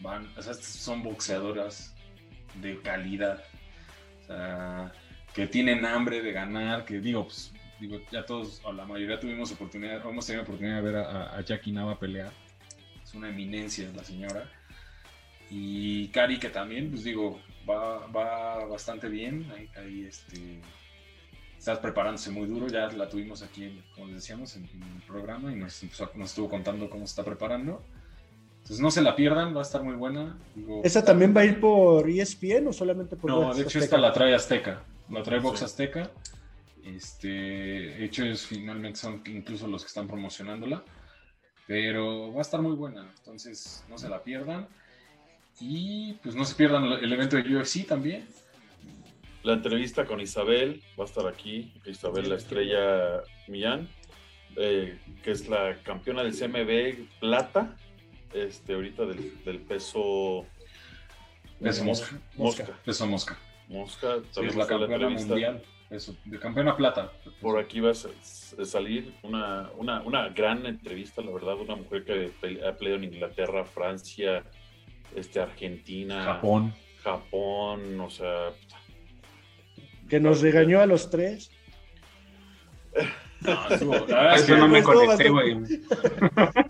[0.00, 1.94] Van, o sea, son boxeadoras
[2.60, 3.42] de calidad.
[4.22, 4.92] O sea,
[5.34, 9.50] que tienen hambre de ganar, que digo, pues, digo, ya todos, o la mayoría tuvimos
[9.52, 12.32] oportunidad, hemos tenido oportunidad de ver a, a Jackie Nava pelear.
[13.02, 14.48] Es una eminencia la señora.
[15.50, 19.50] Y Cari, que también, pues digo, va, va bastante bien.
[19.56, 20.60] Ahí, ahí, este,
[21.58, 22.68] estás preparándose muy duro.
[22.68, 26.10] Ya la tuvimos aquí, en- como les decíamos, en, en el programa y nos, empezó-
[26.14, 27.82] nos estuvo contando cómo se está preparando.
[28.58, 30.38] Entonces no se la pierdan, va a estar muy buena.
[30.54, 33.68] Digo, ¿Esa también va a ir por ESPN o solamente por no, Box de hecho
[33.78, 33.84] Azteca?
[33.84, 35.64] esta la trae Azteca, la trae Box Sí.
[35.64, 36.10] Azteca.
[36.84, 40.82] Este, de hecho ellos finalmente son incluso los que están promocionándola,
[41.66, 44.66] pero va a estar muy buena, entonces no se la pierdan.
[45.60, 48.26] Y pues no se pierdan el evento de UFC también.
[49.42, 51.72] La entrevista con Isabel va a estar aquí.
[51.86, 53.88] Isabel, la estrella Millán,
[54.56, 57.76] eh, que es la campeona del CMB Plata,
[58.34, 60.46] este, ahorita del, del peso
[61.60, 62.18] Peso mosca.
[62.36, 62.66] mosca.
[62.84, 63.38] Peso mosca.
[63.68, 64.16] Mosca.
[64.30, 65.62] Sí, es la campeona mundial.
[65.90, 67.10] Eso, de campeona plata.
[67.40, 68.08] Por aquí va a sa-
[68.64, 72.30] salir una, una, una gran entrevista, la verdad, una mujer que
[72.66, 74.44] ha peleado en Inglaterra, Francia,
[75.16, 76.74] este, Argentina, Japón.
[77.02, 78.50] Japón, o sea,
[80.08, 81.50] Que nos regañó a los tres.
[83.40, 85.80] No, estuvo- la A verdad es eso que no me estuvo conecté, bastante- güey.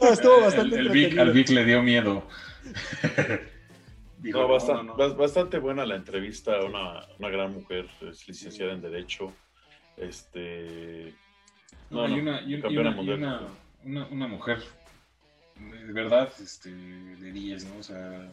[0.00, 2.26] No, estuvo bastante el, el Vic, al Vic le dio miedo.
[4.18, 4.96] Dijo, No, no, basta- no, no.
[4.96, 9.32] bas- bastante buena la entrevista, una, una gran mujer, es licenciada en Derecho.
[9.96, 11.14] Este.
[11.88, 13.18] No, No, y no, una, y un- y campeona una- y mundial.
[13.18, 13.40] una-
[13.84, 14.58] una- una mujer
[15.68, 17.78] de verdad este, de 10, ¿no?
[17.78, 18.30] O sea,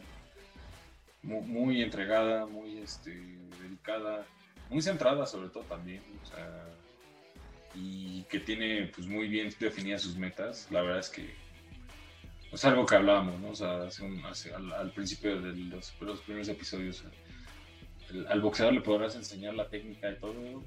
[1.22, 3.10] mu- muy, entregada, muy este,
[3.62, 4.26] dedicada,
[4.70, 6.64] muy centrada sobre todo también, o sea,
[7.74, 10.66] y que tiene pues muy bien definidas sus metas.
[10.70, 11.34] La verdad es que
[12.50, 13.50] es algo que hablábamos, ¿no?
[13.50, 17.04] O sea, hace un- hace- al, al principio de los, los primeros episodios,
[18.28, 20.64] al boxeador le podrás enseñar la técnica y todo,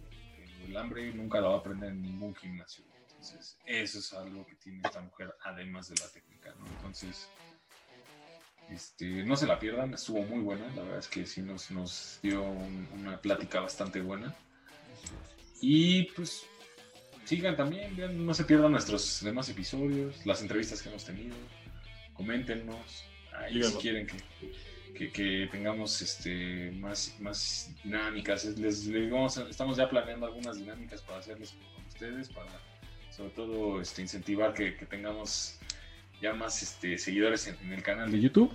[0.68, 2.84] el hambre nunca la va a aprender en ningún gimnasio.
[3.22, 6.66] Entonces, eso es algo que tiene esta mujer, además de la técnica, ¿no?
[6.78, 7.28] Entonces,
[8.72, 12.20] este, no se la pierdan, estuvo muy buena, la verdad es que sí nos, nos
[12.24, 14.34] dio un- una plática bastante buena.
[15.62, 16.44] Y pues,
[17.26, 21.36] sigan también, vean, no se pierdan nuestros demás episodios, las entrevistas que hemos tenido,
[22.14, 23.04] coméntenos,
[23.34, 24.18] ahí si quieren que,
[24.98, 28.46] que, que tengamos este, más, más dinámicas.
[28.58, 32.50] Les, les vamos a- estamos ya planeando algunas dinámicas para hacerles con ustedes, para
[33.22, 35.60] sobre todo este, incentivar que, que tengamos
[36.22, 38.52] ya más este, seguidores en, en el canal de YouTube.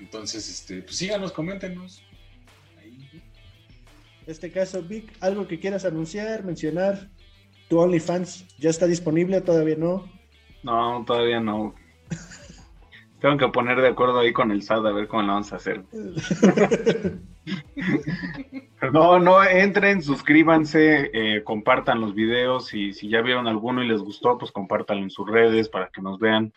[0.00, 2.02] Entonces, este, pues síganos, coméntenos.
[2.80, 3.22] Ahí.
[4.24, 7.10] En este caso, Vic, algo que quieras anunciar, mencionar.
[7.68, 10.10] Tu OnlyFans ya está disponible, todavía no.
[10.62, 11.74] No, todavía no.
[13.20, 15.56] Tengo que poner de acuerdo ahí con el SAT a ver cómo lo vamos a
[15.56, 15.82] hacer.
[18.92, 24.00] No, no, entren, suscríbanse, eh, compartan los videos y si ya vieron alguno y les
[24.00, 26.52] gustó, pues compártanlo en sus redes para que nos vean.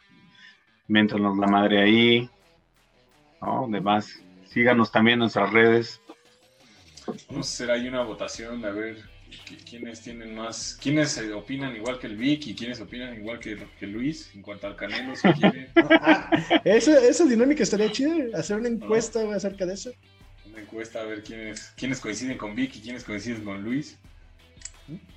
[0.88, 2.30] Miéntranos la madre ahí.
[3.41, 4.22] No, demás.
[4.45, 6.01] Síganos también en nuestras redes.
[7.30, 8.97] Vamos a hacer ahí una votación a ver
[9.45, 13.39] qui- quiénes tienen más, quiénes eh, opinan igual que el Vic y quiénes opinan igual
[13.39, 15.68] que, que Luis en cuanto al Canelo, si quieren.
[16.65, 19.91] Esa, esa dinámica estaría chida, hacer una encuesta acerca de eso.
[20.58, 23.98] Encuesta a ver quiénes, quiénes coinciden con Vic y quiénes coinciden con Luis.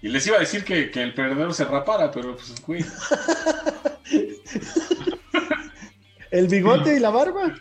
[0.02, 2.84] Y les iba a decir que, que el perdedor se rapara, pero pues, güey.
[6.30, 7.54] El bigote y la barba.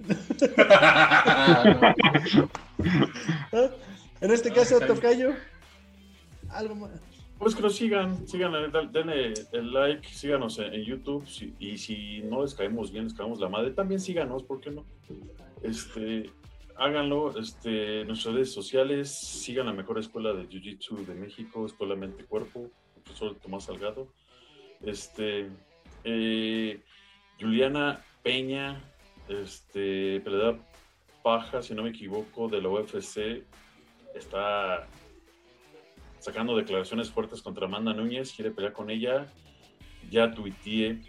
[4.20, 4.80] En este caso.
[4.80, 5.34] Tocayo.
[6.50, 6.90] Algo más.
[7.38, 8.52] Pues que nos sigan, sigan,
[8.92, 13.14] denle el like, síganos en, en YouTube si- y si no les caemos bien, les
[13.14, 14.84] caemos la madre, también síganos, ¿por qué no?
[15.62, 16.30] Este,
[16.76, 22.24] háganlo, este, nuestras redes sociales, sigan la mejor escuela de Jiu-Jitsu de México, Escuela Mente
[22.24, 24.08] Cuerpo, profesor Tomás Salgado.
[24.82, 25.50] Este,
[26.04, 26.80] eh,
[27.38, 28.82] Juliana Peña,
[29.28, 30.58] este, peleadora
[31.22, 33.44] paja, si no me equivoco, de la UFC,
[34.14, 34.88] está
[36.18, 39.26] sacando declaraciones fuertes contra Amanda Núñez, quiere pelear con ella.
[40.10, 41.02] ya tuiteé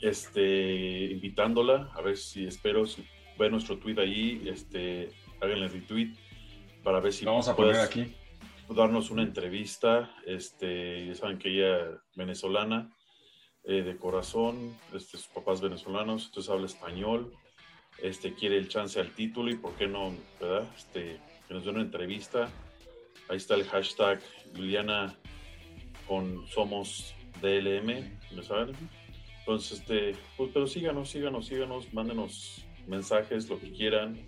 [0.00, 3.04] este, invitándola, a ver si espero si
[3.38, 6.14] ve nuestro tweet ahí, este, háganle retweet
[6.82, 8.14] para ver si vamos a poner aquí
[8.68, 12.90] darnos una entrevista, este, ya saben que ella venezolana,
[13.64, 17.32] eh, de corazón, este, sus papás venezolanos, entonces habla español,
[18.02, 20.68] este, quiere el chance al título y por qué no, ¿verdad?
[20.76, 22.50] Este, que nos dé una entrevista.
[23.28, 24.20] Ahí está el hashtag
[24.54, 25.16] Liliana
[26.06, 28.74] con Somos DLM, ¿no saben?
[29.38, 34.18] Entonces, este, pues, pero síganos, síganos, síganos, mándenos mensajes, lo que quieran.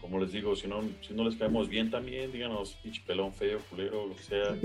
[0.00, 3.60] Como les digo, si no, si no les caemos bien también, díganos, pinche pelón feo,
[3.70, 4.56] culero, lo que sea.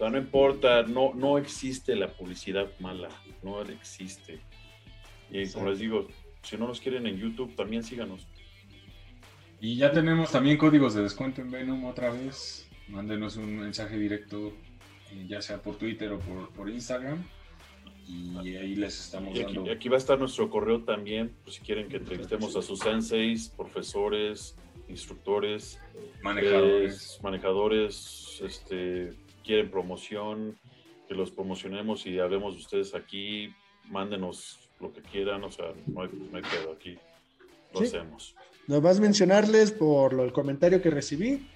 [0.10, 3.08] no importa, no, no existe la publicidad mala,
[3.42, 4.40] no existe.
[5.30, 6.08] Y como les digo,
[6.42, 8.26] si no nos quieren en YouTube, también síganos.
[9.60, 12.66] Y ya tenemos también códigos de descuento en Venom otra vez.
[12.88, 14.54] Mándenos un mensaje directo,
[15.12, 17.22] eh, ya sea por Twitter o por, Instagram.
[18.42, 19.72] Y ahí les estamos aquí, dando.
[19.72, 23.48] Aquí va a estar nuestro correo también, por si quieren que entrevistemos a sus senseis,
[23.48, 24.56] profesores,
[24.88, 25.78] instructores,
[26.22, 29.12] manejadores, eh, manejadores este,
[29.44, 30.58] quieren promoción,
[31.08, 33.52] que los promocionemos y hablemos de ustedes aquí,
[33.88, 36.08] mándenos lo que quieran, o sea, no hay,
[36.42, 36.96] pedo aquí,
[37.74, 38.34] lo hacemos.
[38.66, 41.46] Nos vas a mencionarles por el comentario que recibí.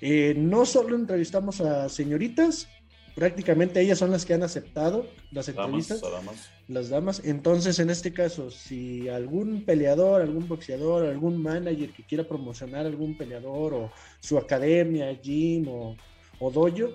[0.00, 2.68] Eh, no solo entrevistamos a señoritas,
[3.14, 6.00] prácticamente ellas son las que han aceptado las entrevistas.
[6.00, 6.50] damas.
[6.68, 7.22] Las damas.
[7.24, 13.16] Entonces, en este caso, si algún peleador, algún boxeador, algún manager que quiera promocionar algún
[13.16, 15.96] peleador o su academia, gym o,
[16.38, 16.94] o dojo,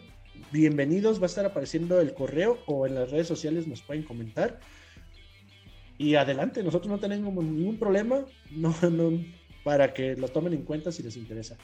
[0.51, 1.19] bienvenidos.
[1.19, 4.59] Va a estar apareciendo el correo o en las redes sociales nos pueden comentar
[5.97, 9.23] y adelante, nosotros no tenemos ningún problema no, no,
[9.63, 11.57] para que lo tomen en cuenta si les interesa.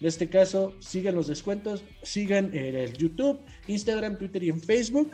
[0.00, 5.12] En este caso, sigan los descuentos, sigan en el YouTube, Instagram, Twitter y en Facebook.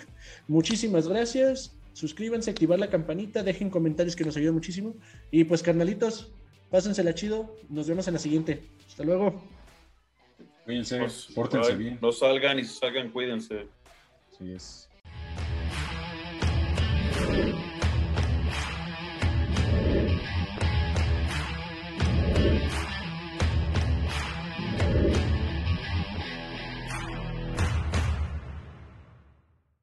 [0.48, 1.76] Muchísimas gracias.
[1.92, 4.94] Suscríbanse, activar la campanita, dejen comentarios que nos ayudan muchísimo.
[5.30, 6.32] Y pues, carnalitos,
[6.70, 7.56] pásensela chido.
[7.68, 8.62] Nos vemos en la siguiente.
[8.88, 9.42] Hasta luego.
[10.64, 11.98] Cuídense, pues, pórtense bien.
[12.00, 13.66] No salgan y si salgan, cuídense.
[14.32, 14.90] Así es.